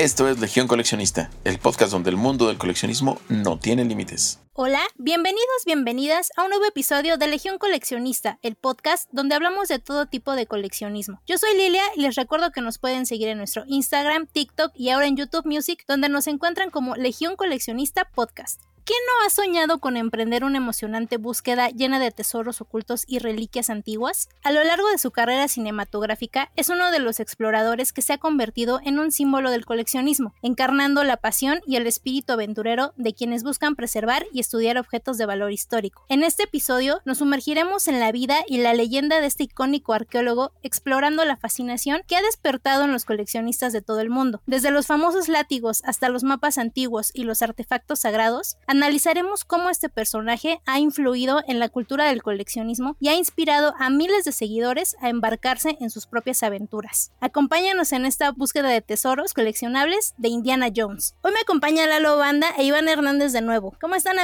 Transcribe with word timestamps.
Esto 0.00 0.30
es 0.30 0.40
Legión 0.40 0.66
Coleccionista, 0.66 1.28
el 1.44 1.58
podcast 1.58 1.92
donde 1.92 2.08
el 2.08 2.16
mundo 2.16 2.48
del 2.48 2.56
coleccionismo 2.56 3.20
no 3.28 3.58
tiene 3.58 3.84
límites. 3.84 4.40
Hola, 4.62 4.82
bienvenidos, 4.98 5.64
bienvenidas 5.64 6.32
a 6.36 6.42
un 6.42 6.50
nuevo 6.50 6.66
episodio 6.66 7.16
de 7.16 7.28
Legión 7.28 7.56
Coleccionista, 7.56 8.38
el 8.42 8.56
podcast 8.56 9.08
donde 9.10 9.34
hablamos 9.34 9.68
de 9.68 9.78
todo 9.78 10.04
tipo 10.04 10.32
de 10.34 10.44
coleccionismo. 10.44 11.22
Yo 11.26 11.38
soy 11.38 11.56
Lilia 11.56 11.82
y 11.96 12.02
les 12.02 12.14
recuerdo 12.14 12.52
que 12.52 12.60
nos 12.60 12.76
pueden 12.76 13.06
seguir 13.06 13.28
en 13.28 13.38
nuestro 13.38 13.64
Instagram, 13.66 14.26
TikTok 14.26 14.72
y 14.74 14.90
ahora 14.90 15.06
en 15.06 15.16
YouTube 15.16 15.46
Music, 15.46 15.84
donde 15.88 16.10
nos 16.10 16.26
encuentran 16.26 16.68
como 16.68 16.94
Legión 16.94 17.36
Coleccionista 17.36 18.04
Podcast. 18.04 18.60
¿Quién 18.90 18.98
no 19.06 19.24
ha 19.24 19.30
soñado 19.30 19.78
con 19.78 19.96
emprender 19.96 20.42
una 20.42 20.56
emocionante 20.56 21.16
búsqueda 21.16 21.68
llena 21.68 22.00
de 22.00 22.10
tesoros 22.10 22.60
ocultos 22.60 23.04
y 23.06 23.20
reliquias 23.20 23.70
antiguas? 23.70 24.28
A 24.42 24.50
lo 24.50 24.64
largo 24.64 24.88
de 24.88 24.98
su 24.98 25.12
carrera 25.12 25.46
cinematográfica, 25.46 26.50
es 26.56 26.70
uno 26.70 26.90
de 26.90 26.98
los 26.98 27.20
exploradores 27.20 27.92
que 27.92 28.02
se 28.02 28.14
ha 28.14 28.18
convertido 28.18 28.80
en 28.82 28.98
un 28.98 29.12
símbolo 29.12 29.52
del 29.52 29.64
coleccionismo, 29.64 30.34
encarnando 30.42 31.04
la 31.04 31.18
pasión 31.18 31.60
y 31.68 31.76
el 31.76 31.86
espíritu 31.86 32.32
aventurero 32.32 32.92
de 32.96 33.14
quienes 33.14 33.44
buscan 33.44 33.76
preservar 33.76 34.26
y 34.32 34.40
estudiar 34.40 34.49
objetos 34.78 35.18
de 35.18 35.26
valor 35.26 35.52
histórico. 35.52 36.04
En 36.08 36.22
este 36.22 36.44
episodio 36.44 37.00
nos 37.04 37.18
sumergiremos 37.18 37.88
en 37.88 38.00
la 38.00 38.12
vida 38.12 38.38
y 38.46 38.58
la 38.58 38.74
leyenda 38.74 39.20
de 39.20 39.26
este 39.26 39.44
icónico 39.44 39.92
arqueólogo, 39.92 40.52
explorando 40.62 41.24
la 41.24 41.36
fascinación 41.36 42.02
que 42.06 42.16
ha 42.16 42.22
despertado 42.22 42.84
en 42.84 42.92
los 42.92 43.04
coleccionistas 43.04 43.72
de 43.72 43.82
todo 43.82 44.00
el 44.00 44.10
mundo. 44.10 44.42
Desde 44.46 44.70
los 44.70 44.86
famosos 44.86 45.28
látigos 45.28 45.82
hasta 45.84 46.08
los 46.08 46.24
mapas 46.24 46.58
antiguos 46.58 47.10
y 47.14 47.24
los 47.24 47.42
artefactos 47.42 48.00
sagrados, 48.00 48.56
analizaremos 48.66 49.44
cómo 49.44 49.70
este 49.70 49.88
personaje 49.88 50.60
ha 50.66 50.78
influido 50.78 51.42
en 51.46 51.58
la 51.58 51.68
cultura 51.68 52.06
del 52.06 52.22
coleccionismo 52.22 52.96
y 53.00 53.08
ha 53.08 53.14
inspirado 53.14 53.74
a 53.78 53.90
miles 53.90 54.24
de 54.24 54.32
seguidores 54.32 54.96
a 55.00 55.08
embarcarse 55.08 55.76
en 55.80 55.90
sus 55.90 56.06
propias 56.06 56.42
aventuras. 56.42 57.12
Acompáñanos 57.20 57.92
en 57.92 58.04
esta 58.04 58.32
búsqueda 58.32 58.68
de 58.68 58.82
tesoros 58.82 59.34
coleccionables 59.34 60.14
de 60.18 60.28
Indiana 60.28 60.68
Jones. 60.74 61.14
Hoy 61.22 61.32
me 61.32 61.40
acompaña 61.40 61.86
Lalo 61.86 62.16
Banda 62.16 62.48
e 62.58 62.64
Iván 62.64 62.88
Hernández 62.88 63.32
de 63.32 63.42
nuevo. 63.42 63.76
¿Cómo 63.80 63.94
están? 63.94 64.18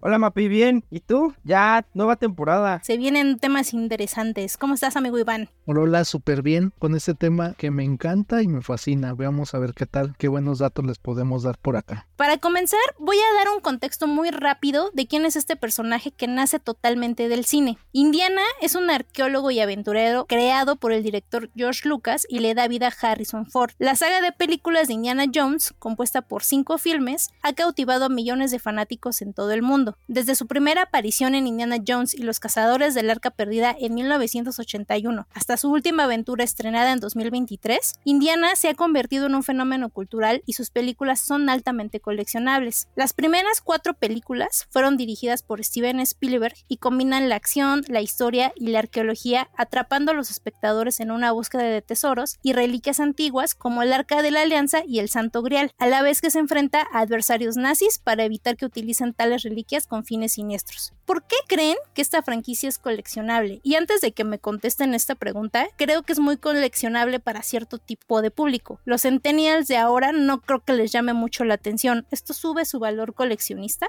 Hola 0.00 0.18
Mapi, 0.18 0.48
bien. 0.48 0.84
¿Y 0.90 1.00
tú? 1.00 1.34
Ya, 1.44 1.84
nueva 1.92 2.16
temporada. 2.16 2.80
Se 2.82 2.96
vienen 2.96 3.38
temas 3.38 3.74
interesantes. 3.74 4.56
¿Cómo 4.56 4.72
estás 4.72 4.96
amigo 4.96 5.18
Iván? 5.18 5.50
Hola, 5.66 5.80
hola, 5.80 6.04
súper 6.06 6.40
bien 6.40 6.72
con 6.78 6.94
este 6.94 7.12
tema 7.12 7.52
que 7.58 7.70
me 7.70 7.84
encanta 7.84 8.42
y 8.42 8.48
me 8.48 8.62
fascina. 8.62 9.12
Veamos 9.12 9.52
a 9.52 9.58
ver 9.58 9.74
qué 9.74 9.84
tal, 9.84 10.16
qué 10.16 10.28
buenos 10.28 10.60
datos 10.60 10.86
les 10.86 10.98
podemos 10.98 11.42
dar 11.42 11.58
por 11.58 11.76
acá. 11.76 12.06
Para 12.16 12.38
comenzar, 12.38 12.80
voy 12.98 13.16
a 13.18 13.38
dar 13.38 13.48
un 13.54 13.60
contexto 13.60 13.82
texto 13.82 14.06
muy 14.06 14.30
rápido 14.30 14.92
de 14.94 15.08
quién 15.08 15.26
es 15.26 15.34
este 15.34 15.56
personaje 15.56 16.12
que 16.12 16.28
nace 16.28 16.60
totalmente 16.60 17.28
del 17.28 17.44
cine. 17.44 17.78
Indiana 17.90 18.42
es 18.60 18.76
un 18.76 18.90
arqueólogo 18.90 19.50
y 19.50 19.58
aventurero 19.58 20.24
creado 20.26 20.76
por 20.76 20.92
el 20.92 21.02
director 21.02 21.50
George 21.56 21.88
Lucas 21.88 22.24
y 22.28 22.38
le 22.38 22.54
da 22.54 22.68
vida 22.68 22.86
a 22.86 23.06
Harrison 23.06 23.44
Ford. 23.46 23.72
La 23.78 23.96
saga 23.96 24.20
de 24.20 24.30
películas 24.30 24.86
de 24.86 24.94
Indiana 24.94 25.24
Jones, 25.34 25.74
compuesta 25.80 26.22
por 26.22 26.44
cinco 26.44 26.78
filmes, 26.78 27.30
ha 27.42 27.54
cautivado 27.54 28.04
a 28.04 28.08
millones 28.08 28.52
de 28.52 28.60
fanáticos 28.60 29.20
en 29.20 29.34
todo 29.34 29.41
el 29.50 29.62
mundo. 29.62 29.96
Desde 30.06 30.34
su 30.34 30.46
primera 30.46 30.82
aparición 30.82 31.34
en 31.34 31.46
Indiana 31.46 31.78
Jones 31.86 32.14
y 32.14 32.22
los 32.22 32.40
Cazadores 32.40 32.94
del 32.94 33.10
Arca 33.10 33.30
Perdida 33.30 33.74
en 33.78 33.94
1981 33.94 35.26
hasta 35.34 35.56
su 35.56 35.70
última 35.70 36.04
aventura 36.04 36.44
estrenada 36.44 36.92
en 36.92 37.00
2023, 37.00 37.94
Indiana 38.04 38.54
se 38.56 38.68
ha 38.68 38.74
convertido 38.74 39.26
en 39.26 39.34
un 39.34 39.42
fenómeno 39.42 39.90
cultural 39.90 40.42
y 40.46 40.52
sus 40.52 40.70
películas 40.70 41.20
son 41.20 41.48
altamente 41.48 42.00
coleccionables. 42.00 42.88
Las 42.94 43.12
primeras 43.12 43.60
cuatro 43.60 43.94
películas 43.94 44.66
fueron 44.70 44.96
dirigidas 44.96 45.42
por 45.42 45.64
Steven 45.64 46.00
Spielberg 46.00 46.54
y 46.68 46.76
combinan 46.76 47.28
la 47.28 47.36
acción, 47.36 47.84
la 47.88 48.00
historia 48.00 48.52
y 48.56 48.68
la 48.68 48.80
arqueología, 48.80 49.48
atrapando 49.56 50.12
a 50.12 50.14
los 50.14 50.30
espectadores 50.30 51.00
en 51.00 51.10
una 51.10 51.32
búsqueda 51.32 51.62
de 51.64 51.82
tesoros 51.82 52.38
y 52.42 52.52
reliquias 52.52 53.00
antiguas 53.00 53.54
como 53.54 53.82
el 53.82 53.92
Arca 53.92 54.22
de 54.22 54.30
la 54.30 54.42
Alianza 54.42 54.82
y 54.86 54.98
el 54.98 55.08
Santo 55.08 55.42
Grial, 55.42 55.72
a 55.78 55.86
la 55.86 56.02
vez 56.02 56.20
que 56.20 56.30
se 56.30 56.38
enfrenta 56.38 56.86
a 56.92 57.00
adversarios 57.00 57.56
nazis 57.56 57.98
para 57.98 58.24
evitar 58.24 58.56
que 58.56 58.66
utilicen 58.66 59.14
reliquias 59.38 59.86
con 59.86 60.04
fines 60.04 60.32
siniestros. 60.32 60.92
¿Por 61.04 61.24
qué 61.24 61.36
creen 61.48 61.76
que 61.94 62.02
esta 62.02 62.22
franquicia 62.22 62.68
es 62.68 62.78
coleccionable? 62.78 63.60
Y 63.62 63.74
antes 63.74 64.00
de 64.00 64.12
que 64.12 64.24
me 64.24 64.38
contesten 64.38 64.94
esta 64.94 65.14
pregunta, 65.14 65.66
creo 65.76 66.02
que 66.02 66.12
es 66.12 66.20
muy 66.20 66.36
coleccionable 66.36 67.20
para 67.20 67.42
cierto 67.42 67.78
tipo 67.78 68.22
de 68.22 68.30
público. 68.30 68.80
Los 68.84 69.02
centennials 69.02 69.68
de 69.68 69.76
ahora 69.76 70.12
no 70.12 70.40
creo 70.40 70.60
que 70.60 70.72
les 70.72 70.92
llame 70.92 71.12
mucho 71.12 71.44
la 71.44 71.54
atención. 71.54 72.06
Esto 72.10 72.34
sube 72.34 72.64
su 72.64 72.78
valor 72.78 73.14
coleccionable 73.14 73.32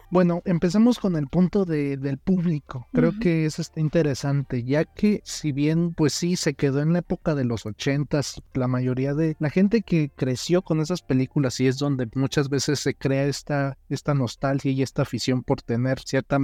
bueno, 0.10 0.42
empecemos 0.46 1.00
con 1.00 1.16
el 1.16 1.28
punto 1.28 1.66
de, 1.66 1.98
del 1.98 2.18
público. 2.18 2.88
Creo 2.94 3.14
que 3.20 3.46
eso 3.46 3.62
está 3.62 3.80
interesante, 3.80 4.64
ya 4.64 4.86
que 4.86 5.22
si 5.24 5.52
bien 5.52 5.94
pues 5.94 6.14
sí 6.14 6.36
se 6.36 6.54
quedó 6.54 6.82
en 6.82 6.94
la 6.94 7.00
época 7.00 7.36
de 7.36 7.44
los 7.44 7.66
ochentas, 7.66 8.42
la 8.54 8.68
mayoría 8.68 9.14
de 9.14 9.36
la 9.40 9.50
gente 9.50 9.82
que 9.82 10.12
creció 10.16 10.62
con 10.62 10.82
esas 10.82 11.02
películas 11.02 11.60
y 11.60 11.68
es 11.68 11.78
donde 11.78 12.10
muchas 12.16 12.50
veces 12.50 12.80
se 12.80 12.96
crea 12.96 13.26
esta, 13.26 13.78
esta 13.90 14.14
nostalgia 14.14 14.72
y 14.72 14.82
esta 14.82 15.02
afición 15.02 15.44
por 15.44 15.62
tener 15.62 16.00
cierta 16.00 16.40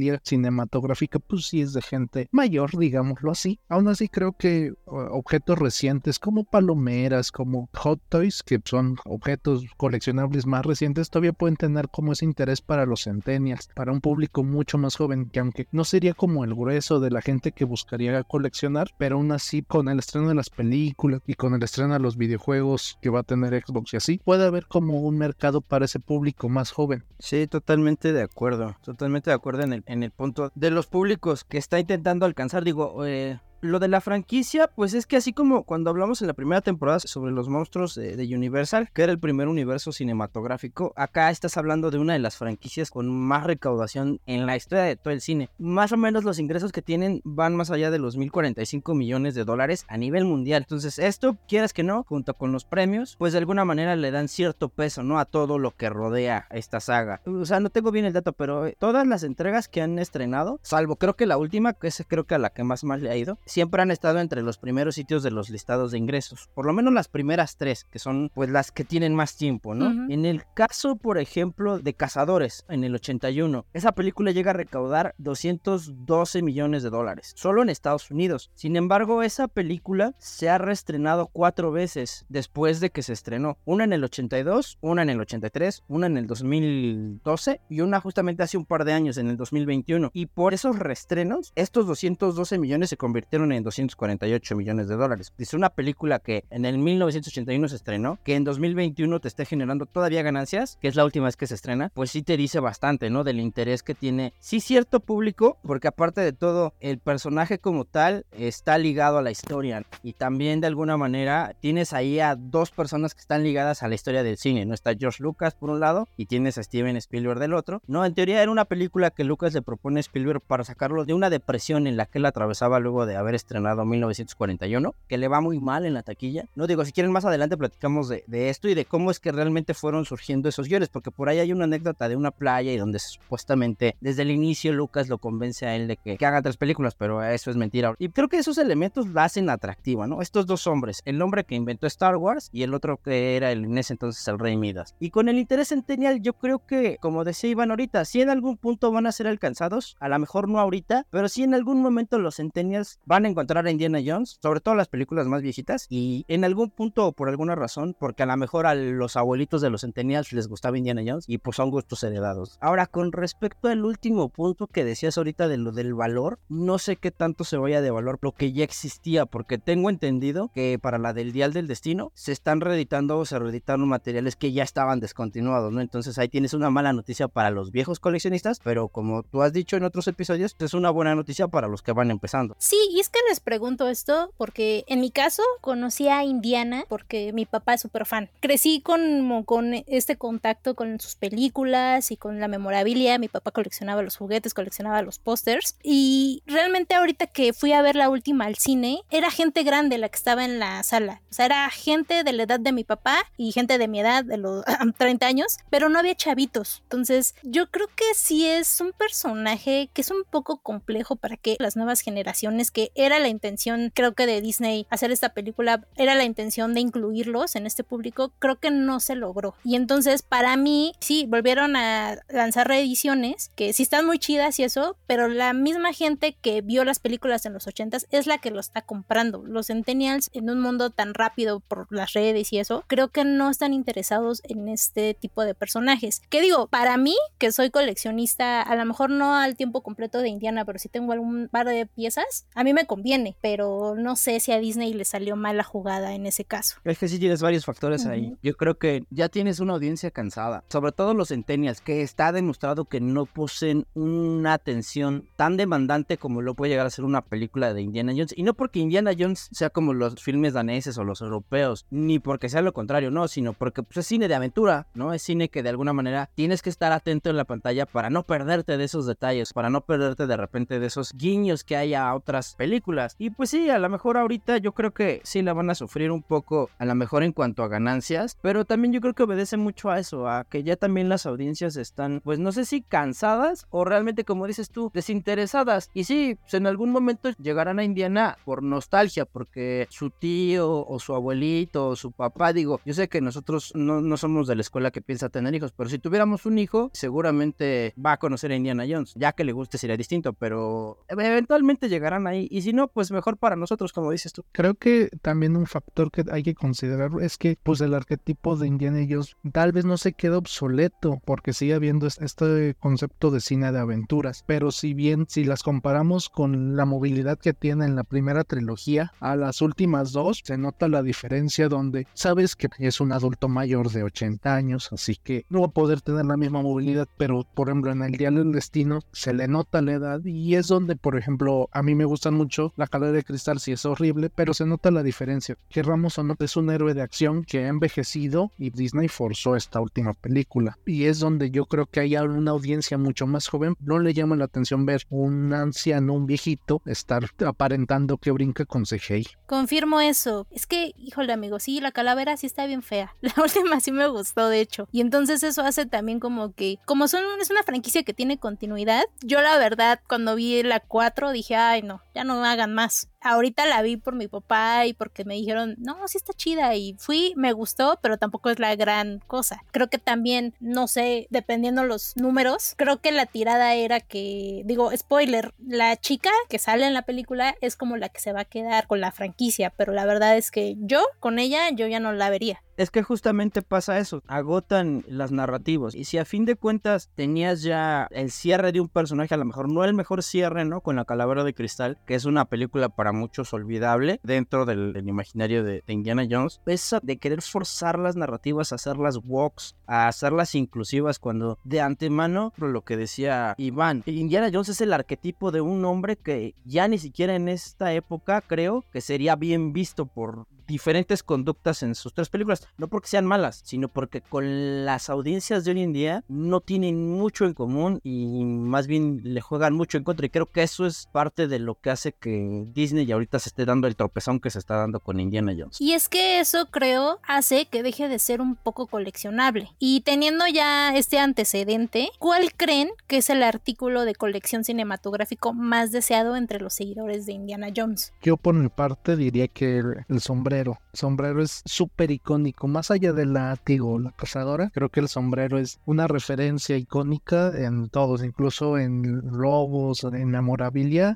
memorabilia 0.00 0.20
cinematográfica, 0.24 1.18
pues 1.18 1.46
sí 1.46 1.60
es 1.60 1.72
de 1.72 1.82
gente 1.82 2.28
mayor, 2.32 2.76
digámoslo 2.76 3.30
así. 3.30 3.58
Aún 3.68 3.88
así 3.88 4.08
creo 4.08 4.32
que 4.32 4.72
objetos 4.86 5.58
recientes 5.58 6.18
como 6.18 6.44
palomeras, 6.44 7.30
como 7.32 7.68
hot 7.74 8.00
toys, 8.08 8.42
que 8.42 8.60
son 8.64 8.96
objetos 9.04 9.64
coleccionables 9.76 10.46
más 10.46 10.64
recientes, 10.64 11.10
todavía 11.10 11.32
pueden 11.32 11.56
tener 11.56 11.88
como 11.88 12.12
ese 12.12 12.24
interés 12.24 12.60
para 12.60 12.86
los 12.86 13.04
centennials, 13.04 13.68
para 13.74 13.92
un 13.92 14.00
público 14.00 14.42
mucho 14.42 14.78
más 14.78 14.96
joven, 14.96 15.28
que 15.30 15.40
aunque 15.40 15.66
no 15.72 15.84
sería 15.84 16.14
como 16.14 16.44
el 16.44 16.54
grueso 16.54 17.00
de 17.00 17.10
la 17.10 17.22
gente 17.22 17.52
que 17.52 17.64
buscaría 17.64 18.22
coleccionar, 18.24 18.90
pero 18.98 19.16
aún 19.16 19.32
así 19.32 19.62
con 19.62 19.88
el 19.88 19.98
estreno 19.98 20.28
de 20.28 20.34
las 20.34 20.50
películas 20.50 21.20
y 21.26 21.34
con 21.34 21.54
el 21.54 21.62
estreno 21.62 21.94
de 21.94 22.00
los 22.00 22.16
videojuegos 22.16 22.98
que 23.00 23.10
va 23.10 23.20
a 23.20 23.24
tener 23.24 23.62
Xbox 23.64 23.94
y 23.94 23.96
así, 23.96 24.20
puede 24.24 24.46
haber 24.46 24.66
como 24.66 25.00
un 25.00 25.18
mercado 25.18 25.60
para 25.60 25.84
ese 25.84 26.00
público 26.00 26.48
más 26.48 26.70
joven. 26.70 27.04
Sí, 27.18 27.46
totalmente 27.46 28.12
de 28.12 28.22
acuerdo, 28.22 28.76
totalmente 28.82 29.30
de 29.30 29.34
acuerdo 29.34 29.62
en 29.62 29.72
el, 29.72 29.84
en 29.90 30.04
el 30.04 30.12
punto 30.12 30.52
de 30.54 30.70
los 30.70 30.86
públicos 30.86 31.42
que 31.44 31.58
está 31.58 31.80
intentando 31.80 32.24
alcanzar, 32.24 32.62
digo, 32.62 33.04
eh, 33.04 33.40
lo 33.60 33.78
de 33.78 33.88
la 33.88 34.00
franquicia, 34.00 34.68
pues 34.68 34.94
es 34.94 35.06
que 35.06 35.16
así 35.16 35.32
como 35.32 35.64
cuando 35.64 35.90
hablamos 35.90 36.20
en 36.20 36.28
la 36.28 36.34
primera 36.34 36.60
temporada 36.60 37.00
sobre 37.00 37.32
los 37.32 37.48
monstruos 37.48 37.94
de, 37.94 38.30
Universal, 38.30 38.88
que 38.92 39.02
era 39.02 39.12
el 39.12 39.18
primer 39.18 39.48
universo 39.48 39.92
cinematográfico, 39.92 40.92
acá 40.96 41.30
estás 41.30 41.56
hablando 41.56 41.90
de 41.90 41.98
una 41.98 42.12
de 42.12 42.20
las 42.20 42.36
franquicias 42.36 42.90
con 42.90 43.10
más 43.10 43.44
recaudación 43.44 44.20
en 44.26 44.46
la 44.46 44.56
historia 44.56 44.84
de 44.84 44.96
todo 44.96 45.12
el 45.12 45.20
cine. 45.20 45.48
Más 45.58 45.92
o 45.92 45.96
menos 45.96 46.24
los 46.24 46.38
ingresos 46.38 46.70
que 46.70 46.82
tienen 46.82 47.20
van 47.24 47.56
más 47.56 47.70
allá 47.70 47.90
de 47.90 47.98
los 47.98 48.16
1.045 48.16 48.94
millones 48.94 49.34
de 49.34 49.44
dólares 49.44 49.84
a 49.88 49.96
nivel 49.96 50.24
mundial. 50.24 50.62
Entonces 50.62 50.98
esto, 50.98 51.36
quieras 51.48 51.72
que 51.72 51.82
no, 51.82 52.04
junto 52.04 52.34
con 52.34 52.52
los 52.52 52.64
premios, 52.64 53.16
pues 53.18 53.32
de 53.32 53.38
alguna 53.38 53.64
manera 53.64 53.96
le 53.96 54.10
dan 54.10 54.28
cierto 54.28 54.68
peso, 54.68 55.02
¿no? 55.02 55.18
A 55.18 55.24
todo 55.24 55.58
lo 55.58 55.72
que 55.76 55.90
rodea 55.90 56.46
esta 56.50 56.80
saga. 56.80 57.20
O 57.26 57.44
sea, 57.44 57.60
no 57.60 57.70
tengo 57.70 57.90
bien 57.90 58.04
el 58.04 58.12
dato, 58.12 58.32
pero 58.32 58.70
todas 58.78 59.06
las 59.06 59.22
entregas 59.22 59.68
que 59.68 59.82
han 59.82 59.98
estrenado, 59.98 60.60
salvo 60.62 60.96
creo 60.96 61.16
que 61.16 61.26
la 61.26 61.36
última, 61.36 61.72
que 61.72 61.88
es 61.88 62.04
creo 62.06 62.24
que 62.24 62.34
a 62.34 62.38
la 62.38 62.50
que 62.50 62.64
más 62.64 62.84
mal 62.84 63.02
le 63.02 63.10
ha 63.10 63.16
ido, 63.16 63.38
siempre 63.50 63.82
han 63.82 63.90
estado 63.90 64.20
entre 64.20 64.42
los 64.42 64.58
primeros 64.58 64.94
sitios 64.94 65.22
de 65.22 65.30
los 65.30 65.50
listados 65.50 65.90
de 65.90 65.98
ingresos. 65.98 66.48
Por 66.54 66.66
lo 66.66 66.72
menos 66.72 66.92
las 66.92 67.08
primeras 67.08 67.56
tres, 67.56 67.84
que 67.84 67.98
son 67.98 68.30
pues 68.34 68.48
las 68.48 68.72
que 68.72 68.84
tienen 68.84 69.14
más 69.14 69.36
tiempo, 69.36 69.74
¿no? 69.74 69.90
En 70.12 70.24
el 70.24 70.44
caso, 70.54 70.96
por 70.96 71.18
ejemplo, 71.18 71.78
de 71.78 71.94
Cazadores, 71.94 72.64
en 72.68 72.84
el 72.84 72.94
81, 72.94 73.66
esa 73.72 73.92
película 73.92 74.30
llega 74.30 74.50
a 74.50 74.54
recaudar 74.54 75.14
212 75.18 76.42
millones 76.42 76.82
de 76.82 76.90
dólares, 76.90 77.32
solo 77.36 77.62
en 77.62 77.68
Estados 77.68 78.10
Unidos. 78.10 78.50
Sin 78.54 78.76
embargo, 78.76 79.22
esa 79.22 79.48
película 79.48 80.14
se 80.18 80.48
ha 80.48 80.58
reestrenado 80.58 81.26
cuatro 81.26 81.72
veces 81.72 82.26
después 82.28 82.80
de 82.80 82.90
que 82.90 83.02
se 83.02 83.12
estrenó. 83.12 83.58
Una 83.64 83.84
en 83.84 83.92
el 83.92 84.04
82, 84.04 84.78
una 84.80 85.02
en 85.02 85.10
el 85.10 85.20
83, 85.20 85.84
una 85.88 86.06
en 86.06 86.16
el 86.16 86.26
2012 86.26 87.60
y 87.68 87.80
una 87.80 88.00
justamente 88.00 88.42
hace 88.42 88.56
un 88.56 88.66
par 88.66 88.84
de 88.84 88.92
años, 88.92 89.18
en 89.18 89.28
el 89.28 89.36
2021. 89.36 90.10
Y 90.12 90.26
por 90.26 90.54
esos 90.54 90.78
reestrenos, 90.78 91.52
estos 91.56 91.86
212 91.86 92.58
millones 92.58 92.90
se 92.90 92.96
convirtieron 92.96 93.39
en 93.44 93.62
248 93.62 94.56
millones 94.56 94.88
de 94.88 94.96
dólares. 94.96 95.32
Dice 95.36 95.56
una 95.56 95.70
película 95.70 96.18
que 96.18 96.44
en 96.50 96.64
el 96.64 96.78
1981 96.78 97.68
se 97.68 97.76
estrenó, 97.76 98.18
que 98.24 98.34
en 98.34 98.44
2021 98.44 99.20
te 99.20 99.28
esté 99.28 99.44
generando 99.44 99.86
todavía 99.86 100.22
ganancias, 100.22 100.78
que 100.80 100.88
es 100.88 100.96
la 100.96 101.04
última 101.04 101.26
vez 101.26 101.36
que 101.36 101.46
se 101.46 101.54
estrena, 101.54 101.90
pues 101.94 102.10
sí 102.10 102.22
te 102.22 102.36
dice 102.36 102.60
bastante, 102.60 103.10
¿no? 103.10 103.24
Del 103.24 103.40
interés 103.40 103.82
que 103.82 103.94
tiene, 103.94 104.32
sí 104.38 104.60
cierto 104.60 105.00
público, 105.00 105.58
porque 105.62 105.88
aparte 105.88 106.20
de 106.20 106.32
todo, 106.32 106.74
el 106.80 106.98
personaje 106.98 107.58
como 107.58 107.84
tal 107.84 108.26
está 108.32 108.78
ligado 108.78 109.18
a 109.18 109.22
la 109.22 109.30
historia 109.30 109.84
y 110.02 110.12
también 110.12 110.60
de 110.60 110.66
alguna 110.66 110.96
manera 110.96 111.54
tienes 111.60 111.92
ahí 111.92 112.20
a 112.20 112.36
dos 112.36 112.70
personas 112.70 113.14
que 113.14 113.20
están 113.20 113.42
ligadas 113.42 113.82
a 113.82 113.88
la 113.88 113.94
historia 113.94 114.22
del 114.22 114.36
cine, 114.36 114.66
¿no? 114.66 114.74
Está 114.74 114.94
George 114.94 115.22
Lucas 115.22 115.54
por 115.54 115.70
un 115.70 115.80
lado 115.80 116.08
y 116.16 116.26
tienes 116.26 116.58
a 116.58 116.62
Steven 116.62 116.96
Spielberg 116.96 117.38
del 117.40 117.54
otro, 117.54 117.82
¿no? 117.86 118.04
En 118.04 118.14
teoría 118.14 118.42
era 118.42 118.50
una 118.50 118.64
película 118.64 119.10
que 119.10 119.24
Lucas 119.24 119.54
le 119.54 119.62
propone 119.62 120.00
a 120.00 120.02
Spielberg 120.02 120.40
para 120.40 120.64
sacarlo 120.64 121.04
de 121.04 121.14
una 121.14 121.30
depresión 121.30 121.86
en 121.86 121.96
la 121.96 122.06
que 122.06 122.18
él 122.18 122.26
atravesaba 122.26 122.80
luego 122.80 123.06
de 123.06 123.16
haber 123.16 123.29
haber 123.30 123.36
estrenado 123.36 123.84
1941, 123.84 124.94
que 125.08 125.18
le 125.18 125.28
va 125.28 125.40
muy 125.40 125.60
mal 125.60 125.86
en 125.86 125.94
la 125.94 126.02
taquilla. 126.02 126.44
No 126.54 126.66
digo, 126.66 126.84
si 126.84 126.92
quieren 126.92 127.12
más 127.12 127.24
adelante 127.24 127.56
platicamos 127.56 128.08
de, 128.08 128.24
de 128.26 128.50
esto 128.50 128.68
y 128.68 128.74
de 128.74 128.84
cómo 128.84 129.10
es 129.10 129.20
que 129.20 129.32
realmente 129.32 129.72
fueron 129.74 130.04
surgiendo 130.04 130.48
esos 130.48 130.68
guiones, 130.68 130.88
porque 130.88 131.10
por 131.10 131.28
ahí 131.28 131.38
hay 131.38 131.52
una 131.52 131.64
anécdota 131.64 132.08
de 132.08 132.16
una 132.16 132.30
playa 132.30 132.72
y 132.72 132.76
donde 132.76 132.98
supuestamente 132.98 133.96
desde 134.00 134.22
el 134.22 134.30
inicio 134.30 134.72
Lucas 134.72 135.08
lo 135.08 135.18
convence 135.18 135.66
a 135.66 135.76
él 135.76 135.86
de 135.86 135.96
que, 135.96 136.16
que 136.16 136.26
haga 136.26 136.42
tres 136.42 136.56
películas, 136.56 136.94
pero 136.94 137.22
eso 137.22 137.50
es 137.50 137.56
mentira. 137.56 137.94
Y 137.98 138.08
creo 138.08 138.28
que 138.28 138.38
esos 138.38 138.58
elementos 138.58 139.08
la 139.08 139.24
hacen 139.24 139.48
atractiva, 139.48 140.06
¿no? 140.06 140.22
Estos 140.22 140.46
dos 140.46 140.66
hombres, 140.66 141.02
el 141.04 141.22
hombre 141.22 141.44
que 141.44 141.54
inventó 141.54 141.86
Star 141.86 142.16
Wars 142.16 142.50
y 142.52 142.62
el 142.64 142.74
otro 142.74 142.96
que 142.96 143.36
era 143.36 143.52
el, 143.52 143.64
en 143.64 143.78
ese 143.78 143.94
entonces 143.94 144.26
el 144.26 144.38
Rey 144.38 144.56
Midas. 144.56 144.94
Y 144.98 145.10
con 145.10 145.28
el 145.28 145.38
interés 145.38 145.68
centenial, 145.68 146.20
yo 146.20 146.34
creo 146.34 146.66
que, 146.66 146.98
como 147.00 147.24
decía 147.24 147.50
Iván 147.50 147.70
ahorita, 147.70 148.04
si 148.04 148.20
en 148.22 148.30
algún 148.30 148.56
punto 148.56 148.90
van 148.90 149.06
a 149.06 149.12
ser 149.12 149.28
alcanzados, 149.28 149.96
a 150.00 150.08
lo 150.08 150.18
mejor 150.18 150.48
no 150.48 150.58
ahorita, 150.58 151.06
pero 151.10 151.28
si 151.28 151.44
en 151.44 151.54
algún 151.54 151.82
momento 151.82 152.18
los 152.18 152.36
centennials 152.36 152.98
van 153.04 153.19
a 153.24 153.28
encontrar 153.28 153.66
a 153.66 153.70
Indiana 153.70 154.00
Jones, 154.04 154.38
sobre 154.42 154.60
todo 154.60 154.74
las 154.74 154.88
películas 154.88 155.26
más 155.26 155.42
viejitas, 155.42 155.86
y 155.88 156.24
en 156.28 156.44
algún 156.44 156.70
punto 156.70 157.06
o 157.06 157.12
por 157.12 157.28
alguna 157.28 157.54
razón, 157.54 157.96
porque 157.98 158.22
a 158.22 158.26
lo 158.26 158.36
mejor 158.36 158.66
a 158.66 158.74
los 158.74 159.16
abuelitos 159.16 159.60
de 159.60 159.70
los 159.70 159.82
centennials 159.82 160.32
les 160.32 160.48
gustaba 160.48 160.78
Indiana 160.78 161.02
Jones 161.04 161.24
y 161.26 161.38
pues 161.38 161.56
son 161.56 161.70
gustos 161.70 162.02
heredados. 162.02 162.58
Ahora, 162.60 162.86
con 162.86 163.12
respecto 163.12 163.68
al 163.68 163.84
último 163.84 164.28
punto 164.28 164.66
que 164.66 164.84
decías 164.84 165.18
ahorita 165.18 165.48
de 165.48 165.56
lo 165.56 165.72
del 165.72 165.94
valor, 165.94 166.38
no 166.48 166.78
sé 166.78 166.96
qué 166.96 167.10
tanto 167.10 167.44
se 167.44 167.56
vaya 167.56 167.80
de 167.80 167.90
valor 167.90 168.18
lo 168.22 168.32
que 168.32 168.52
ya 168.52 168.64
existía, 168.64 169.26
porque 169.26 169.58
tengo 169.58 169.90
entendido 169.90 170.50
que 170.54 170.78
para 170.80 170.98
la 170.98 171.12
del 171.12 171.32
Dial 171.32 171.52
del 171.52 171.68
Destino 171.68 172.12
se 172.14 172.32
están 172.32 172.60
reeditando 172.60 173.18
o 173.18 173.24
se 173.24 173.38
reeditaron 173.38 173.88
materiales 173.88 174.36
que 174.36 174.52
ya 174.52 174.62
estaban 174.62 175.00
descontinuados, 175.00 175.72
¿no? 175.72 175.80
Entonces 175.80 176.18
ahí 176.18 176.28
tienes 176.28 176.54
una 176.54 176.70
mala 176.70 176.92
noticia 176.92 177.28
para 177.28 177.50
los 177.50 177.70
viejos 177.72 178.00
coleccionistas, 178.00 178.60
pero 178.62 178.88
como 178.88 179.22
tú 179.22 179.42
has 179.42 179.52
dicho 179.52 179.76
en 179.76 179.84
otros 179.84 180.08
episodios, 180.08 180.56
es 180.58 180.74
una 180.74 180.90
buena 180.90 181.14
noticia 181.14 181.48
para 181.48 181.68
los 181.68 181.82
que 181.82 181.92
van 181.92 182.10
empezando. 182.10 182.56
Sí, 182.58 182.76
y 182.92 182.99
es 183.00 183.08
que 183.08 183.18
les 183.28 183.40
pregunto 183.40 183.88
esto 183.88 184.32
porque 184.36 184.84
en 184.86 185.00
mi 185.00 185.10
caso 185.10 185.42
conocí 185.60 186.08
a 186.08 186.24
Indiana 186.24 186.84
porque 186.88 187.32
mi 187.32 187.46
papá 187.46 187.74
es 187.74 187.80
súper 187.80 188.06
fan. 188.06 188.30
Crecí 188.40 188.80
con, 188.80 189.44
con 189.44 189.74
este 189.86 190.16
contacto 190.16 190.74
con 190.74 191.00
sus 191.00 191.14
películas 191.14 192.10
y 192.10 192.16
con 192.16 192.40
la 192.40 192.48
memorabilia. 192.48 193.18
Mi 193.18 193.28
papá 193.28 193.50
coleccionaba 193.50 194.02
los 194.02 194.16
juguetes, 194.16 194.54
coleccionaba 194.54 195.02
los 195.02 195.18
pósters. 195.18 195.76
Y 195.82 196.42
realmente 196.46 196.94
ahorita 196.94 197.26
que 197.26 197.52
fui 197.52 197.72
a 197.72 197.82
ver 197.82 197.96
la 197.96 198.08
última 198.08 198.44
al 198.44 198.56
cine, 198.56 199.02
era 199.10 199.30
gente 199.30 199.62
grande 199.62 199.98
la 199.98 200.08
que 200.08 200.16
estaba 200.16 200.44
en 200.44 200.58
la 200.58 200.82
sala. 200.82 201.22
O 201.30 201.34
sea, 201.34 201.46
era 201.46 201.70
gente 201.70 202.24
de 202.24 202.32
la 202.32 202.42
edad 202.44 202.60
de 202.60 202.72
mi 202.72 202.84
papá 202.84 203.18
y 203.36 203.52
gente 203.52 203.78
de 203.78 203.88
mi 203.88 204.00
edad, 204.00 204.24
de 204.24 204.36
los 204.36 204.64
30 204.98 205.26
años, 205.26 205.58
pero 205.70 205.88
no 205.88 205.98
había 205.98 206.14
chavitos. 206.14 206.80
Entonces, 206.84 207.34
yo 207.42 207.70
creo 207.70 207.88
que 207.88 208.04
sí 208.14 208.46
es 208.46 208.80
un 208.80 208.92
personaje 208.92 209.90
que 209.92 210.02
es 210.02 210.10
un 210.10 210.24
poco 210.30 210.58
complejo 210.58 211.16
para 211.16 211.36
que 211.36 211.56
las 211.58 211.76
nuevas 211.76 212.00
generaciones, 212.00 212.70
que 212.70 212.89
era 212.94 213.18
la 213.18 213.28
intención, 213.28 213.90
creo 213.94 214.14
que 214.14 214.26
de 214.26 214.40
Disney 214.40 214.86
hacer 214.90 215.10
esta 215.10 215.30
película, 215.30 215.86
era 215.96 216.14
la 216.14 216.24
intención 216.24 216.74
de 216.74 216.80
incluirlos 216.80 217.56
en 217.56 217.66
este 217.66 217.84
público, 217.84 218.32
creo 218.38 218.56
que 218.56 218.70
no 218.70 219.00
se 219.00 219.14
logró. 219.14 219.54
Y 219.64 219.76
entonces, 219.76 220.22
para 220.22 220.56
mí, 220.56 220.94
sí, 221.00 221.26
volvieron 221.28 221.76
a 221.76 222.18
lanzar 222.28 222.68
reediciones 222.68 223.50
que 223.54 223.72
sí 223.72 223.82
están 223.82 224.06
muy 224.06 224.18
chidas 224.18 224.58
y 224.58 224.64
eso, 224.64 224.96
pero 225.06 225.28
la 225.28 225.52
misma 225.52 225.92
gente 225.92 226.36
que 226.40 226.60
vio 226.60 226.84
las 226.84 226.98
películas 226.98 227.46
en 227.46 227.52
los 227.52 227.66
80s 227.66 228.06
es 228.10 228.26
la 228.26 228.38
que 228.38 228.50
lo 228.50 228.60
está 228.60 228.82
comprando. 228.82 229.42
Los 229.44 229.68
centennials 229.68 230.30
en 230.32 230.50
un 230.50 230.60
mundo 230.60 230.90
tan 230.90 231.14
rápido 231.14 231.60
por 231.60 231.86
las 231.90 232.12
redes 232.12 232.52
y 232.52 232.58
eso, 232.58 232.84
creo 232.86 233.08
que 233.08 233.24
no 233.24 233.50
están 233.50 233.72
interesados 233.72 234.42
en 234.44 234.68
este 234.68 235.14
tipo 235.14 235.44
de 235.44 235.54
personajes. 235.54 236.22
Que 236.28 236.40
digo, 236.40 236.66
para 236.66 236.96
mí, 236.96 237.16
que 237.38 237.52
soy 237.52 237.70
coleccionista, 237.70 238.62
a 238.62 238.76
lo 238.76 238.84
mejor 238.84 239.10
no 239.10 239.34
al 239.34 239.56
tiempo 239.56 239.82
completo 239.82 240.18
de 240.18 240.28
Indiana, 240.28 240.64
pero 240.64 240.78
si 240.78 240.88
tengo 240.88 241.12
algún 241.12 241.48
par 241.48 241.66
de 241.66 241.86
piezas, 241.86 242.46
a 242.54 242.64
mí 242.64 242.72
me 242.72 242.79
conviene, 242.86 243.36
pero 243.40 243.94
no 243.96 244.16
sé 244.16 244.40
si 244.40 244.52
a 244.52 244.58
Disney 244.58 244.94
le 244.94 245.04
salió 245.04 245.36
mal 245.36 245.56
la 245.56 245.64
jugada 245.64 246.14
en 246.14 246.26
ese 246.26 246.44
caso. 246.44 246.76
Es 246.84 246.98
que 246.98 247.08
sí 247.08 247.18
tienes 247.18 247.42
varios 247.42 247.64
factores 247.64 248.06
ahí. 248.06 248.36
Yo 248.42 248.56
creo 248.56 248.78
que 248.78 249.04
ya 249.10 249.28
tienes 249.28 249.60
una 249.60 249.74
audiencia 249.74 250.10
cansada, 250.10 250.64
sobre 250.68 250.92
todo 250.92 251.14
los 251.14 251.28
centennials, 251.28 251.80
que 251.80 252.02
está 252.02 252.32
demostrado 252.32 252.84
que 252.84 253.00
no 253.00 253.26
poseen 253.26 253.86
una 253.94 254.54
atención 254.54 255.28
tan 255.36 255.56
demandante 255.56 256.18
como 256.18 256.42
lo 256.42 256.54
puede 256.54 256.70
llegar 256.70 256.86
a 256.86 256.90
ser 256.90 257.04
una 257.04 257.22
película 257.22 257.74
de 257.74 257.82
Indiana 257.82 258.12
Jones. 258.12 258.34
Y 258.36 258.42
no 258.42 258.54
porque 258.54 258.80
Indiana 258.80 259.12
Jones 259.18 259.48
sea 259.52 259.70
como 259.70 259.94
los 259.94 260.22
filmes 260.22 260.54
daneses 260.54 260.98
o 260.98 261.04
los 261.04 261.20
europeos, 261.20 261.86
ni 261.90 262.18
porque 262.18 262.48
sea 262.48 262.62
lo 262.62 262.72
contrario, 262.72 263.10
no, 263.10 263.28
sino 263.28 263.52
porque 263.52 263.82
pues, 263.82 263.98
es 263.98 264.06
cine 264.06 264.28
de 264.28 264.34
aventura, 264.34 264.86
¿no? 264.94 265.12
Es 265.12 265.22
cine 265.22 265.48
que 265.48 265.62
de 265.62 265.68
alguna 265.68 265.92
manera 265.92 266.30
tienes 266.34 266.62
que 266.62 266.70
estar 266.70 266.92
atento 266.92 267.30
en 267.30 267.36
la 267.36 267.44
pantalla 267.44 267.86
para 267.86 268.10
no 268.10 268.24
perderte 268.24 268.76
de 268.76 268.84
esos 268.84 269.06
detalles, 269.06 269.52
para 269.52 269.70
no 269.70 269.82
perderte 269.82 270.26
de 270.26 270.36
repente 270.36 270.80
de 270.80 270.86
esos 270.86 271.12
guiños 271.12 271.64
que 271.64 271.76
hay 271.76 271.94
a 271.94 272.14
otras 272.14 272.54
películas. 272.54 272.69
Y 273.18 273.30
pues 273.30 273.50
sí, 273.50 273.70
a 273.70 273.78
lo 273.78 273.88
mejor 273.88 274.16
ahorita 274.16 274.58
yo 274.58 274.72
creo 274.72 274.92
que 274.92 275.20
sí 275.24 275.42
la 275.42 275.52
van 275.52 275.70
a 275.70 275.74
sufrir 275.74 276.10
un 276.10 276.22
poco, 276.22 276.70
a 276.78 276.84
lo 276.84 276.94
mejor 276.94 277.22
en 277.22 277.32
cuanto 277.32 277.62
a 277.62 277.68
ganancias, 277.68 278.38
pero 278.40 278.64
también 278.64 278.92
yo 278.92 279.00
creo 279.00 279.14
que 279.14 279.22
obedece 279.24 279.56
mucho 279.56 279.90
a 279.90 279.98
eso, 279.98 280.28
a 280.28 280.44
que 280.44 280.62
ya 280.62 280.76
también 280.76 281.08
las 281.08 281.26
audiencias 281.26 281.76
están, 281.76 282.20
pues 282.24 282.38
no 282.38 282.52
sé 282.52 282.64
si 282.64 282.82
cansadas 282.82 283.66
o 283.70 283.84
realmente, 283.84 284.24
como 284.24 284.46
dices 284.46 284.70
tú, 284.70 284.90
desinteresadas. 284.94 285.90
Y 285.94 286.04
sí, 286.04 286.36
pues 286.40 286.54
en 286.54 286.66
algún 286.66 286.90
momento 286.90 287.30
llegarán 287.42 287.78
a 287.78 287.84
Indiana 287.84 288.38
por 288.44 288.62
nostalgia, 288.62 289.24
porque 289.24 289.86
su 289.90 290.10
tío 290.10 290.86
o 290.86 290.98
su 290.98 291.14
abuelito 291.14 291.88
o 291.88 291.96
su 291.96 292.12
papá, 292.12 292.52
digo, 292.52 292.80
yo 292.84 292.94
sé 292.94 293.08
que 293.08 293.20
nosotros 293.20 293.72
no, 293.74 294.00
no 294.00 294.16
somos 294.16 294.46
de 294.46 294.54
la 294.54 294.60
escuela 294.62 294.90
que 294.90 295.02
piensa 295.02 295.28
tener 295.28 295.54
hijos, 295.54 295.72
pero 295.72 295.90
si 295.90 295.98
tuviéramos 295.98 296.46
un 296.46 296.58
hijo, 296.58 296.90
seguramente 296.92 297.94
va 298.04 298.12
a 298.12 298.16
conocer 298.18 298.52
a 298.52 298.56
Indiana 298.56 298.84
Jones. 298.88 299.12
Ya 299.16 299.32
que 299.32 299.44
le 299.44 299.52
guste 299.52 299.78
sería 299.78 299.96
distinto, 299.96 300.32
pero 300.32 301.04
eventualmente 301.08 301.88
llegarán 301.88 302.26
ahí. 302.26 302.48
Y 302.50 302.59
si 302.62 302.72
no, 302.72 302.88
pues 302.88 303.10
mejor 303.10 303.36
para 303.36 303.56
nosotros, 303.56 303.92
como 303.92 304.10
dices 304.10 304.32
tú. 304.32 304.44
Creo 304.52 304.74
que 304.74 305.10
también 305.22 305.56
un 305.56 305.66
factor 305.66 306.10
que 306.10 306.24
hay 306.30 306.42
que 306.42 306.54
considerar 306.54 307.10
es 307.20 307.38
que 307.38 307.58
pues 307.62 307.80
el 307.80 307.94
arquetipo 307.94 308.56
de 308.56 308.66
Indiana 308.66 309.06
Jones 309.08 309.36
tal 309.52 309.72
vez 309.72 309.84
no 309.84 309.96
se 309.96 310.12
quede 310.12 310.36
obsoleto 310.36 311.20
porque 311.24 311.52
sigue 311.52 311.74
habiendo 311.74 312.06
este 312.06 312.74
concepto 312.78 313.30
de 313.30 313.40
cine 313.40 313.72
de 313.72 313.78
aventuras. 313.78 314.44
Pero 314.46 314.70
si 314.70 314.94
bien 314.94 315.26
si 315.28 315.44
las 315.44 315.62
comparamos 315.62 316.28
con 316.28 316.76
la 316.76 316.84
movilidad 316.84 317.38
que 317.38 317.52
tiene 317.52 317.84
en 317.84 317.96
la 317.96 318.04
primera 318.04 318.44
trilogía 318.44 319.12
a 319.20 319.36
las 319.36 319.62
últimas 319.62 320.12
dos, 320.12 320.42
se 320.44 320.58
nota 320.58 320.88
la 320.88 321.02
diferencia 321.02 321.68
donde 321.68 322.06
sabes 322.14 322.56
que 322.56 322.68
es 322.78 323.00
un 323.00 323.12
adulto 323.12 323.48
mayor 323.48 323.90
de 323.90 324.02
80 324.02 324.54
años, 324.54 324.92
así 324.92 325.16
que 325.16 325.44
no 325.48 325.60
va 325.60 325.66
a 325.66 325.70
poder 325.70 326.00
tener 326.00 326.26
la 326.26 326.36
misma 326.36 326.62
movilidad, 326.62 327.08
pero 327.16 327.46
por 327.54 327.68
ejemplo 327.68 327.92
en 327.92 328.02
el 328.02 328.12
Día 328.12 328.30
del 328.30 328.52
Destino 328.52 329.00
se 329.12 329.34
le 329.34 329.48
nota 329.48 329.82
la 329.82 329.92
edad 329.92 330.24
y 330.24 330.54
es 330.54 330.68
donde 330.68 330.96
por 330.96 331.16
ejemplo 331.16 331.68
a 331.72 331.82
mí 331.82 331.94
me 331.94 332.04
gustan 332.04 332.34
mucho 332.34 332.49
la 332.76 332.86
calidad 332.86 333.12
de 333.12 333.24
cristal 333.24 333.60
si 333.60 333.72
es 333.72 333.84
horrible, 333.84 334.30
pero 334.30 334.54
se 334.54 334.66
nota 334.66 334.90
la 334.90 335.02
diferencia. 335.02 335.56
Que 335.68 335.82
Ramos 335.82 336.18
o 336.18 336.24
no 336.24 336.36
es 336.38 336.56
un 336.56 336.70
héroe 336.70 336.94
de 336.94 337.02
acción 337.02 337.44
que 337.44 337.64
ha 337.64 337.68
envejecido 337.68 338.50
y 338.58 338.70
Disney 338.70 339.08
forzó 339.08 339.56
esta 339.56 339.80
última 339.80 340.14
película 340.14 340.78
y 340.86 341.04
es 341.04 341.20
donde 341.20 341.50
yo 341.50 341.66
creo 341.66 341.86
que 341.86 342.00
hay 342.00 342.16
una 342.16 342.50
audiencia 342.50 342.98
mucho 342.98 343.26
más 343.26 343.48
joven, 343.48 343.76
no 343.80 343.98
le 343.98 344.14
llama 344.14 344.36
la 344.36 344.44
atención 344.44 344.86
ver 344.86 345.02
un 345.10 345.52
anciano, 345.52 346.14
un 346.14 346.26
viejito 346.26 346.82
estar 346.86 347.24
aparentando 347.46 348.18
que 348.18 348.30
brinca 348.30 348.64
con 348.64 348.84
CGI. 348.84 349.26
Confirmo 349.46 350.00
eso. 350.00 350.46
Es 350.50 350.66
que, 350.66 350.92
híjole 350.96 351.32
amigo, 351.32 351.58
sí, 351.58 351.80
la 351.80 351.92
calavera 351.92 352.36
sí 352.36 352.46
está 352.46 352.66
bien 352.66 352.82
fea. 352.82 353.14
La 353.20 353.34
última 353.42 353.80
sí 353.80 353.92
me 353.92 354.08
gustó, 354.08 354.48
de 354.48 354.60
hecho. 354.60 354.88
Y 354.92 355.00
entonces 355.00 355.42
eso 355.42 355.62
hace 355.62 355.86
también 355.86 356.20
como 356.20 356.52
que, 356.52 356.78
como 356.84 357.08
son, 357.08 357.22
es 357.40 357.50
una 357.50 357.62
franquicia 357.62 358.02
que 358.02 358.14
tiene 358.14 358.38
continuidad, 358.38 359.04
yo 359.22 359.40
la 359.40 359.58
verdad 359.58 360.00
cuando 360.08 360.34
vi 360.34 360.62
la 360.62 360.80
4 360.80 361.32
dije, 361.32 361.56
ay 361.56 361.82
no, 361.82 362.02
ya 362.14 362.24
no 362.24 362.39
hagan 362.44 362.74
más. 362.74 363.08
Ahorita 363.20 363.66
la 363.66 363.82
vi 363.82 363.96
por 363.96 364.14
mi 364.14 364.28
papá 364.28 364.86
y 364.86 364.94
porque 364.94 365.24
me 365.24 365.34
dijeron, 365.34 365.76
no, 365.78 366.06
sí 366.08 366.16
está 366.16 366.32
chida 366.32 366.74
y 366.74 366.94
fui, 366.98 367.34
me 367.36 367.52
gustó, 367.52 367.98
pero 368.02 368.18
tampoco 368.18 368.50
es 368.50 368.58
la 368.58 368.74
gran 368.76 369.20
cosa. 369.26 369.62
Creo 369.72 369.88
que 369.88 369.98
también, 369.98 370.54
no 370.60 370.88
sé, 370.88 371.26
dependiendo 371.30 371.84
los 371.84 372.16
números, 372.16 372.74
creo 372.76 373.00
que 373.00 373.12
la 373.12 373.26
tirada 373.26 373.74
era 373.74 374.00
que, 374.00 374.62
digo, 374.64 374.90
spoiler, 374.96 375.54
la 375.58 375.96
chica 375.96 376.30
que 376.48 376.58
sale 376.58 376.86
en 376.86 376.94
la 376.94 377.02
película 377.02 377.54
es 377.60 377.76
como 377.76 377.96
la 377.96 378.08
que 378.08 378.20
se 378.20 378.32
va 378.32 378.40
a 378.40 378.44
quedar 378.44 378.86
con 378.86 379.00
la 379.00 379.12
franquicia, 379.12 379.70
pero 379.70 379.92
la 379.92 380.06
verdad 380.06 380.36
es 380.36 380.50
que 380.50 380.76
yo 380.78 381.04
con 381.18 381.38
ella 381.38 381.70
yo 381.70 381.86
ya 381.86 382.00
no 382.00 382.12
la 382.12 382.30
vería. 382.30 382.62
Es 382.80 382.90
que 382.90 383.02
justamente 383.02 383.60
pasa 383.60 383.98
eso, 383.98 384.22
agotan 384.26 385.04
las 385.06 385.32
narrativas. 385.32 385.94
Y 385.94 386.04
si 386.04 386.16
a 386.16 386.24
fin 386.24 386.46
de 386.46 386.56
cuentas 386.56 387.10
tenías 387.14 387.60
ya 387.60 388.08
el 388.10 388.30
cierre 388.30 388.72
de 388.72 388.80
un 388.80 388.88
personaje, 388.88 389.34
a 389.34 389.36
lo 389.36 389.44
mejor 389.44 389.70
no 389.70 389.84
el 389.84 389.92
mejor 389.92 390.22
cierre, 390.22 390.64
¿no? 390.64 390.80
Con 390.80 390.96
la 390.96 391.04
calavera 391.04 391.44
de 391.44 391.52
cristal, 391.52 391.98
que 392.06 392.14
es 392.14 392.24
una 392.24 392.46
película 392.46 392.88
para 392.88 393.12
muchos 393.12 393.52
olvidable 393.52 394.18
dentro 394.22 394.64
del, 394.64 394.96
imaginario 395.06 395.62
de, 395.62 395.84
de, 395.86 395.92
Indiana 395.92 396.26
Jones, 396.26 396.62
esa 396.64 397.00
de 397.02 397.18
querer 397.18 397.42
forzar 397.42 397.98
las 397.98 398.16
narrativas, 398.16 398.72
a 398.72 398.76
hacerlas 398.76 399.18
walks, 399.22 399.76
a 399.86 400.08
hacerlas 400.08 400.54
inclusivas, 400.54 401.18
cuando 401.18 401.58
de 401.64 401.82
antemano, 401.82 402.54
lo 402.56 402.80
que 402.80 402.96
decía 402.96 403.56
Iván, 403.58 404.04
Indiana 404.06 404.48
Jones 404.50 404.70
es 404.70 404.80
el 404.80 404.94
arquetipo 404.94 405.50
de 405.50 405.60
un 405.60 405.84
hombre 405.84 406.16
que 406.16 406.54
ya 406.64 406.88
ni 406.88 406.96
siquiera 406.96 407.34
en 407.36 407.50
esta 407.50 407.92
época 407.92 408.40
creo 408.40 408.86
que 408.90 409.02
sería 409.02 409.36
bien 409.36 409.74
visto 409.74 410.06
por 410.06 410.46
diferentes 410.70 411.22
conductas 411.22 411.82
en 411.82 411.94
sus 411.94 412.14
tres 412.14 412.28
películas. 412.28 412.66
No 412.78 412.88
porque 412.88 413.08
sean 413.08 413.26
malas, 413.26 413.60
sino 413.64 413.88
porque 413.88 414.20
con 414.20 414.84
las 414.84 415.10
audiencias 415.10 415.64
de 415.64 415.72
hoy 415.72 415.82
en 415.82 415.92
día 415.92 416.24
no 416.28 416.60
tienen 416.60 417.10
mucho 417.10 417.44
en 417.44 417.54
común 417.54 418.00
y 418.04 418.44
más 418.44 418.86
bien 418.86 419.20
le 419.24 419.40
juegan 419.40 419.74
mucho 419.74 419.98
en 419.98 420.04
contra. 420.04 420.26
Y 420.26 420.30
creo 420.30 420.46
que 420.46 420.62
eso 420.62 420.86
es 420.86 421.08
parte 421.12 421.48
de 421.48 421.58
lo 421.58 421.74
que 421.74 421.90
hace 421.90 422.12
que 422.12 422.64
Disney 422.72 423.10
ahorita 423.10 423.38
se 423.38 423.48
esté 423.48 423.64
dando 423.64 423.88
el 423.88 423.96
tropezón 423.96 424.38
que 424.40 424.50
se 424.50 424.60
está 424.60 424.76
dando 424.76 425.00
con 425.00 425.18
Indiana 425.18 425.52
Jones. 425.58 425.80
Y 425.80 425.92
es 425.92 426.08
que 426.08 426.40
eso 426.40 426.66
creo 426.70 427.20
hace 427.26 427.66
que 427.66 427.82
deje 427.82 428.08
de 428.08 428.18
ser 428.18 428.40
un 428.40 428.54
poco 428.54 428.86
coleccionable. 428.86 429.70
Y 429.78 430.02
teniendo 430.02 430.46
ya 430.46 430.96
este 430.96 431.18
antecedente, 431.18 432.10
¿cuál 432.18 432.54
creen 432.54 432.90
que 433.08 433.18
es 433.18 433.30
el 433.30 433.42
artículo 433.42 434.04
de 434.04 434.14
colección 434.14 434.64
cinematográfico 434.64 435.52
más 435.52 435.90
deseado 435.90 436.36
entre 436.36 436.60
los 436.60 436.74
seguidores 436.74 437.26
de 437.26 437.32
Indiana 437.32 437.68
Jones? 437.74 438.12
Yo 438.22 438.36
por 438.36 438.54
mi 438.54 438.68
parte 438.68 439.16
diría 439.16 439.48
que 439.48 439.82
el, 440.08 440.20
sombrero. 440.20 440.59
El 440.60 440.98
sombrero 440.98 441.42
es 441.42 441.62
súper 441.64 442.10
icónico. 442.10 442.68
Más 442.68 442.90
allá 442.90 443.12
del 443.12 443.32
látigo 443.32 443.92
o 443.92 443.98
la 443.98 444.12
cazadora, 444.12 444.70
creo 444.72 444.88
que 444.88 445.00
el 445.00 445.08
sombrero 445.08 445.58
es 445.58 445.80
una 445.86 446.06
referencia 446.06 446.76
icónica 446.76 447.52
en 447.54 447.88
todos, 447.88 448.24
incluso 448.24 448.78
en 448.78 449.20
lobos, 449.32 450.04
en. 450.04 450.30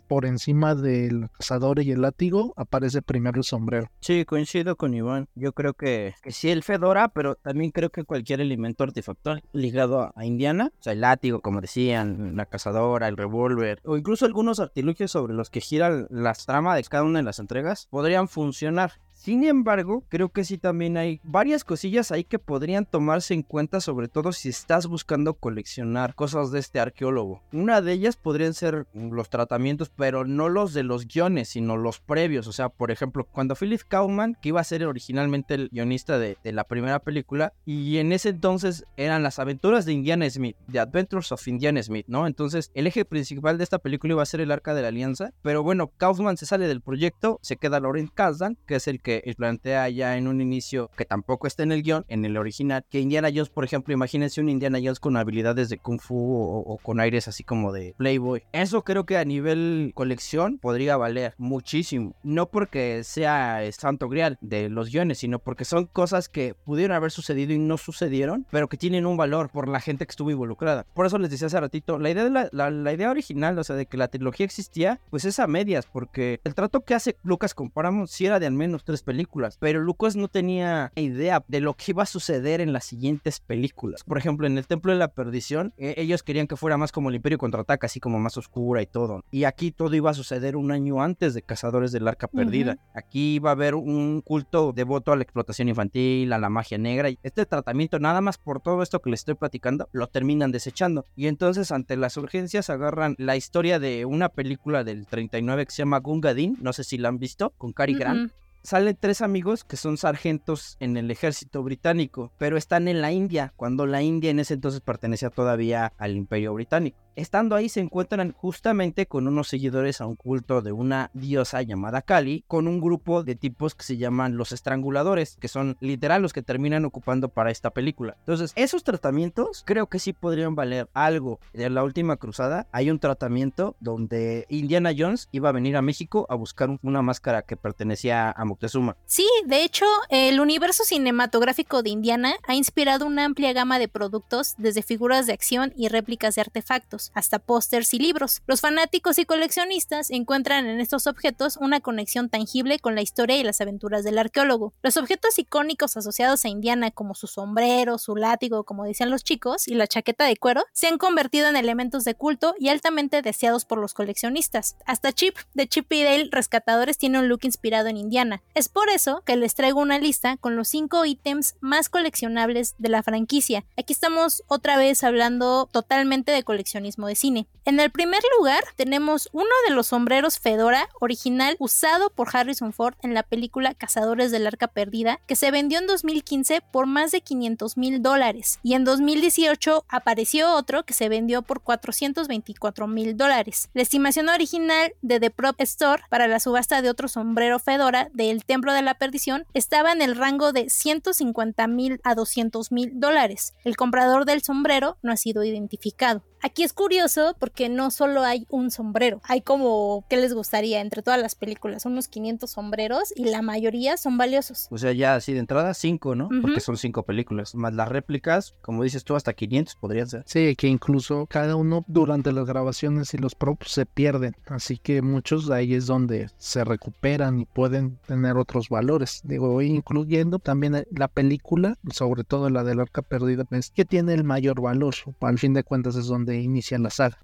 Por 0.09 0.27
encima 0.27 0.75
del 0.75 1.29
cazador 1.37 1.81
y 1.81 1.91
el 1.91 2.03
látigo 2.03 2.53
aparece 2.57 3.03
primero 3.03 3.39
el 3.39 3.45
sombrero. 3.45 3.89
Sí, 4.01 4.25
coincido 4.25 4.77
con 4.77 4.95
Iván. 4.95 5.29
Yo 5.35 5.53
creo 5.53 5.75
que, 5.75 6.15
que 6.23 6.33
sí 6.33 6.51
el 6.51 6.63
fedora, 6.63 7.09
pero 7.09 7.37
también 7.37 7.71
creo 7.71 7.91
que 7.91 8.05
cualquier 8.05 8.41
elemento 8.41 8.85
artefactual 8.85 9.43
ligado 9.53 10.13
a 10.15 10.25
Indiana, 10.25 10.73
o 10.79 10.83
sea, 10.83 10.93
el 10.93 11.01
látigo, 11.01 11.41
como 11.41 11.61
decían, 11.61 12.37
la 12.37 12.47
cazadora, 12.47 13.09
el 13.09 13.17
revólver, 13.17 13.81
o 13.85 13.97
incluso 13.97 14.27
algunos 14.27 14.61
artilugios 14.61 15.11
sobre 15.11 15.35
los 15.35 15.51
que 15.51 15.61
giran 15.61 16.07
las 16.11 16.47
tramas 16.47 16.77
de 16.77 16.85
cada 16.85 17.05
una 17.05 17.19
de 17.19 17.25
las 17.25 17.39
entregas, 17.39 17.89
podrían 17.91 18.29
funcionar. 18.29 18.93
Sin 19.25 19.43
embargo, 19.45 20.05
creo 20.11 20.29
que 20.29 20.45
sí 20.45 20.59
también 20.59 20.99
hay 20.99 21.19
varias 21.25 21.65
cosillas 21.65 22.13
ahí 22.13 22.25
que 22.25 22.39
podrían 22.39 22.85
tomarse 22.85 23.33
en 23.33 23.43
cuenta, 23.43 23.81
sobre 23.81 24.09
todo 24.09 24.33
si 24.33 24.51
estás 24.51 24.87
buscando 24.87 25.33
coleccionar 25.33 26.15
cosas 26.15 26.51
de 26.51 26.59
este 26.59 26.79
arqueólogo. 26.79 27.41
Una 27.51 27.81
de 27.81 27.95
ellas 27.95 28.17
podrían 28.17 28.53
ser 28.53 28.87
los 28.93 29.31
tratamientos, 29.31 29.89
pero 29.89 30.27
no 30.27 30.51
los 30.51 30.75
de 30.75 30.83
los 30.83 31.09
guiones, 31.09 31.49
sino 31.49 31.79
los 31.79 32.01
previos. 32.01 32.47
O 32.49 32.53
sea, 32.53 32.69
por 32.69 32.91
ejemplo, 32.91 33.25
cuando 33.25 33.55
Philip 33.55 33.81
Kaufman, 33.89 34.37
que 34.43 34.51
iba 34.51 34.61
a 34.61 34.65
ser 34.65 34.85
originalmente 34.85 35.55
el 35.55 35.71
guionista 35.71 36.19
de, 36.19 36.37
la 36.45 36.65
primera 36.65 36.99
película, 36.99 37.55
y 37.65 37.97
en 37.97 38.13
ese 38.13 38.29
entonces 38.29 38.85
eran 38.99 39.23
las 39.23 39.39
aventuras 39.39 39.87
de 39.87 39.95
Indiana 39.95 40.29
Smith, 40.29 40.57
The 40.71 40.81
Adventures 40.81 41.33
of 41.33 41.49
Indiana 41.49 41.83
Smith, 41.83 42.05
¿no? 42.09 42.27
Entonces, 42.27 42.71
el 42.75 42.87
eje 42.87 43.07
principal 43.07 43.57
de 43.57 43.65
esta 43.65 43.79
película 43.79 44.13
iba 44.13 44.23
a 44.23 44.27
ser 44.27 44.43
el 44.43 44.51
Arca 44.51 44.75
de 44.75 44.83
la 44.83 44.89
Alianza, 44.89 45.31
pero 45.41 45.63
bueno, 45.63 45.91
Kaufman 45.97 46.37
se 46.37 46.45
sale 46.45 46.69
del 46.69 46.83
proyecto, 46.83 47.39
se 47.41 47.57
queda 47.57 47.81
Laurent 47.81 48.13
Kasdan, 48.13 48.59
que 48.67 48.75
es 48.75 48.87
el 48.87 49.01
que 49.01 49.14
plantea 49.37 49.89
ya 49.89 50.17
en 50.17 50.29
un 50.29 50.41
inicio, 50.41 50.91
que 50.97 51.05
tampoco 51.05 51.47
está 51.47 51.63
en 51.63 51.73
el 51.73 51.83
guion, 51.83 52.05
en 52.09 52.25
el 52.25 52.37
original, 52.37 52.85
que 52.89 53.01
Indiana 53.01 53.29
Jones, 53.29 53.51
por 53.51 53.65
ejemplo, 53.65 53.93
imagínense 53.93 54.41
un 54.41 54.49
Indiana 54.49 54.79
Jones 54.83 55.01
con 55.01 55.17
habilidades 55.17 55.69
de 55.69 55.79
Kung 55.79 56.01
Fu 56.01 56.15
o, 56.17 56.79
con 56.83 57.01
aires 57.01 57.29
así 57.29 57.45
como 57.45 57.73
de 57.73 57.95
Playboy. 57.97 58.43
Eso 58.53 58.83
creo 58.83 59.05
que 59.05 59.17
a 59.17 59.25
nivel 59.25 59.93
colección 59.95 60.59
podría 60.59 60.97
valer 60.97 61.35
muchísimo. 61.39 62.15
No 62.23 62.49
porque 62.49 63.05
sea 63.05 63.61
santo 63.73 64.09
grial 64.09 64.39
de 64.41 64.69
los 64.69 64.91
guiones, 64.91 65.19
sino 65.19 65.39
porque 65.39 65.65
son 65.65 65.87
cosas 65.87 66.29
que 66.29 66.55
pudieron 66.55 66.97
haber 66.97 67.11
sucedido 67.11 67.53
y 67.53 67.59
no 67.59 67.79
sucedieron, 67.79 68.47
pero 68.51 68.69
que 68.69 68.77
tienen 68.77 69.07
un 69.07 69.17
valor 69.17 69.51
por 69.51 69.69
la 69.69 69.81
gente 69.81 70.07
que 70.07 70.11
estuvo 70.11 70.31
involucrada. 70.31 70.87
Por 70.95 71.07
eso 71.07 71.19
les 71.19 71.31
decía 71.31 71.47
hace 71.47 71.61
ratito, 71.61 71.99
la 71.99 72.11
idea, 72.11 72.25
de 72.25 72.49
la, 72.53 72.93
idea 72.93 73.11
original, 73.11 73.59
o 73.59 73.65
sea, 73.65 73.77
de 73.77 73.87
que 73.87 73.97
la 73.97 74.09
trilogía 74.09 74.47
existía, 74.47 75.01
pues 75.11 75.25
es 75.25 75.39
a 75.39 75.47
medias, 75.47 75.87
porque 75.87 76.41
el 76.45 76.55
trato 76.55 76.81
que 76.81 76.95
hace 76.95 77.17
Lucas 77.23 77.55
con 77.55 77.71
Paramount 77.71 78.09
era 78.21 78.41
de 78.41 78.47
al 78.47 78.53
menos 78.53 78.85
tres 78.85 79.03
películas, 79.05 79.57
pero 79.61 79.81
Lucas 79.81 80.17
no 80.17 80.29
tenía 80.29 80.91
idea 80.97 81.45
de 81.47 81.61
lo 81.61 81.75
que 81.75 81.93
iba 81.93 82.03
a 82.03 82.07
suceder 82.07 82.61
en 82.61 82.73
las 82.73 82.85
siguientes 82.85 83.41
películas. 83.41 84.03
Por 84.03 84.19
ejemplo, 84.19 84.47
en 84.47 84.59
el 84.59 84.67
Templo 84.67 84.93
de 84.93 84.99
la 84.99 85.09
Perdición, 85.09 85.73
eh, 85.77 85.95
ellos 85.97 86.23
querían 86.23 86.47
que 86.47 86.57
fuera 86.57 86.77
más 86.77 86.91
como 86.91 87.11
el 87.11 87.17
Imperio 87.17 87.39
contraataca, 87.39 87.87
así 87.87 88.01
como 88.01 88.19
más 88.19 88.37
oscura 88.37 88.83
y 88.83 88.87
todo. 88.87 89.23
Y 89.31 89.45
aquí 89.45 89.71
todo 89.71 89.95
iba 89.95 90.11
a 90.11 90.15
suceder 90.15 90.57
un 90.57 90.73
año 90.73 91.03
antes 91.03 91.35
de 91.35 91.43
Cazadores 91.43 91.93
del 91.93 92.09
Arca 92.09 92.27
Perdida. 92.27 92.79
Aquí 92.95 93.35
iba 93.35 93.51
a 93.51 93.53
haber 93.53 93.75
un 93.75 94.23
culto 94.23 94.73
devoto 94.73 95.13
a 95.13 95.17
la 95.17 95.23
explotación 95.23 95.69
infantil, 95.69 96.33
a 96.33 96.39
la 96.39 96.49
magia 96.49 96.79
negra. 96.79 97.11
Y 97.11 97.19
este 97.23 97.47
tratamiento, 97.47 97.99
nada 97.99 98.21
más 98.21 98.39
por 98.39 98.61
todo 98.61 98.83
esto 98.83 99.01
que 99.01 99.11
les 99.11 99.21
estoy 99.21 99.35
platicando, 99.35 99.89
lo 99.93 100.09
terminan 100.09 100.51
desechando. 100.51 101.07
Y 101.17 101.27
entonces, 101.27 101.71
ante 101.73 101.97
las 101.97 102.17
urgencias, 102.17 102.71
agarran 102.71 103.15
la 103.19 103.37
historia 103.37 103.79
de 103.79 104.05
una 104.05 104.29
película 104.29 104.85
del 104.85 105.07
39 105.07 105.67
que 105.67 105.73
se 105.73 105.79
llama 105.79 105.99
Gungadin, 105.99 106.59
no 106.61 106.73
sé 106.73 106.85
si 106.85 106.99
la 106.99 107.09
han 107.09 107.19
visto, 107.19 107.51
con 107.51 107.73
Cary 107.73 107.95
Grant 107.95 108.33
salen 108.65 108.97
tres 108.99 109.21
amigos 109.21 109.63
que 109.63 109.77
son 109.77 109.99
sargentos 109.99 110.77
en 110.81 110.97
el 110.97 111.11
ejército 111.11 111.63
británico, 111.63 112.33
pero 112.39 112.57
están 112.57 112.89
en 112.89 113.03
la 113.03 113.13
India, 113.13 113.53
cuando 113.57 113.87
la 113.87 114.03
India 114.03 114.31
en 114.31 114.41
ese 114.41 114.55
entonces 114.55 114.81
pertenecía 114.81 115.31
todavía 115.31 115.93
al 115.99 116.17
imperio 116.17 116.55
británico. 116.55 117.04
Estando 117.17 117.55
ahí 117.55 117.69
se 117.69 117.79
encuentran 117.79 118.33
justamente 118.33 119.07
con 119.07 119.29
unos 119.29 119.47
seguidores 119.47 120.01
a 120.01 120.07
un 120.07 120.17
culto 120.17 120.63
de 120.63 120.73
una 120.73 121.13
diosa 121.15 121.63
llamada 121.63 122.03
Kali, 122.03 122.45
con 122.49 122.67
un 122.67 122.81
grupo 122.81 123.23
de 123.23 123.37
tipos 123.37 123.77
que 123.77 123.85
se 123.85 123.97
llaman 123.97 124.37
los 124.37 124.51
estranguladores, 124.51 125.37
que 125.39 125.47
son 125.47 125.77
literal 125.79 126.23
los 126.23 126.33
que 126.33 126.43
terminan 126.43 126.85
ocupando 126.85 127.29
para 127.29 127.53
esta 127.53 127.71
película. 127.71 128.17
Entonces, 128.19 128.53
esos 128.57 128.83
tratamientos 128.83 129.63
creo 129.65 129.87
que 129.87 130.01
sí 130.01 130.13
podrían 130.13 130.57
valer 130.57 130.89
algo. 130.93 131.39
En 131.53 131.75
la 131.75 131.85
última 131.85 132.17
cruzada 132.17 132.67
hay 132.73 132.91
un 132.91 132.99
tratamiento 132.99 133.77
donde 133.79 134.47
Indiana 134.49 134.91
Jones 134.97 135.29
iba 135.31 135.51
a 135.51 135.53
venir 135.53 135.77
a 135.77 135.83
México 135.83 136.27
a 136.29 136.35
buscar 136.35 136.79
una 136.83 137.03
máscara 137.03 137.43
que 137.43 137.57
pertenecía 137.57 138.33
a 138.33 138.45
Moctezuma. 138.45 138.97
Sí, 139.07 139.29
de 139.47 139.63
hecho, 139.63 139.87
el 140.09 140.41
universo 140.41 140.83
cinematográfico 140.83 141.85
de 141.85 141.91
Indiana 141.91 142.35
ha 142.49 142.57
inspirado 142.57 143.07
una 143.07 143.25
amplia 143.25 143.53
gama 143.53 143.79
de 143.79 143.87
productos, 143.87 144.55
desde 144.59 144.83
figuras 144.83 145.29
de 145.29 145.33
acción 145.33 145.73
y 145.77 145.87
réplicas 145.87 146.35
de 146.35 146.41
artefactos 146.41 147.04
hasta 147.15 147.39
pósters 147.39 147.93
y 147.95 147.99
libros. 147.99 148.43
Los 148.47 148.61
fanáticos 148.61 149.19
y 149.19 149.25
coleccionistas 149.25 150.11
encuentran 150.11 150.67
en 150.67 150.81
estos 150.81 151.07
objetos 151.07 151.57
una 151.57 151.81
conexión 151.81 152.29
tangible 152.29 152.79
con 152.79 152.95
la 152.95 153.03
historia 153.03 153.37
y 153.37 153.43
las 153.43 153.61
aventuras 153.61 154.05
del 154.05 154.19
arqueólogo. 154.19 154.73
Los 154.83 154.97
objetos 154.97 155.39
icónicos 155.39 155.97
asociados 155.97 156.45
a 156.45 156.49
Indiana, 156.49 156.91
como 156.91 157.15
su 157.15 157.27
sombrero, 157.27 157.99
su 157.99 158.17
látigo, 158.17 158.65
como 158.65 158.85
decían 158.85 159.11
los 159.11 159.25
chicos, 159.25 159.69
y 159.69 159.75
la 159.75 159.87
chaqueta 159.87 160.25
de 160.25 160.37
cuero, 160.37 160.65
se 160.73 160.87
han 160.87 160.99
convertido 160.99 161.49
en 161.49 161.57
elementos 161.57 162.05
de 162.05 162.15
culto 162.15 162.55
y 162.59 162.69
altamente 162.69 163.23
deseados 163.23 163.65
por 163.65 163.79
los 163.79 163.95
coleccionistas. 163.95 164.77
Hasta 164.87 165.13
Chip, 165.13 165.37
de 165.55 165.69
Chip 165.69 165.93
y 165.93 166.03
Dale 166.03 166.29
Rescatadores, 166.31 166.99
tiene 166.99 167.19
un 167.19 167.29
look 167.29 167.41
inspirado 167.43 167.89
en 167.89 167.97
Indiana. 167.97 168.43
Es 168.55 168.69
por 168.69 168.89
eso 168.89 169.23
que 169.25 169.37
les 169.37 169.55
traigo 169.55 169.81
una 169.81 169.99
lista 169.99 170.37
con 170.37 170.57
los 170.57 170.69
5 170.69 171.05
ítems 171.05 171.57
más 171.61 171.89
coleccionables 171.89 172.75
de 172.79 172.89
la 172.89 173.03
franquicia. 173.03 173.65
Aquí 173.77 173.93
estamos 173.93 174.43
otra 174.47 174.77
vez 174.77 175.03
hablando 175.03 175.69
totalmente 175.73 176.33
de 176.33 176.43
coleccionismo 176.43 176.94
de 177.03 177.15
cine. 177.15 177.47
En 177.67 177.81
el 177.81 177.91
primer 177.91 178.21
lugar 178.39 178.63
tenemos 178.77 179.29
uno 179.33 179.51
de 179.67 179.75
los 179.75 179.89
sombreros 179.89 180.39
Fedora 180.39 180.89
original 181.01 181.57
usado 181.59 182.11
por 182.11 182.29
Harrison 182.33 182.73
Ford 182.73 182.95
en 183.03 183.15
la 183.15 183.23
película 183.23 183.75
Cazadores 183.75 184.31
del 184.31 184.47
Arca 184.47 184.69
Perdida, 184.69 185.19
que 185.27 185.35
se 185.35 185.51
vendió 185.51 185.79
en 185.79 185.87
2015 185.87 186.61
por 186.71 186.87
más 186.87 187.11
de 187.11 187.23
500 187.23 187.77
mil 187.77 188.03
dólares. 188.03 188.61
Y 188.63 188.75
en 188.75 188.85
2018 188.85 189.85
apareció 189.89 190.55
otro 190.55 190.85
que 190.85 190.95
se 190.95 191.09
vendió 191.09 191.43
por 191.43 191.63
424 191.63 192.87
mil 192.87 193.17
dólares. 193.17 193.71
La 193.75 193.83
estimación 193.83 194.29
original 194.29 194.93
de 195.03 195.21
The 195.21 195.31
Prop 195.31 195.61
Store 195.61 196.03
para 196.11 196.29
la 196.29 196.41
subasta 196.41 196.83
de 196.83 196.91
otro 196.91 197.09
sombrero 197.09 197.59
Fedora 197.59 198.11
del 198.13 198.45
Templo 198.45 198.73
de 198.73 198.83
la 198.83 198.95
Perdición 198.95 199.47
estaba 199.55 199.93
en 199.93 200.03
el 200.03 200.17
rango 200.17 200.53
de 200.53 200.71
150 200.71 201.67
mil 201.67 202.01
a 202.05 202.15
200 202.15 202.73
mil 202.73 202.93
dólares. 203.01 203.55
El 203.65 203.77
comprador 203.77 204.25
del 204.27 204.43
sombrero 204.43 204.99
no 205.03 205.13
ha 205.13 205.17
sido 205.17 205.45
identificado. 205.45 206.23
Aquí 206.45 206.63
es 206.63 206.75
curioso 206.75 207.35
porque 207.39 207.71
no 207.71 207.91
solo 207.91 208.21
hay 208.21 208.47
un 208.51 208.71
sombrero, 208.71 209.23
hay 209.25 209.41
como, 209.41 210.05
¿qué 210.11 210.19
les 210.19 210.35
gustaría? 210.35 210.83
Entre 210.83 211.01
todas 211.01 211.19
las 211.19 211.35
películas, 211.37 211.87
unos 211.87 212.07
500 212.07 212.51
sombreros 212.51 213.15
y 213.17 213.25
la 213.25 213.41
mayoría 213.41 213.97
son 213.97 214.19
valiosos. 214.19 214.69
O 214.71 214.77
sea, 214.77 214.93
ya 214.93 215.15
así 215.15 215.33
de 215.33 215.39
entrada, 215.39 215.73
cinco, 215.73 216.15
¿no? 216.15 216.29
Porque 216.43 216.61
son 216.61 216.77
cinco 216.77 217.05
películas. 217.05 217.55
Más 217.55 217.73
las 217.73 217.89
réplicas, 217.89 218.55
como 218.61 218.83
dices 218.83 219.05
tú, 219.05 219.17
hasta 219.17 219.33
500 219.33 219.77
podrían 219.77 220.07
ser. 220.07 220.23
Sí, 220.27 220.55
que 220.55 220.69
incluso 220.69 221.27
cada 221.31 221.57
uno 221.57 221.83
durante 221.89 222.31
las 222.31 222.45
grabaciones 222.45 223.15
y 223.15 223.17
los 223.17 223.35
props 223.35 223.71
se 223.71 223.87
pierden. 223.87 224.37
Así 224.45 224.77
que 224.77 225.01
muchos 225.01 225.47
de 225.47 225.55
ahí 225.55 225.73
es 225.73 225.87
donde 225.87 226.29
se 226.37 226.63
recuperan 226.63 227.41
y 227.41 227.47
pueden 227.47 227.97
tener 228.07 228.37
otros 228.37 228.69
valores. 228.69 229.23
Digo, 229.25 229.63
incluyendo 229.63 230.39
también 230.41 230.87
la 230.91 231.09
película, 231.09 231.79
sobre 231.91 232.23
todo 232.23 232.51
la 232.51 232.65
del 232.65 232.81
arca 232.81 233.01
perdida, 233.01 233.47
que 233.75 233.87
tiene 233.87 234.13
el 234.13 234.25
mayor 234.25 234.61
valor. 234.61 234.95
Al 235.21 235.39
fin 235.39 235.55
de 235.55 235.65
cuentas 235.65 235.97
es 235.97 236.05
donde 236.05 236.34
inicia 236.41 236.79
la 236.79 236.91
saga. 236.91 237.19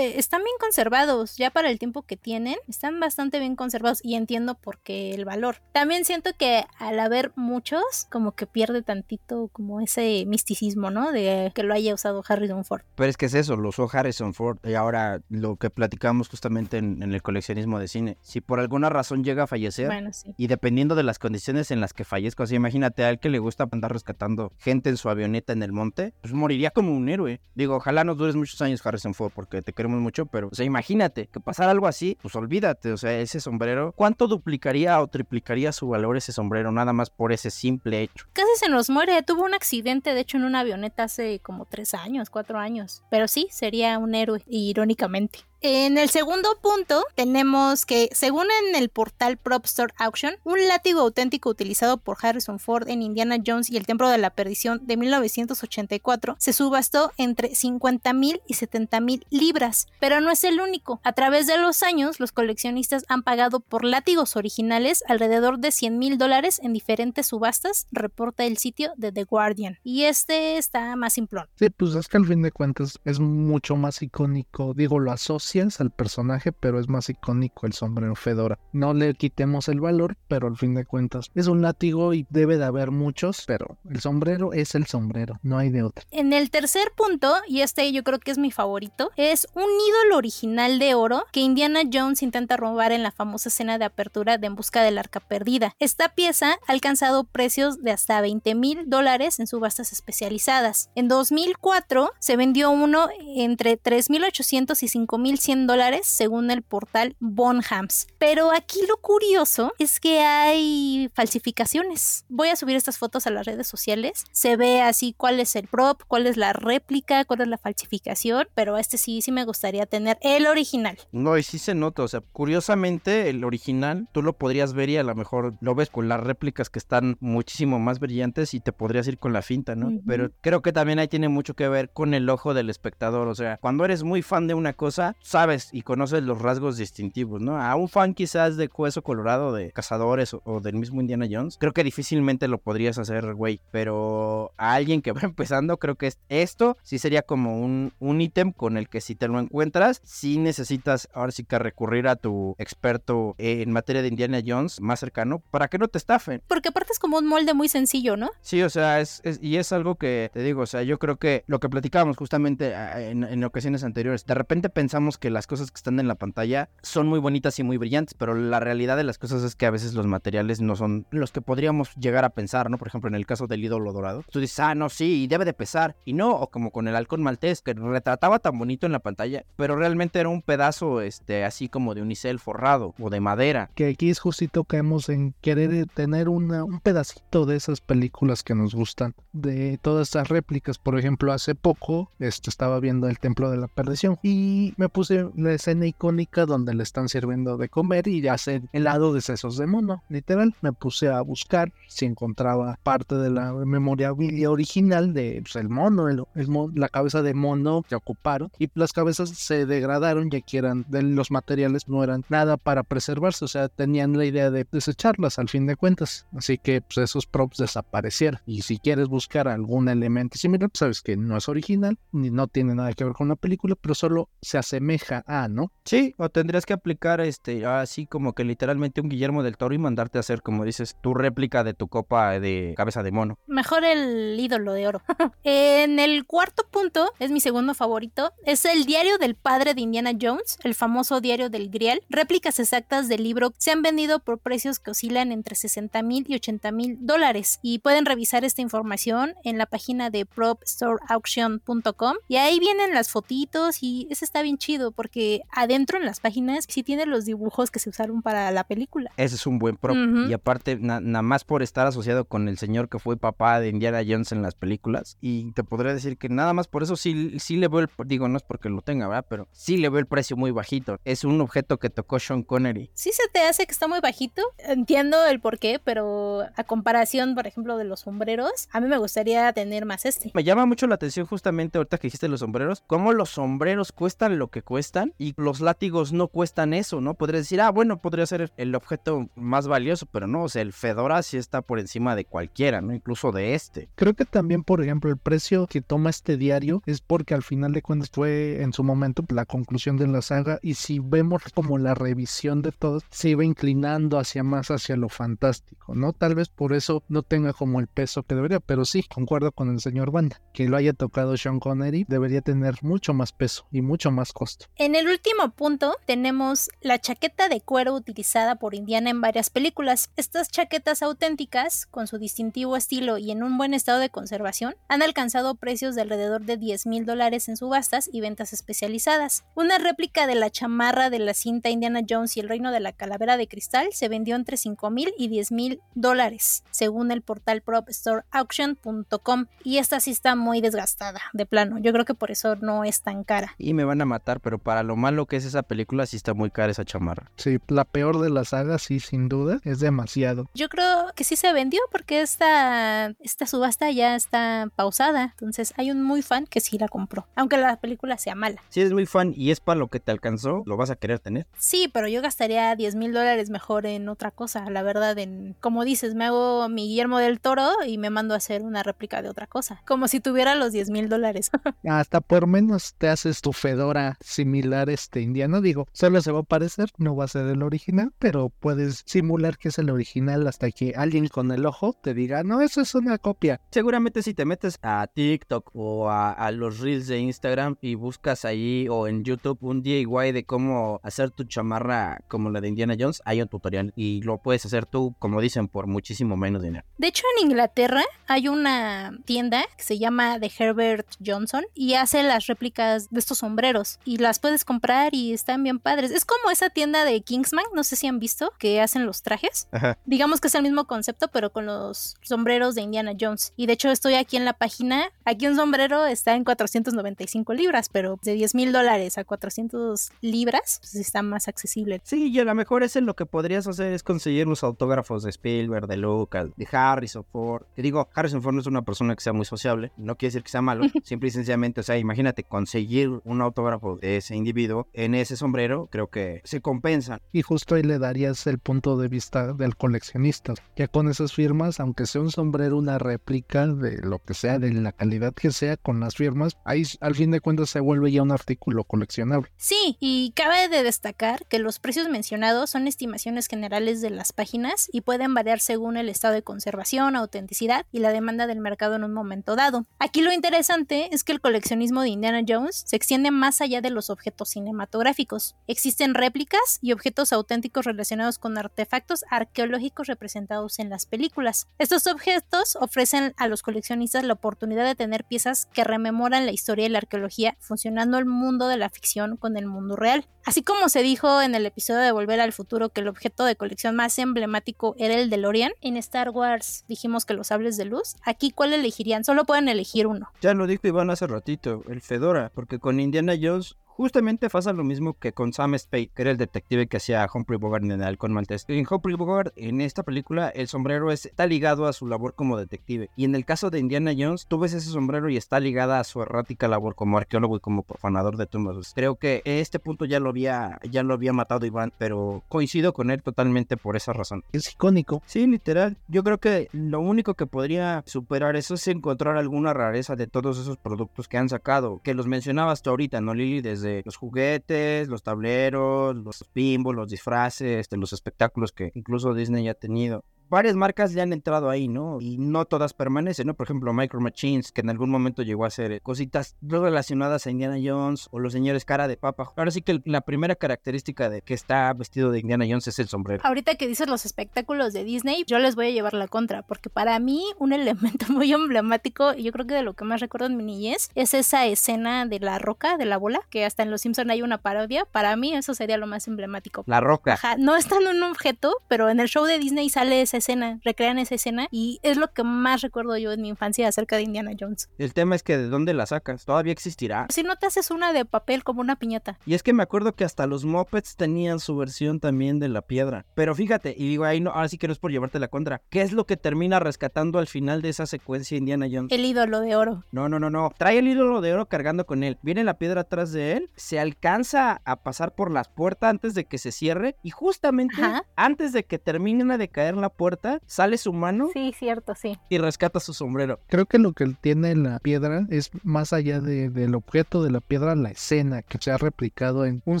Están 0.14 0.42
bien 0.42 0.56
conservados, 0.60 1.36
ya 1.36 1.50
para 1.50 1.70
el 1.70 1.78
tiempo 1.78 2.02
que 2.02 2.16
tienen, 2.16 2.56
están 2.68 3.00
bastante 3.00 3.38
bien 3.38 3.56
conservados 3.56 4.00
y 4.02 4.14
entiendo 4.14 4.54
por 4.54 4.78
qué 4.78 5.12
el 5.12 5.24
valor. 5.24 5.56
También 5.72 6.04
siento 6.04 6.30
que 6.38 6.64
al 6.78 6.98
haber 7.00 7.32
muchos, 7.36 8.06
como 8.10 8.32
que 8.34 8.46
pierde 8.46 8.82
tantito 8.82 9.48
como 9.52 9.80
ese 9.80 10.24
misticismo, 10.26 10.90
¿no? 10.90 11.12
De 11.12 11.52
que 11.54 11.62
lo 11.62 11.74
haya 11.74 11.94
usado 11.94 12.22
Harrison 12.26 12.64
Ford. 12.64 12.82
Pero 12.94 13.10
es 13.10 13.16
que 13.16 13.26
es 13.26 13.34
eso, 13.34 13.56
lo 13.56 13.68
usó 13.70 13.88
Harrison 13.92 14.34
Ford 14.34 14.58
y 14.64 14.74
ahora 14.74 15.20
lo 15.28 15.56
que 15.56 15.70
platicamos 15.70 16.28
justamente 16.28 16.78
en, 16.78 17.02
en 17.02 17.12
el 17.12 17.22
coleccionismo 17.22 17.78
de 17.78 17.88
cine. 17.88 18.18
Si 18.22 18.40
por 18.40 18.60
alguna 18.60 18.88
razón 18.88 19.24
llega 19.24 19.44
a 19.44 19.46
fallecer 19.46 19.86
Bueno, 19.86 20.12
sí. 20.12 20.34
y 20.36 20.46
dependiendo 20.46 20.94
de 20.94 21.02
las 21.02 21.18
condiciones 21.18 21.70
en 21.70 21.80
las 21.80 21.92
que 21.92 22.04
fallezca, 22.04 22.42
o 22.42 22.46
sea, 22.46 22.56
imagínate 22.56 23.04
a 23.04 23.10
él 23.10 23.18
que 23.18 23.28
le 23.28 23.38
gusta 23.38 23.68
andar 23.70 23.92
rescatando 23.92 24.52
gente 24.58 24.90
en 24.90 24.96
su 24.96 25.08
avioneta 25.08 25.52
en 25.52 25.62
el 25.62 25.72
monte, 25.72 26.14
pues 26.20 26.32
moriría 26.32 26.70
como 26.70 26.94
un 26.96 27.08
héroe. 27.08 27.40
Digo, 27.54 27.76
ojalá 27.76 28.04
no 28.04 28.14
dures 28.14 28.36
muchos 28.36 28.60
años 28.62 28.84
Harrison 28.84 29.14
Ford 29.14 29.32
porque 29.34 29.62
te 29.66 29.72
queremos 29.72 30.00
mucho, 30.00 30.26
pero, 30.26 30.48
o 30.52 30.54
sea, 30.54 30.64
imagínate 30.64 31.26
que 31.26 31.40
pasara 31.40 31.72
algo 31.72 31.88
así, 31.88 32.16
pues 32.22 32.36
olvídate, 32.36 32.92
o 32.92 32.96
sea, 32.96 33.18
ese 33.18 33.40
sombrero, 33.40 33.92
¿cuánto 33.96 34.28
duplicaría 34.28 35.00
o 35.00 35.08
triplicaría 35.08 35.72
su 35.72 35.88
valor 35.88 36.16
ese 36.16 36.32
sombrero 36.32 36.70
nada 36.70 36.92
más 36.92 37.10
por 37.10 37.32
ese 37.32 37.50
simple 37.50 38.02
hecho? 38.02 38.26
Casi 38.32 38.48
se 38.58 38.68
nos 38.68 38.88
muere. 38.88 39.20
Tuvo 39.24 39.44
un 39.44 39.54
accidente, 39.54 40.14
de 40.14 40.20
hecho, 40.20 40.36
en 40.36 40.44
una 40.44 40.60
avioneta 40.60 41.02
hace 41.02 41.40
como 41.40 41.64
tres 41.64 41.94
años, 41.94 42.30
cuatro 42.30 42.60
años. 42.60 43.02
Pero 43.10 43.26
sí, 43.26 43.48
sería 43.50 43.98
un 43.98 44.14
héroe, 44.14 44.40
irónicamente. 44.46 45.40
En 45.62 45.96
el 45.96 46.10
segundo 46.10 46.58
punto 46.60 47.02
tenemos 47.14 47.86
que, 47.86 48.10
según 48.12 48.46
en 48.66 48.76
el 48.76 48.90
portal 48.90 49.38
Prop 49.38 49.64
Store 49.64 49.92
Auction, 49.96 50.34
un 50.44 50.68
látigo 50.68 51.00
auténtico 51.00 51.48
utilizado 51.48 51.96
por 51.96 52.18
Harrison 52.20 52.58
Ford 52.58 52.88
en 52.88 53.00
Indiana 53.00 53.38
Jones 53.44 53.70
y 53.70 53.78
el 53.78 53.86
Templo 53.86 54.10
de 54.10 54.18
la 54.18 54.30
Perdición 54.30 54.86
de 54.86 54.98
1984 54.98 56.36
se 56.38 56.52
subastó 56.52 57.10
entre 57.16 57.54
50 57.54 58.12
mil 58.12 58.42
y 58.46 58.54
70 58.54 59.00
mil 59.00 59.26
libras, 59.30 59.86
pero 59.98 60.20
no 60.20 60.30
es 60.30 60.44
el 60.44 60.60
único. 60.60 61.00
A 61.02 61.12
través 61.12 61.46
de 61.46 61.56
los 61.56 61.82
años, 61.82 62.20
los 62.20 62.32
coleccionistas 62.32 63.04
han 63.08 63.22
pagado 63.22 63.60
por 63.60 63.84
látigos 63.84 64.36
originales 64.36 65.02
alrededor 65.08 65.58
de 65.58 65.72
100 65.72 65.98
mil 65.98 66.18
dólares 66.18 66.60
en 66.62 66.74
diferentes 66.74 67.28
subastas, 67.28 67.86
reporta 67.90 68.44
el 68.44 68.58
sitio 68.58 68.92
de 68.96 69.10
The 69.10 69.24
Guardian. 69.24 69.78
Y 69.82 70.04
este 70.04 70.58
está 70.58 70.96
más 70.96 71.14
simplón. 71.14 71.48
Sí, 71.58 71.70
pues 71.70 71.94
es 71.94 72.08
que 72.08 72.18
al 72.18 72.26
fin 72.26 72.42
de 72.42 72.52
cuentas 72.52 72.98
es 73.04 73.20
mucho 73.20 73.74
más 73.76 74.02
icónico. 74.02 74.74
Digo, 74.74 74.98
lo 74.98 75.12
asocias 75.46 75.80
al 75.80 75.90
personaje, 75.90 76.50
pero 76.50 76.80
es 76.80 76.88
más 76.88 77.08
icónico 77.08 77.66
el 77.66 77.72
sombrero 77.72 78.16
Fedora. 78.16 78.58
No 78.72 78.94
le 78.94 79.14
quitemos 79.14 79.68
el 79.68 79.80
valor, 79.80 80.16
pero 80.26 80.48
al 80.48 80.56
fin 80.56 80.74
de 80.74 80.84
cuentas 80.84 81.30
es 81.34 81.46
un 81.46 81.62
látigo 81.62 82.14
y 82.14 82.26
debe 82.30 82.58
de 82.58 82.64
haber 82.64 82.90
muchos, 82.90 83.44
pero 83.46 83.78
el 83.88 84.00
sombrero 84.00 84.52
es 84.52 84.74
el 84.74 84.86
sombrero, 84.86 85.38
no 85.42 85.58
hay 85.58 85.70
de 85.70 85.84
otro. 85.84 86.04
En 86.10 86.32
el 86.32 86.50
tercer 86.50 86.92
punto, 86.96 87.32
y 87.46 87.60
este 87.60 87.92
yo 87.92 88.02
creo 88.02 88.18
que 88.18 88.32
es 88.32 88.38
mi 88.38 88.50
favorito, 88.50 89.12
es 89.16 89.46
un 89.54 89.62
ídolo 89.62 90.16
original 90.16 90.80
de 90.80 90.94
oro 90.94 91.24
que 91.32 91.40
Indiana 91.40 91.82
Jones 91.90 92.22
intenta 92.22 92.56
robar 92.56 92.90
en 92.90 93.04
la 93.04 93.12
famosa 93.12 93.48
escena 93.48 93.78
de 93.78 93.84
apertura 93.84 94.38
de 94.38 94.46
En 94.48 94.56
busca 94.56 94.82
del 94.82 94.98
arca 94.98 95.20
perdida. 95.20 95.74
Esta 95.78 96.08
pieza 96.14 96.58
ha 96.66 96.72
alcanzado 96.72 97.24
precios 97.24 97.82
de 97.82 97.92
hasta 97.92 98.20
20 98.20 98.54
mil 98.54 98.88
dólares 98.88 99.38
en 99.38 99.46
subastas 99.46 99.92
especializadas. 99.92 100.90
En 100.94 101.08
2004 101.08 102.10
se 102.18 102.36
vendió 102.36 102.70
uno 102.70 103.08
entre 103.36 103.80
3.800 103.80 104.82
y 104.82 104.88
5.100 105.36 105.66
dólares 105.66 106.06
según 106.06 106.50
el 106.50 106.62
portal 106.62 107.16
Bonhams. 107.20 108.06
Pero 108.18 108.52
aquí 108.52 108.80
lo 108.88 108.96
curioso 108.98 109.72
es 109.78 110.00
que 110.00 110.20
hay 110.20 111.10
falsificaciones. 111.14 112.24
Voy 112.28 112.48
a 112.48 112.56
subir 112.56 112.76
estas 112.76 112.98
fotos 112.98 113.26
a 113.26 113.30
las 113.30 113.46
redes 113.46 113.66
sociales. 113.66 114.24
Se 114.32 114.56
ve 114.56 114.82
así 114.82 115.14
cuál 115.16 115.40
es 115.40 115.56
el 115.56 115.68
prop, 115.68 116.02
cuál 116.08 116.26
es 116.26 116.36
la 116.36 116.52
réplica, 116.52 117.24
cuál 117.24 117.42
es 117.42 117.48
la 117.48 117.58
falsificación, 117.58 118.48
pero 118.54 118.78
este 118.78 118.98
sí, 118.98 119.22
sí 119.22 119.32
me 119.32 119.44
gustaría 119.44 119.86
tener 119.86 120.18
el 120.22 120.46
original. 120.46 120.98
No, 121.12 121.36
y 121.36 121.42
sí 121.42 121.58
se 121.58 121.74
nota, 121.74 122.02
o 122.02 122.08
sea, 122.08 122.20
curiosamente 122.20 123.28
el 123.28 123.44
original 123.44 124.08
tú 124.12 124.22
lo 124.22 124.34
podrías 124.34 124.72
ver 124.72 124.88
y 124.90 124.96
a 124.96 125.02
lo 125.02 125.14
mejor 125.14 125.56
lo 125.60 125.74
ves 125.74 125.90
con 125.90 126.08
las 126.08 126.20
réplicas 126.20 126.70
que 126.70 126.78
están 126.78 127.16
muchísimo 127.20 127.78
más 127.78 128.00
brillantes 128.00 128.54
y 128.54 128.60
te 128.60 128.72
podrías 128.72 129.06
ir 129.08 129.18
con 129.18 129.32
la 129.32 129.42
finta, 129.42 129.74
¿no? 129.74 129.90
Pero 130.06 130.30
creo 130.40 130.62
que 130.62 130.72
también 130.72 130.98
ahí 130.98 131.08
tiene 131.08 131.28
mucho 131.28 131.54
que 131.54 131.68
ver 131.68 131.90
con 131.90 132.14
el 132.14 132.28
ojo 132.28 132.54
del 132.54 132.70
espectador, 132.70 133.28
o 133.28 133.34
sea, 133.34 133.58
cuando 133.58 133.84
eres 133.84 134.02
muy 134.02 134.22
fan 134.22 134.46
de 134.46 134.54
una 134.54 134.72
cosa, 134.72 135.16
sabes 135.26 135.68
y 135.72 135.82
conoces 135.82 136.22
los 136.22 136.40
rasgos 136.40 136.76
distintivos, 136.76 137.40
¿no? 137.40 137.60
A 137.60 137.74
un 137.76 137.88
fan 137.88 138.14
quizás 138.14 138.56
de 138.56 138.70
Hueso 138.74 139.02
Colorado, 139.02 139.52
de 139.52 139.72
Cazadores 139.72 140.34
o, 140.34 140.42
o 140.44 140.60
del 140.60 140.76
mismo 140.76 141.00
Indiana 141.00 141.26
Jones, 141.30 141.56
creo 141.58 141.72
que 141.72 141.84
difícilmente 141.84 142.48
lo 142.48 142.58
podrías 142.58 142.98
hacer, 142.98 143.34
güey, 143.34 143.60
pero 143.72 144.52
a 144.56 144.74
alguien 144.74 145.02
que 145.02 145.12
va 145.12 145.20
empezando, 145.24 145.78
creo 145.78 145.96
que 145.96 146.06
es- 146.08 146.18
esto 146.28 146.76
sí 146.82 146.98
sería 146.98 147.22
como 147.22 147.60
un, 147.60 147.92
un 147.98 148.20
ítem 148.20 148.52
con 148.52 148.76
el 148.76 148.88
que 148.88 149.00
si 149.00 149.14
te 149.14 149.28
lo 149.28 149.38
encuentras, 149.40 150.00
sí 150.04 150.38
necesitas 150.38 151.08
ahora 151.12 151.32
sí 151.32 151.44
que 151.44 151.58
recurrir 151.58 152.08
a 152.08 152.16
tu 152.16 152.54
experto 152.58 153.34
en 153.38 153.72
materia 153.72 154.02
de 154.02 154.08
Indiana 154.08 154.40
Jones 154.46 154.80
más 154.80 155.00
cercano 155.00 155.42
para 155.50 155.68
que 155.68 155.78
no 155.78 155.88
te 155.88 155.98
estafen. 155.98 156.42
Porque 156.46 156.68
aparte 156.68 156.92
es 156.92 156.98
como 156.98 157.18
un 157.18 157.26
molde 157.26 157.54
muy 157.54 157.68
sencillo, 157.68 158.16
¿no? 158.16 158.30
Sí, 158.40 158.62
o 158.62 158.70
sea, 158.70 159.00
es, 159.00 159.20
es- 159.24 159.38
y 159.42 159.56
es 159.56 159.72
algo 159.72 159.96
que 159.96 160.30
te 160.32 160.42
digo, 160.42 160.62
o 160.62 160.66
sea, 160.66 160.82
yo 160.82 160.98
creo 160.98 161.16
que 161.16 161.44
lo 161.46 161.60
que 161.60 161.68
platicábamos 161.68 162.16
justamente 162.16 162.74
ah, 162.74 163.00
en, 163.00 163.24
en 163.24 163.44
ocasiones 163.44 163.84
anteriores, 163.84 164.24
de 164.26 164.34
repente 164.34 164.68
pensamos 164.68 165.15
que 165.18 165.30
las 165.30 165.46
cosas 165.46 165.70
que 165.70 165.76
están 165.76 166.00
en 166.00 166.08
la 166.08 166.14
pantalla 166.14 166.68
son 166.82 167.06
muy 167.06 167.18
bonitas 167.18 167.58
y 167.58 167.62
muy 167.62 167.76
brillantes, 167.76 168.14
pero 168.14 168.34
la 168.34 168.60
realidad 168.60 168.96
de 168.96 169.04
las 169.04 169.18
cosas 169.18 169.42
es 169.42 169.56
que 169.56 169.66
a 169.66 169.70
veces 169.70 169.94
los 169.94 170.06
materiales 170.06 170.60
no 170.60 170.76
son 170.76 171.06
los 171.10 171.32
que 171.32 171.40
podríamos 171.40 171.94
llegar 171.96 172.24
a 172.24 172.30
pensar, 172.30 172.70
¿no? 172.70 172.78
Por 172.78 172.88
ejemplo, 172.88 173.08
en 173.08 173.14
el 173.14 173.26
caso 173.26 173.46
del 173.46 173.64
ídolo 173.64 173.92
dorado, 173.92 174.24
tú 174.30 174.40
dices, 174.40 174.60
ah, 174.60 174.74
no, 174.74 174.88
sí, 174.88 175.22
y 175.22 175.26
debe 175.26 175.44
de 175.44 175.52
pesar, 175.52 175.96
y 176.04 176.12
no, 176.12 176.30
o 176.30 176.50
como 176.50 176.70
con 176.70 176.88
el 176.88 176.96
halcón 176.96 177.22
maltés, 177.22 177.62
que 177.62 177.74
retrataba 177.74 178.38
tan 178.38 178.58
bonito 178.58 178.86
en 178.86 178.92
la 178.92 179.00
pantalla, 179.00 179.44
pero 179.56 179.76
realmente 179.76 180.20
era 180.20 180.28
un 180.28 180.42
pedazo, 180.42 181.00
este, 181.00 181.44
así 181.44 181.68
como 181.68 181.94
de 181.94 182.02
unicel 182.02 182.38
forrado 182.38 182.94
o 182.98 183.10
de 183.10 183.20
madera. 183.20 183.70
Que 183.74 183.88
aquí 183.88 184.10
es 184.10 184.18
justito 184.18 184.64
caemos 184.64 185.08
en 185.08 185.34
querer 185.40 185.86
tener 185.86 186.28
una, 186.28 186.64
un 186.64 186.80
pedacito 186.80 187.46
de 187.46 187.56
esas 187.56 187.80
películas 187.80 188.42
que 188.42 188.54
nos 188.54 188.74
gustan, 188.74 189.14
de 189.32 189.78
todas 189.82 190.08
estas 190.08 190.28
réplicas. 190.28 190.78
Por 190.78 190.98
ejemplo, 190.98 191.32
hace 191.32 191.54
poco 191.54 192.10
este, 192.18 192.50
estaba 192.50 192.80
viendo 192.80 193.08
El 193.08 193.18
Templo 193.18 193.50
de 193.50 193.56
la 193.56 193.68
Perdición 193.68 194.18
y 194.22 194.74
me 194.76 194.88
puse 194.88 195.05
la 195.10 195.52
escena 195.52 195.86
icónica 195.86 196.46
donde 196.46 196.74
le 196.74 196.82
están 196.82 197.08
sirviendo 197.08 197.56
de 197.56 197.68
comer 197.68 198.08
y 198.08 198.26
hacen 198.28 198.68
helado 198.72 199.12
de 199.12 199.20
sesos 199.20 199.56
de 199.56 199.66
mono. 199.66 200.02
Literal, 200.08 200.54
me 200.62 200.72
puse 200.72 201.08
a 201.08 201.20
buscar 201.20 201.72
si 201.88 202.04
encontraba 202.06 202.78
parte 202.82 203.14
de 203.16 203.30
la 203.30 203.52
memorabilia 203.52 204.50
original 204.50 205.12
de 205.14 205.40
pues, 205.42 205.56
el 205.56 205.68
mono, 205.68 206.08
el- 206.08 206.22
el 206.34 206.46
la 206.74 206.88
cabeza 206.88 207.22
de 207.22 207.34
mono 207.34 207.82
que 207.88 207.94
ocuparon 207.94 208.50
y 208.58 208.68
las 208.74 208.92
cabezas 208.92 209.30
se 209.30 209.66
degradaron 209.66 210.30
ya 210.30 210.40
que 210.40 210.58
eran 210.58 210.84
de 210.88 211.02
los 211.02 211.30
materiales 211.30 211.88
no 211.88 212.02
eran 212.02 212.24
nada 212.28 212.56
para 212.56 212.82
preservarse, 212.82 213.44
o 213.44 213.48
sea, 213.48 213.68
tenían 213.68 214.16
la 214.16 214.24
idea 214.24 214.50
de 214.50 214.66
desecharlas 214.70 215.38
al 215.38 215.48
fin 215.48 215.66
de 215.66 215.76
cuentas. 215.76 216.26
Así 216.36 216.58
que 216.58 216.80
pues, 216.80 216.98
esos 216.98 217.26
props 217.26 217.58
desaparecieron. 217.58 218.40
Y 218.46 218.62
si 218.62 218.78
quieres 218.78 219.08
buscar 219.08 219.48
algún 219.48 219.88
elemento 219.88 220.38
similar, 220.38 220.70
pues, 220.70 220.78
sabes 220.78 221.02
que 221.02 221.16
no 221.16 221.36
es 221.36 221.48
original, 221.48 221.98
ni 222.12 222.30
no 222.30 222.46
tiene 222.48 222.74
nada 222.74 222.92
que 222.92 223.04
ver 223.04 223.12
con 223.12 223.28
la 223.28 223.36
película, 223.36 223.74
pero 223.80 223.94
solo 223.94 224.28
se 224.40 224.58
asemeja 224.58 224.95
a, 225.26 225.48
¿no? 225.48 225.72
Sí, 225.84 226.14
o 226.18 226.28
tendrías 226.28 226.66
que 226.66 226.72
aplicar 226.72 227.20
este 227.20 227.64
así 227.64 228.06
como 228.06 228.32
que 228.32 228.44
literalmente 228.44 229.00
un 229.00 229.08
Guillermo 229.08 229.42
del 229.42 229.56
Toro 229.56 229.74
y 229.74 229.78
mandarte 229.78 230.18
a 230.18 230.20
hacer, 230.20 230.42
como 230.42 230.64
dices, 230.64 230.96
tu 231.00 231.14
réplica 231.14 231.64
de 231.64 231.74
tu 231.74 231.88
copa 231.88 232.40
de 232.40 232.74
cabeza 232.76 233.02
de 233.02 233.12
mono. 233.12 233.38
Mejor 233.46 233.84
el 233.84 234.38
ídolo 234.38 234.72
de 234.72 234.88
oro. 234.88 235.02
en 235.44 235.98
el 235.98 236.26
cuarto 236.26 236.66
punto, 236.70 237.12
es 237.18 237.30
mi 237.30 237.40
segundo 237.40 237.74
favorito, 237.74 238.32
es 238.44 238.64
el 238.64 238.84
diario 238.84 239.18
del 239.18 239.34
padre 239.34 239.74
de 239.74 239.80
Indiana 239.80 240.12
Jones, 240.20 240.58
el 240.64 240.74
famoso 240.74 241.20
diario 241.20 241.50
del 241.50 241.70
Grial. 241.70 242.02
Réplicas 242.10 242.58
exactas 242.58 243.08
del 243.08 243.22
libro 243.22 243.52
se 243.58 243.70
han 243.70 243.82
vendido 243.82 244.18
por 244.20 244.38
precios 244.38 244.78
que 244.78 244.90
oscilan 244.90 245.32
entre 245.32 245.54
60 245.54 246.02
mil 246.02 246.24
y 246.28 246.34
80 246.34 246.72
mil 246.72 246.98
dólares. 247.00 247.58
Y 247.62 247.78
pueden 247.78 248.06
revisar 248.06 248.44
esta 248.44 248.62
información 248.62 249.34
en 249.44 249.58
la 249.58 249.66
página 249.66 250.10
de 250.10 250.26
propstoreauction.com. 250.26 252.14
Y 252.28 252.36
ahí 252.36 252.58
vienen 252.58 252.94
las 252.94 253.10
fotitos 253.10 253.82
y 253.82 254.08
eso 254.10 254.24
está 254.24 254.42
bien 254.42 254.58
chido 254.58 254.85
porque 254.92 255.42
adentro 255.50 255.98
en 255.98 256.04
las 256.06 256.20
páginas 256.20 256.64
sí 256.68 256.82
tiene 256.82 257.06
los 257.06 257.24
dibujos 257.24 257.70
que 257.70 257.78
se 257.78 257.90
usaron 257.90 258.22
para 258.22 258.50
la 258.50 258.64
película. 258.64 259.10
Ese 259.16 259.34
es 259.36 259.46
un 259.46 259.58
buen 259.58 259.76
prop. 259.76 259.96
Ujú. 259.96 260.28
Y 260.28 260.32
aparte, 260.32 260.76
na- 260.76 261.00
nada 261.00 261.22
más 261.22 261.44
por 261.44 261.62
estar 261.62 261.86
asociado 261.86 262.24
con 262.24 262.48
el 262.48 262.58
señor 262.58 262.88
que 262.88 262.98
fue 262.98 263.16
papá 263.16 263.60
de 263.60 263.68
Indiana 263.68 264.02
Jones 264.06 264.32
en 264.32 264.42
las 264.42 264.54
películas. 264.54 265.16
Y 265.20 265.52
te 265.52 265.64
podría 265.64 265.94
decir 265.94 266.16
que 266.18 266.28
nada 266.28 266.52
más 266.52 266.68
por 266.68 266.82
eso 266.82 266.96
sí, 266.96 267.38
sí 267.38 267.56
le 267.56 267.68
veo 267.68 267.80
el... 267.80 267.88
Digo, 268.06 268.28
no 268.28 268.36
es 268.36 268.42
porque 268.42 268.68
lo 268.68 268.82
tenga, 268.82 269.08
¿verdad? 269.08 269.26
Pero 269.28 269.48
sí 269.52 269.76
le 269.76 269.88
veo 269.88 269.98
el 269.98 270.06
precio 270.06 270.36
muy 270.36 270.50
bajito. 270.50 270.98
Es 271.04 271.24
un 271.24 271.40
objeto 271.40 271.78
que 271.78 271.90
tocó 271.90 272.18
Sean 272.18 272.42
Connery. 272.42 272.90
Sí 272.94 273.10
se 273.12 273.28
te 273.32 273.40
hace 273.40 273.66
que 273.66 273.72
está 273.72 273.88
muy 273.88 274.00
bajito, 274.00 274.42
entiendo 274.58 275.24
el 275.26 275.40
por 275.40 275.58
qué, 275.58 275.80
pero 275.82 276.42
a 276.56 276.64
comparación, 276.64 277.34
por 277.34 277.46
ejemplo, 277.46 277.76
de 277.76 277.84
los 277.84 278.00
sombreros, 278.00 278.68
a 278.72 278.80
mí 278.80 278.88
me 278.88 278.98
gustaría 278.98 279.52
tener 279.52 279.84
más 279.86 280.04
este. 280.06 280.30
Me 280.34 280.44
llama 280.44 280.66
mucho 280.66 280.86
la 280.86 280.94
atención 280.96 281.26
justamente 281.26 281.78
ahorita 281.78 281.98
que 281.98 282.06
dijiste 282.08 282.28
los 282.28 282.40
sombreros, 282.40 282.82
cómo 282.86 283.12
los 283.12 283.30
sombreros 283.30 283.92
cuestan 283.92 284.38
lo 284.38 284.48
que 284.48 284.62
cuestan 284.62 284.75
y 285.18 285.34
los 285.36 285.60
látigos 285.60 286.12
no 286.12 286.28
cuestan 286.28 286.74
eso, 286.74 287.00
¿no? 287.00 287.14
Podrías 287.14 287.44
decir, 287.44 287.60
ah, 287.60 287.70
bueno, 287.70 288.00
podría 288.00 288.26
ser 288.26 288.52
el 288.56 288.74
objeto 288.74 289.28
más 289.34 289.68
valioso, 289.68 290.06
pero 290.06 290.26
no, 290.26 290.44
o 290.44 290.48
sea, 290.48 290.62
el 290.62 290.72
Fedora 290.72 291.22
sí 291.22 291.36
está 291.36 291.62
por 291.62 291.78
encima 291.78 292.16
de 292.16 292.24
cualquiera, 292.24 292.80
¿no? 292.80 292.94
Incluso 292.94 293.32
de 293.32 293.54
este. 293.54 293.88
Creo 293.94 294.14
que 294.14 294.24
también, 294.24 294.62
por 294.62 294.82
ejemplo, 294.82 295.10
el 295.10 295.16
precio 295.16 295.66
que 295.66 295.80
toma 295.80 296.10
este 296.10 296.36
diario 296.36 296.82
es 296.86 297.00
porque 297.00 297.34
al 297.34 297.42
final 297.42 297.72
de 297.72 297.82
cuentas 297.82 298.10
fue 298.10 298.62
en 298.62 298.72
su 298.72 298.84
momento 298.84 299.24
la 299.28 299.46
conclusión 299.46 299.96
de 299.96 300.06
la 300.06 300.22
saga 300.22 300.58
y 300.62 300.74
si 300.74 300.98
vemos 300.98 301.42
como 301.54 301.78
la 301.78 301.94
revisión 301.94 302.62
de 302.62 302.72
todo, 302.72 303.00
se 303.10 303.30
iba 303.30 303.44
inclinando 303.44 304.18
hacia 304.18 304.42
más 304.42 304.70
hacia 304.70 304.96
lo 304.96 305.08
fantástico, 305.08 305.94
¿no? 305.94 306.12
Tal 306.12 306.34
vez 306.34 306.48
por 306.48 306.72
eso 306.72 307.02
no 307.08 307.22
tenga 307.22 307.52
como 307.52 307.80
el 307.80 307.86
peso 307.86 308.22
que 308.22 308.34
debería, 308.34 308.60
pero 308.60 308.84
sí, 308.84 309.02
concuerdo 309.02 309.52
con 309.52 309.70
el 309.70 309.80
señor 309.80 310.10
Banda, 310.10 310.40
que 310.52 310.68
lo 310.68 310.76
haya 310.76 310.92
tocado 310.92 311.36
Sean 311.36 311.60
Connery 311.60 312.04
debería 312.08 312.40
tener 312.40 312.76
mucho 312.82 313.14
más 313.14 313.32
peso 313.32 313.66
y 313.70 313.82
mucho 313.82 314.10
más 314.10 314.32
costo. 314.32 314.55
En 314.76 314.94
el 314.94 315.08
último 315.08 315.50
punto 315.50 315.96
tenemos 316.06 316.70
la 316.80 316.98
chaqueta 316.98 317.48
de 317.48 317.60
cuero 317.60 317.94
utilizada 317.94 318.56
por 318.56 318.74
Indiana 318.74 319.10
en 319.10 319.20
varias 319.20 319.50
películas. 319.50 320.10
Estas 320.16 320.50
chaquetas 320.50 321.02
auténticas, 321.02 321.86
con 321.86 322.06
su 322.06 322.18
distintivo 322.18 322.76
estilo 322.76 323.18
y 323.18 323.30
en 323.30 323.42
un 323.42 323.56
buen 323.56 323.74
estado 323.74 323.98
de 323.98 324.10
conservación, 324.10 324.76
han 324.88 325.02
alcanzado 325.02 325.54
precios 325.54 325.94
de 325.94 326.02
alrededor 326.02 326.42
de 326.42 326.56
10 326.56 326.86
mil 326.86 327.06
dólares 327.06 327.48
en 327.48 327.56
subastas 327.56 328.10
y 328.12 328.20
ventas 328.20 328.52
especializadas. 328.52 329.44
Una 329.54 329.78
réplica 329.78 330.26
de 330.26 330.34
la 330.34 330.50
chamarra 330.50 331.10
de 331.10 331.18
la 331.18 331.34
cinta 331.34 331.70
Indiana 331.70 332.00
Jones 332.08 332.36
y 332.36 332.40
el 332.40 332.48
reino 332.48 332.70
de 332.70 332.80
la 332.80 332.92
calavera 332.92 333.36
de 333.36 333.48
cristal 333.48 333.88
se 333.92 334.08
vendió 334.08 334.36
entre 334.36 334.56
5 334.56 334.90
mil 334.90 335.14
y 335.18 335.28
10 335.28 335.52
mil 335.52 335.80
dólares, 335.94 336.64
según 336.70 337.10
el 337.10 337.22
portal 337.22 337.62
propstoreauction.com. 337.62 339.46
Y 339.64 339.78
esta 339.78 340.00
sí 340.00 340.10
está 340.10 340.36
muy 340.36 340.60
desgastada, 340.60 341.20
de 341.32 341.46
plano. 341.46 341.78
Yo 341.78 341.92
creo 341.92 342.04
que 342.04 342.14
por 342.14 342.30
eso 342.30 342.56
no 342.56 342.84
es 342.84 343.02
tan 343.02 343.24
cara. 343.24 343.54
Y 343.58 343.74
me 343.74 343.84
van 343.84 344.00
a 344.00 344.04
matar, 344.04 344.40
pero 344.46 344.60
para 344.60 344.84
lo 344.84 344.94
malo 344.94 345.26
que 345.26 345.34
es 345.34 345.44
esa 345.44 345.64
película, 345.64 346.06
sí 346.06 346.14
está 346.14 346.32
muy 346.32 346.52
cara 346.52 346.70
esa 346.70 346.84
chamarra. 346.84 347.32
Sí, 347.34 347.58
la 347.66 347.84
peor 347.84 348.20
de 348.20 348.30
la 348.30 348.44
saga, 348.44 348.78
sí, 348.78 349.00
sin 349.00 349.28
duda, 349.28 349.58
es 349.64 349.80
demasiado. 349.80 350.48
Yo 350.54 350.68
creo 350.68 351.06
que 351.16 351.24
sí 351.24 351.34
se 351.34 351.52
vendió 351.52 351.80
porque 351.90 352.20
esta, 352.20 353.08
esta 353.18 353.46
subasta 353.48 353.90
ya 353.90 354.14
está 354.14 354.68
pausada. 354.76 355.32
Entonces 355.32 355.74
hay 355.76 355.90
un 355.90 356.00
muy 356.00 356.22
fan 356.22 356.46
que 356.46 356.60
sí 356.60 356.78
la 356.78 356.86
compró, 356.86 357.26
aunque 357.34 357.56
la 357.56 357.80
película 357.80 358.18
sea 358.18 358.36
mala. 358.36 358.62
Si 358.68 358.82
eres 358.82 358.92
muy 358.92 359.04
fan 359.04 359.32
y 359.34 359.50
es 359.50 359.58
para 359.58 359.80
lo 359.80 359.88
que 359.88 359.98
te 359.98 360.12
alcanzó, 360.12 360.62
lo 360.64 360.76
vas 360.76 360.90
a 360.90 360.94
querer 360.94 361.18
tener. 361.18 361.48
Sí, 361.58 361.90
pero 361.92 362.06
yo 362.06 362.22
gastaría 362.22 362.76
10 362.76 362.94
mil 362.94 363.12
dólares 363.12 363.50
mejor 363.50 363.84
en 363.84 364.08
otra 364.08 364.30
cosa, 364.30 364.70
la 364.70 364.84
verdad. 364.84 365.18
En, 365.18 365.56
como 365.58 365.84
dices, 365.84 366.14
me 366.14 366.26
hago 366.26 366.68
mi 366.68 366.86
Guillermo 366.86 367.18
del 367.18 367.40
Toro 367.40 367.68
y 367.84 367.98
me 367.98 368.10
mando 368.10 368.34
a 368.34 368.36
hacer 368.36 368.62
una 368.62 368.84
réplica 368.84 369.22
de 369.22 369.28
otra 369.28 369.48
cosa, 369.48 369.82
como 369.88 370.06
si 370.06 370.20
tuviera 370.20 370.54
los 370.54 370.70
10 370.70 370.90
mil 370.90 371.08
dólares. 371.08 371.50
Hasta 371.84 372.20
por 372.20 372.46
menos 372.46 372.94
te 372.96 373.08
haces 373.08 373.40
tu 373.40 373.52
fedora 373.52 374.16
similar 374.36 374.90
este 374.90 375.20
indiano. 375.20 375.60
Digo, 375.60 375.88
solo 375.92 376.20
se 376.20 376.32
va 376.32 376.40
a 376.40 376.44
parecer, 376.44 376.90
no 376.98 377.16
va 377.16 377.24
a 377.24 377.28
ser 377.28 377.46
el 377.46 377.62
original, 377.62 378.12
pero 378.18 378.50
puedes 378.50 379.02
simular 379.06 379.58
que 379.58 379.68
es 379.68 379.78
el 379.78 379.90
original 379.90 380.46
hasta 380.46 380.70
que 380.70 380.92
alguien 380.94 381.28
con 381.28 381.50
el 381.50 381.66
ojo 381.66 381.94
te 381.94 382.14
diga, 382.14 382.42
no, 382.42 382.60
eso 382.60 382.80
es 382.82 382.94
una 382.94 383.18
copia. 383.18 383.60
Seguramente 383.70 384.22
si 384.22 384.34
te 384.34 384.44
metes 384.44 384.78
a 384.82 385.06
TikTok 385.06 385.70
o 385.74 386.10
a, 386.10 386.32
a 386.32 386.50
los 386.50 386.80
reels 386.80 387.08
de 387.08 387.18
Instagram 387.18 387.76
y 387.80 387.94
buscas 387.94 388.44
ahí 388.44 388.86
o 388.90 389.08
en 389.08 389.24
YouTube 389.24 389.58
un 389.62 389.82
DIY 389.82 390.32
de 390.32 390.44
cómo 390.44 391.00
hacer 391.02 391.30
tu 391.30 391.44
chamarra 391.44 392.18
como 392.28 392.50
la 392.50 392.60
de 392.60 392.68
Indiana 392.68 392.94
Jones, 392.98 393.22
hay 393.24 393.40
un 393.40 393.48
tutorial 393.48 393.92
y 393.96 394.22
lo 394.22 394.38
puedes 394.38 394.66
hacer 394.66 394.86
tú, 394.86 395.14
como 395.18 395.40
dicen, 395.40 395.68
por 395.68 395.86
muchísimo 395.86 396.36
menos 396.36 396.62
dinero. 396.62 396.84
De 396.98 397.08
hecho, 397.08 397.24
en 397.36 397.46
Inglaterra 397.50 398.02
hay 398.28 398.48
una 398.48 399.18
tienda 399.24 399.64
que 399.76 399.82
se 399.82 399.98
llama 399.98 400.38
The 400.38 400.50
Herbert 400.58 401.06
Johnson 401.24 401.64
y 401.74 401.94
hace 401.94 402.22
las 402.22 402.46
réplicas 402.46 403.08
de 403.10 403.18
estos 403.18 403.38
sombreros 403.38 403.98
y 404.04 404.18
las 404.26 404.40
puedes 404.40 404.64
comprar 404.64 405.14
y 405.14 405.32
están 405.32 405.62
bien 405.62 405.78
padres. 405.78 406.10
Es 406.10 406.24
como 406.24 406.50
esa 406.50 406.68
tienda 406.68 407.04
de 407.04 407.20
Kingsman, 407.20 407.64
no 407.74 407.84
sé 407.84 407.96
si 407.96 408.06
han 408.06 408.18
visto, 408.18 408.52
que 408.58 408.80
hacen 408.80 409.06
los 409.06 409.22
trajes. 409.22 409.68
Ajá. 409.70 409.98
Digamos 410.04 410.40
que 410.40 410.48
es 410.48 410.54
el 410.54 410.62
mismo 410.62 410.86
concepto, 410.86 411.28
pero 411.28 411.50
con 411.50 411.66
los 411.66 412.16
sombreros 412.22 412.74
de 412.74 412.82
Indiana 412.82 413.12
Jones. 413.18 413.52
Y 413.56 413.66
de 413.66 413.74
hecho 413.74 413.90
estoy 413.90 414.14
aquí 414.14 414.36
en 414.36 414.44
la 414.44 414.52
página. 414.52 415.10
Aquí 415.24 415.46
un 415.46 415.56
sombrero 415.56 416.06
está 416.06 416.34
en 416.34 416.44
495 416.44 417.54
libras, 417.54 417.88
pero 417.88 418.18
de 418.22 418.32
10 418.32 418.54
mil 418.54 418.72
dólares 418.72 419.16
a 419.16 419.24
400 419.24 420.10
libras, 420.20 420.78
pues 420.80 420.96
está 420.96 421.22
más 421.22 421.48
accesible. 421.48 422.00
Sí, 422.04 422.28
y 422.28 422.40
a 422.40 422.44
lo 422.44 422.54
mejor 422.54 422.82
ese 422.82 423.00
lo 423.00 423.14
que 423.14 423.26
podrías 423.26 423.66
hacer 423.66 423.92
es 423.92 424.02
conseguir 424.02 424.46
los 424.46 424.64
autógrafos 424.64 425.22
de 425.22 425.30
Spielberg, 425.30 425.86
de 425.86 425.96
Lucas, 425.96 426.48
de 426.56 426.68
Harrison 426.70 427.24
Ford. 427.24 427.64
Te 427.74 427.82
digo, 427.82 428.08
Harrison 428.14 428.42
Ford 428.42 428.54
no 428.54 428.60
es 428.60 428.66
una 428.66 428.82
persona 428.82 429.14
que 429.14 429.22
sea 429.22 429.32
muy 429.32 429.44
sociable, 429.44 429.92
no 429.96 430.16
quiere 430.16 430.30
decir 430.30 430.42
que 430.42 430.50
sea 430.50 430.62
malo, 430.62 430.84
simple 431.04 431.28
y 431.28 431.32
sencillamente, 431.32 431.80
o 431.80 431.84
sea, 431.84 431.96
imagínate 431.96 432.42
conseguir 432.42 433.20
un 433.24 433.40
autógrafo 433.40 433.96
de 433.96 434.15
ese 434.16 434.36
individuo 434.36 434.88
en 434.92 435.14
ese 435.14 435.36
sombrero, 435.36 435.88
creo 435.90 436.08
que 436.08 436.40
se 436.44 436.60
compensan. 436.60 437.20
Y 437.32 437.42
justo 437.42 437.74
ahí 437.74 437.82
le 437.82 437.98
darías 437.98 438.46
el 438.46 438.58
punto 438.58 438.96
de 438.96 439.08
vista 439.08 439.52
del 439.52 439.76
coleccionista. 439.76 440.54
Ya 440.76 440.88
con 440.88 441.08
esas 441.08 441.32
firmas, 441.32 441.80
aunque 441.80 442.06
sea 442.06 442.20
un 442.20 442.30
sombrero, 442.30 442.78
una 442.78 442.98
réplica 442.98 443.66
de 443.66 443.98
lo 443.98 444.18
que 444.18 444.34
sea, 444.34 444.58
de 444.58 444.72
la 444.72 444.92
calidad 444.92 445.34
que 445.34 445.50
sea, 445.52 445.76
con 445.76 446.00
las 446.00 446.16
firmas, 446.16 446.56
ahí 446.64 446.84
al 447.00 447.14
fin 447.14 447.30
de 447.30 447.40
cuentas 447.40 447.70
se 447.70 447.80
vuelve 447.80 448.12
ya 448.12 448.22
un 448.22 448.32
artículo 448.32 448.84
coleccionable. 448.84 449.50
Sí, 449.56 449.96
y 450.00 450.32
cabe 450.34 450.68
de 450.68 450.82
destacar 450.82 451.46
que 451.46 451.58
los 451.58 451.78
precios 451.78 452.08
mencionados 452.08 452.70
son 452.70 452.86
estimaciones 452.86 453.46
generales 453.46 454.00
de 454.00 454.10
las 454.10 454.32
páginas 454.32 454.88
y 454.92 455.02
pueden 455.02 455.34
variar 455.34 455.60
según 455.60 455.96
el 455.96 456.08
estado 456.08 456.34
de 456.34 456.42
conservación, 456.42 457.16
autenticidad 457.16 457.86
y 457.92 458.00
la 458.00 458.10
demanda 458.10 458.46
del 458.46 458.60
mercado 458.60 458.96
en 458.96 459.04
un 459.04 459.12
momento 459.12 459.56
dado. 459.56 459.86
Aquí 459.98 460.22
lo 460.22 460.32
interesante 460.32 461.08
es 461.12 461.24
que 461.24 461.32
el 461.32 461.40
coleccionismo 461.40 462.02
de 462.02 462.10
Indiana 462.10 462.42
Jones 462.46 462.84
se 462.86 462.96
extiende 462.96 463.30
más 463.30 463.60
allá 463.60 463.80
de 463.80 463.90
los 463.90 464.05
objetos 464.10 464.50
cinematográficos. 464.50 465.56
Existen 465.66 466.14
réplicas 466.14 466.78
y 466.80 466.92
objetos 466.92 467.32
auténticos 467.32 467.84
relacionados 467.84 468.38
con 468.38 468.58
artefactos 468.58 469.24
arqueológicos 469.30 470.06
representados 470.06 470.78
en 470.78 470.90
las 470.90 471.06
películas. 471.06 471.68
Estos 471.78 472.06
objetos 472.06 472.76
ofrecen 472.76 473.34
a 473.36 473.48
los 473.48 473.62
coleccionistas 473.62 474.24
la 474.24 474.34
oportunidad 474.34 474.84
de 474.84 474.94
tener 474.94 475.24
piezas 475.24 475.66
que 475.66 475.84
rememoran 475.84 476.46
la 476.46 476.52
historia 476.52 476.86
y 476.86 476.88
la 476.88 476.98
arqueología, 476.98 477.56
funcionando 477.60 478.18
el 478.18 478.26
mundo 478.26 478.68
de 478.68 478.76
la 478.76 478.90
ficción 478.90 479.36
con 479.36 479.56
el 479.56 479.66
mundo 479.66 479.96
real. 479.96 480.26
Así 480.46 480.62
como 480.62 480.88
se 480.88 481.02
dijo 481.02 481.42
en 481.42 481.56
el 481.56 481.66
episodio 481.66 482.00
de 482.02 482.12
Volver 482.12 482.38
al 482.38 482.52
Futuro 482.52 482.90
que 482.90 483.00
el 483.00 483.08
objeto 483.08 483.44
de 483.44 483.56
colección 483.56 483.96
más 483.96 484.16
emblemático 484.20 484.94
era 484.96 485.14
el 485.14 485.28
DeLorean, 485.28 485.72
en 485.80 485.96
Star 485.96 486.30
Wars 486.30 486.84
dijimos 486.86 487.24
que 487.26 487.34
los 487.34 487.48
sables 487.48 487.76
de 487.76 487.84
luz, 487.84 488.14
aquí 488.24 488.52
¿cuál 488.52 488.72
elegirían? 488.72 489.24
Solo 489.24 489.44
pueden 489.44 489.68
elegir 489.68 490.06
uno. 490.06 490.28
Ya 490.40 490.54
lo 490.54 490.68
dijo 490.68 490.86
Iván 490.86 491.10
hace 491.10 491.26
ratito, 491.26 491.82
el 491.88 492.00
Fedora, 492.00 492.52
porque 492.54 492.78
con 492.78 493.00
Indiana 493.00 493.34
Jones 493.40 493.74
justamente 493.86 494.50
pasa 494.50 494.74
lo 494.74 494.84
mismo 494.84 495.14
que 495.18 495.32
con 495.32 495.54
Sam 495.54 495.74
Spade, 495.78 496.10
que 496.14 496.20
era 496.20 496.30
el 496.30 496.36
detective 496.36 496.86
que 496.86 496.98
hacía 496.98 497.26
Humphrey 497.32 497.58
Bogart 497.58 497.82
en 497.82 497.92
el 497.92 498.02
Halcón 498.02 498.30
Maltés. 498.34 498.66
En 498.68 498.86
Humphrey 498.88 499.16
Bogart, 499.16 499.54
en 499.56 499.80
esta 499.80 500.02
película, 500.02 500.50
el 500.50 500.68
sombrero 500.68 501.10
es- 501.10 501.24
está 501.24 501.46
ligado 501.46 501.86
a 501.86 501.94
su 501.94 502.06
labor 502.06 502.34
como 502.34 502.58
detective. 502.58 503.08
Y 503.16 503.24
en 503.24 503.34
el 503.34 503.46
caso 503.46 503.70
de 503.70 503.78
Indiana 503.78 504.12
Jones, 504.14 504.44
tú 504.48 504.58
ves 504.58 504.74
ese 504.74 504.90
sombrero 504.90 505.30
y 505.30 505.38
está 505.38 505.60
ligada 505.60 505.98
a 505.98 506.04
su 506.04 506.20
errática 506.20 506.68
labor 506.68 506.94
como 506.94 507.16
arqueólogo 507.16 507.56
y 507.56 507.60
como 507.60 507.84
profanador 507.84 508.36
de 508.36 508.44
tumbas. 508.44 508.92
Creo 508.94 509.14
que 509.16 509.40
este 509.46 509.78
punto 509.78 510.04
ya 510.04 510.20
lo 510.20 510.28
había, 510.36 510.78
ya 510.90 511.02
lo 511.02 511.14
había 511.14 511.32
matado 511.32 511.64
Iván, 511.64 511.92
pero 511.96 512.42
coincido 512.48 512.92
con 512.92 513.10
él 513.10 513.22
totalmente 513.22 513.76
por 513.76 513.96
esa 513.96 514.12
razón. 514.12 514.44
Es 514.52 514.72
icónico. 514.72 515.22
Sí, 515.24 515.46
literal. 515.46 515.96
Yo 516.08 516.22
creo 516.22 516.38
que 516.38 516.68
lo 516.72 517.00
único 517.00 517.34
que 517.34 517.46
podría 517.46 518.02
superar 518.06 518.56
eso 518.56 518.74
es 518.74 518.86
encontrar 518.88 519.38
alguna 519.38 519.72
rareza 519.72 520.14
de 520.14 520.26
todos 520.26 520.58
esos 520.58 520.76
productos 520.76 521.28
que 521.28 521.38
han 521.38 521.48
sacado. 521.48 522.00
Que 522.04 522.14
los 522.14 522.26
mencionabas 522.26 522.82
tú 522.82 522.90
ahorita, 522.90 523.20
¿no, 523.20 523.34
Lili? 523.34 523.62
Desde 523.62 524.02
los 524.04 524.16
juguetes, 524.16 525.08
los 525.08 525.22
tableros, 525.22 526.14
los 526.16 526.44
bimbos, 526.54 526.94
los 526.94 527.08
disfraces, 527.08 527.88
de 527.88 527.96
los 527.96 528.12
espectáculos 528.12 528.72
que 528.72 528.92
incluso 528.94 529.32
Disney 529.32 529.68
ha 529.68 529.74
tenido. 529.74 530.24
Varias 530.48 530.76
marcas 530.76 531.12
ya 531.12 531.24
han 531.24 531.32
entrado 531.32 531.68
ahí, 531.70 531.88
¿no? 531.88 532.20
Y 532.20 532.38
no 532.38 532.66
todas 532.66 532.94
permanecen, 532.94 533.48
¿no? 533.48 533.54
Por 533.54 533.66
ejemplo, 533.66 533.92
Micro 533.92 534.20
Machines, 534.20 534.70
que 534.70 534.80
en 534.80 534.90
algún 534.90 535.10
momento 535.10 535.42
llegó 535.42 535.64
a 535.64 535.68
hacer 535.68 536.00
cositas 536.02 536.56
relacionadas 536.62 537.46
a 537.46 537.50
Indiana 537.50 537.76
Jones 537.82 538.28
o 538.30 538.38
los 538.38 538.52
señores 538.52 538.84
cara 538.84 539.08
de 539.08 539.16
papa. 539.16 539.52
Ahora 539.56 539.70
sí 539.70 539.82
que 539.82 540.00
la 540.04 540.20
primera 540.20 540.54
característica 540.54 541.28
de 541.28 541.42
que 541.42 541.54
está 541.54 541.92
vestido 541.94 542.30
de 542.30 542.38
Indiana 542.38 542.64
Jones 542.68 542.86
es 542.86 542.98
el 542.98 543.08
sombrero. 543.08 543.42
Ahorita 543.44 543.74
que 543.74 543.88
dices 543.88 544.08
los 544.08 544.24
espectáculos 544.24 544.92
de 544.92 545.04
Disney, 545.04 545.44
yo 545.46 545.58
les 545.58 545.74
voy 545.74 545.88
a 545.88 545.90
llevar 545.90 546.14
la 546.14 546.28
contra, 546.28 546.62
porque 546.62 546.90
para 546.90 547.18
mí 547.18 547.44
un 547.58 547.72
elemento 547.72 548.26
muy 548.28 548.52
emblemático, 548.52 549.34
y 549.34 549.42
yo 549.42 549.52
creo 549.52 549.66
que 549.66 549.74
de 549.74 549.82
lo 549.82 549.94
que 549.94 550.04
más 550.04 550.20
recuerdo 550.20 550.46
en 550.46 550.56
mi 550.56 550.64
niñez, 550.64 551.10
es 551.14 551.34
esa 551.34 551.66
escena 551.66 552.26
de 552.26 552.38
la 552.38 552.58
roca, 552.58 552.96
de 552.96 553.04
la 553.04 553.16
bola, 553.16 553.40
que 553.50 553.64
hasta 553.64 553.82
en 553.82 553.90
Los 553.90 554.02
Simpson 554.02 554.30
hay 554.30 554.42
una 554.42 554.58
parodia. 554.58 555.04
Para 555.06 555.34
mí 555.36 555.54
eso 555.54 555.74
sería 555.74 555.96
lo 555.96 556.06
más 556.06 556.28
emblemático. 556.28 556.84
La 556.86 557.00
roca. 557.00 557.34
Ajá, 557.34 557.56
no 557.58 557.76
es 557.76 557.86
tan 557.86 558.06
un 558.06 558.22
objeto, 558.22 558.76
pero 558.88 559.10
en 559.10 559.18
el 559.18 559.28
show 559.28 559.44
de 559.44 559.58
Disney 559.58 559.90
sale 559.90 560.22
esa 560.22 560.35
esa 560.36 560.52
escena, 560.52 560.80
recrean 560.84 561.18
esa 561.18 561.34
escena 561.34 561.68
y 561.70 561.98
es 562.02 562.16
lo 562.16 562.32
que 562.32 562.44
más 562.44 562.82
recuerdo 562.82 563.16
yo 563.16 563.32
en 563.32 563.42
mi 563.42 563.48
infancia 563.48 563.88
acerca 563.88 564.16
de 564.16 564.22
Indiana 564.22 564.52
Jones. 564.58 564.88
El 564.98 565.14
tema 565.14 565.34
es 565.34 565.42
que 565.42 565.56
de 565.56 565.68
dónde 565.68 565.94
la 565.94 566.06
sacas, 566.06 566.44
todavía 566.44 566.72
existirá. 566.72 567.26
Si 567.30 567.42
no 567.42 567.56
te 567.56 567.66
haces 567.66 567.90
una 567.90 568.12
de 568.12 568.24
papel 568.24 568.64
como 568.64 568.80
una 568.80 568.96
piñata. 568.96 569.38
Y 569.46 569.54
es 569.54 569.62
que 569.62 569.72
me 569.72 569.82
acuerdo 569.82 570.12
que 570.12 570.24
hasta 570.24 570.46
los 570.46 570.64
Muppets 570.64 571.16
tenían 571.16 571.60
su 571.60 571.76
versión 571.76 572.20
también 572.20 572.58
de 572.58 572.68
la 572.68 572.82
piedra. 572.82 573.24
Pero 573.34 573.54
fíjate, 573.54 573.94
y 573.96 574.08
digo 574.08 574.24
ahí 574.24 574.40
no, 574.40 574.50
ahora 574.50 574.68
sí 574.68 574.78
que 574.78 574.86
no 574.88 574.92
es 574.92 574.98
por 574.98 575.10
llevarte 575.10 575.38
la 575.38 575.48
contra. 575.48 575.80
¿Qué 575.88 576.02
es 576.02 576.12
lo 576.12 576.26
que 576.26 576.36
termina 576.36 576.80
rescatando 576.80 577.38
al 577.38 577.46
final 577.46 577.82
de 577.82 577.90
esa 577.90 578.06
secuencia 578.06 578.58
Indiana 578.58 578.86
Jones? 578.90 579.12
El 579.12 579.24
ídolo 579.24 579.60
de 579.60 579.76
oro. 579.76 580.04
No, 580.12 580.28
no, 580.28 580.38
no, 580.38 580.50
no. 580.50 580.72
Trae 580.76 580.98
el 580.98 581.08
ídolo 581.08 581.40
de 581.40 581.54
oro 581.54 581.66
cargando 581.66 582.04
con 582.04 582.22
él. 582.22 582.38
Viene 582.42 582.64
la 582.64 582.78
piedra 582.78 583.02
atrás 583.02 583.32
de 583.32 583.52
él, 583.52 583.70
se 583.76 583.98
alcanza 583.98 584.82
a 584.84 584.96
pasar 584.96 585.34
por 585.34 585.50
las 585.50 585.68
puertas 585.68 586.10
antes 586.10 586.34
de 586.34 586.44
que 586.44 586.58
se 586.58 586.72
cierre 586.72 587.16
y 587.22 587.30
justamente 587.30 588.02
Ajá. 588.02 588.24
antes 588.36 588.72
de 588.72 588.84
que 588.84 588.98
termine 588.98 589.36
de 589.56 589.68
caer 589.68 589.96
la 589.96 590.08
puerta, 590.26 590.60
sale 590.66 590.98
su 590.98 591.12
mano. 591.12 591.50
Sí, 591.52 591.72
cierto, 591.78 592.16
sí. 592.16 592.36
Y 592.48 592.58
rescata 592.58 592.98
su 592.98 593.14
sombrero. 593.14 593.60
Creo 593.68 593.86
que 593.86 593.98
lo 593.98 594.12
que 594.12 594.26
tiene 594.40 594.74
la 594.74 594.98
piedra 594.98 595.46
es 595.50 595.70
más 595.84 596.12
allá 596.12 596.40
de, 596.40 596.68
del 596.68 596.96
objeto 596.96 597.44
de 597.44 597.52
la 597.52 597.60
piedra, 597.60 597.94
la 597.94 598.10
escena 598.10 598.62
que 598.62 598.78
se 598.80 598.90
ha 598.90 598.98
replicado 598.98 599.66
en 599.66 599.82
un 599.84 600.00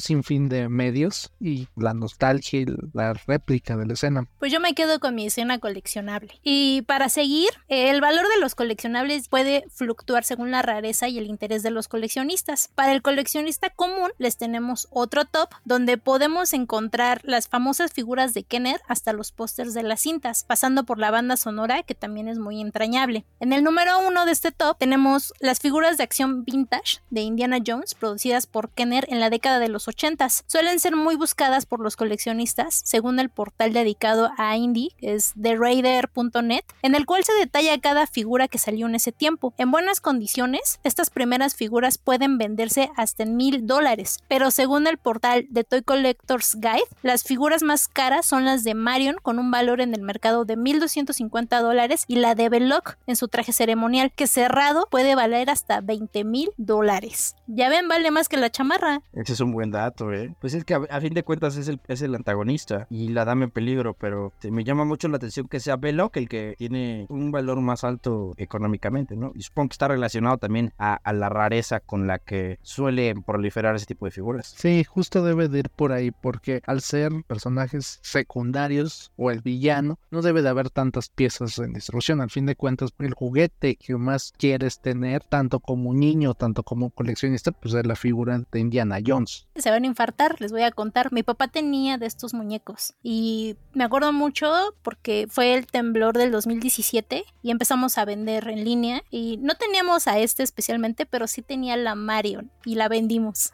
sinfín 0.00 0.48
de 0.48 0.68
medios 0.68 1.30
y 1.38 1.68
la 1.76 1.94
nostalgia 1.94 2.58
y 2.58 2.66
la 2.92 3.12
réplica 3.12 3.76
de 3.76 3.86
la 3.86 3.92
escena. 3.92 4.26
Pues 4.40 4.50
yo 4.50 4.58
me 4.58 4.74
quedo 4.74 4.98
con 4.98 5.14
mi 5.14 5.26
escena 5.26 5.60
coleccionable. 5.60 6.40
Y 6.42 6.82
para 6.88 7.08
seguir, 7.08 7.50
el 7.68 8.00
valor 8.00 8.26
de 8.26 8.40
los 8.40 8.56
coleccionables 8.56 9.28
puede 9.28 9.64
fluctuar 9.70 10.24
según 10.24 10.50
la 10.50 10.62
rareza 10.62 11.06
y 11.08 11.18
el 11.18 11.26
interés 11.26 11.62
de 11.62 11.70
los 11.70 11.86
coleccionistas. 11.86 12.68
Para 12.74 12.90
el 12.90 13.02
coleccionista 13.02 13.70
común 13.70 14.10
les 14.18 14.38
tenemos 14.38 14.88
otro 14.90 15.24
top 15.24 15.50
donde 15.64 15.98
podemos 15.98 16.52
encontrar 16.52 17.20
las 17.22 17.46
famosas 17.46 17.92
figuras 17.92 18.34
de 18.34 18.42
Kenner 18.42 18.80
hasta 18.88 19.12
los 19.12 19.30
pósters 19.30 19.72
de 19.72 19.84
la 19.84 19.96
cinta 19.96 20.15
pasando 20.20 20.84
por 20.84 20.98
la 20.98 21.10
banda 21.10 21.36
sonora 21.36 21.82
que 21.82 21.94
también 21.94 22.28
es 22.28 22.38
muy 22.38 22.60
entrañable. 22.60 23.24
En 23.40 23.52
el 23.52 23.62
número 23.62 23.98
1 24.06 24.24
de 24.24 24.32
este 24.32 24.52
top 24.52 24.78
tenemos 24.78 25.32
las 25.40 25.60
figuras 25.60 25.96
de 25.96 26.04
acción 26.04 26.44
vintage 26.44 27.00
de 27.10 27.20
Indiana 27.22 27.58
Jones 27.64 27.94
producidas 27.94 28.46
por 28.46 28.70
Kenner 28.70 29.06
en 29.08 29.20
la 29.20 29.30
década 29.30 29.58
de 29.58 29.68
los 29.68 29.88
80. 29.88 30.28
Suelen 30.46 30.80
ser 30.80 30.96
muy 30.96 31.16
buscadas 31.16 31.66
por 31.66 31.80
los 31.80 31.96
coleccionistas, 31.96 32.80
según 32.84 33.18
el 33.18 33.30
portal 33.30 33.72
dedicado 33.72 34.30
a 34.38 34.56
Indy, 34.56 34.90
que 34.98 35.14
es 35.14 35.34
theraider.net, 35.40 36.64
en 36.82 36.94
el 36.94 37.06
cual 37.06 37.24
se 37.24 37.32
detalla 37.34 37.78
cada 37.80 38.06
figura 38.06 38.48
que 38.48 38.58
salió 38.58 38.86
en 38.86 38.94
ese 38.94 39.12
tiempo. 39.12 39.54
En 39.58 39.70
buenas 39.70 40.00
condiciones, 40.00 40.80
estas 40.84 41.10
primeras 41.10 41.54
figuras 41.54 41.98
pueden 41.98 42.38
venderse 42.38 42.90
hasta 42.96 43.22
en 43.22 43.36
mil 43.36 43.66
dólares, 43.66 44.18
pero 44.28 44.50
según 44.50 44.86
el 44.86 44.98
portal 44.98 45.46
de 45.50 45.64
Toy 45.64 45.82
Collectors 45.82 46.56
Guide, 46.56 46.84
las 47.02 47.24
figuras 47.24 47.62
más 47.62 47.88
caras 47.88 48.26
son 48.26 48.44
las 48.44 48.64
de 48.64 48.74
Marion 48.74 49.16
con 49.22 49.38
un 49.38 49.50
valor 49.50 49.80
en 49.80 49.94
el 49.94 50.02
mercado 50.06 50.44
de 50.44 50.56
1250 50.56 51.60
dólares 51.60 52.04
y 52.08 52.16
la 52.16 52.34
de 52.34 52.48
Belloc 52.48 52.96
en 53.06 53.16
su 53.16 53.28
traje 53.28 53.52
ceremonial, 53.52 54.12
que 54.14 54.26
cerrado 54.26 54.86
puede 54.90 55.14
valer 55.14 55.50
hasta 55.50 55.80
20 55.80 56.24
mil 56.24 56.50
dólares. 56.56 57.36
Ya 57.46 57.68
ven, 57.68 57.88
vale 57.88 58.10
más 58.10 58.28
que 58.28 58.36
la 58.36 58.50
chamarra. 58.50 59.00
Ese 59.12 59.32
es 59.34 59.40
un 59.40 59.52
buen 59.52 59.70
dato, 59.70 60.12
¿eh? 60.12 60.34
Pues 60.40 60.54
es 60.54 60.64
que 60.64 60.74
a, 60.74 60.80
a 60.90 61.00
fin 61.00 61.12
de 61.14 61.22
cuentas 61.22 61.56
es 61.56 61.68
el, 61.68 61.80
es 61.88 62.02
el 62.02 62.14
antagonista 62.14 62.86
y 62.90 63.08
la 63.08 63.24
dama 63.24 63.44
en 63.44 63.50
peligro, 63.50 63.94
pero 63.94 64.32
te- 64.40 64.50
me 64.50 64.64
llama 64.64 64.84
mucho 64.84 65.08
la 65.08 65.16
atención 65.16 65.48
que 65.48 65.60
sea 65.60 65.76
Belloc 65.76 66.16
el 66.16 66.28
que 66.28 66.54
tiene 66.58 67.06
un 67.08 67.30
valor 67.32 67.60
más 67.60 67.84
alto 67.84 68.34
económicamente, 68.36 69.16
¿no? 69.16 69.32
Y 69.34 69.42
supongo 69.42 69.68
que 69.70 69.74
está 69.74 69.88
relacionado 69.88 70.38
también 70.38 70.72
a, 70.78 70.94
a 71.02 71.12
la 71.12 71.28
rareza 71.28 71.80
con 71.80 72.06
la 72.06 72.18
que 72.18 72.58
suelen 72.62 73.22
proliferar 73.22 73.74
ese 73.76 73.86
tipo 73.86 74.04
de 74.06 74.10
figuras. 74.12 74.54
Sí, 74.56 74.84
justo 74.84 75.24
debe 75.24 75.48
de 75.48 75.58
ir 75.60 75.70
por 75.70 75.92
ahí, 75.92 76.10
porque 76.10 76.62
al 76.66 76.80
ser 76.80 77.12
personajes 77.26 77.98
secundarios 78.02 79.12
o 79.16 79.30
el 79.30 79.40
villano, 79.40 79.95
no 80.10 80.22
debe 80.22 80.42
de 80.42 80.48
haber 80.48 80.70
tantas 80.70 81.08
piezas 81.08 81.58
en 81.58 81.72
distribución. 81.72 82.20
Al 82.20 82.30
fin 82.30 82.46
de 82.46 82.56
cuentas, 82.56 82.90
el 82.98 83.14
juguete 83.14 83.76
que 83.76 83.96
más 83.96 84.32
quieres 84.36 84.80
tener, 84.80 85.22
tanto 85.24 85.60
como 85.60 85.94
niño, 85.94 86.34
tanto 86.34 86.62
como 86.62 86.90
coleccionista, 86.90 87.52
pues 87.52 87.74
es 87.74 87.86
la 87.86 87.96
figura 87.96 88.40
de 88.50 88.60
Indiana 88.60 88.98
Jones. 89.04 89.46
se 89.56 89.70
van 89.70 89.84
a 89.84 89.86
infartar, 89.86 90.40
les 90.40 90.52
voy 90.52 90.62
a 90.62 90.70
contar. 90.70 91.12
Mi 91.12 91.22
papá 91.22 91.48
tenía 91.48 91.98
de 91.98 92.06
estos 92.06 92.34
muñecos 92.34 92.94
y 93.02 93.56
me 93.72 93.84
acuerdo 93.84 94.12
mucho 94.12 94.50
porque 94.82 95.26
fue 95.28 95.54
el 95.54 95.66
temblor 95.66 96.16
del 96.16 96.30
2017 96.30 97.24
y 97.42 97.50
empezamos 97.50 97.98
a 97.98 98.04
vender 98.04 98.48
en 98.48 98.64
línea 98.64 99.02
y 99.10 99.38
no 99.38 99.54
teníamos 99.54 100.06
a 100.08 100.18
este 100.18 100.42
especialmente, 100.42 101.06
pero 101.06 101.26
sí 101.26 101.42
tenía 101.42 101.76
la 101.76 101.94
Marion 101.94 102.50
y 102.64 102.74
la 102.74 102.88
vendimos. 102.88 103.52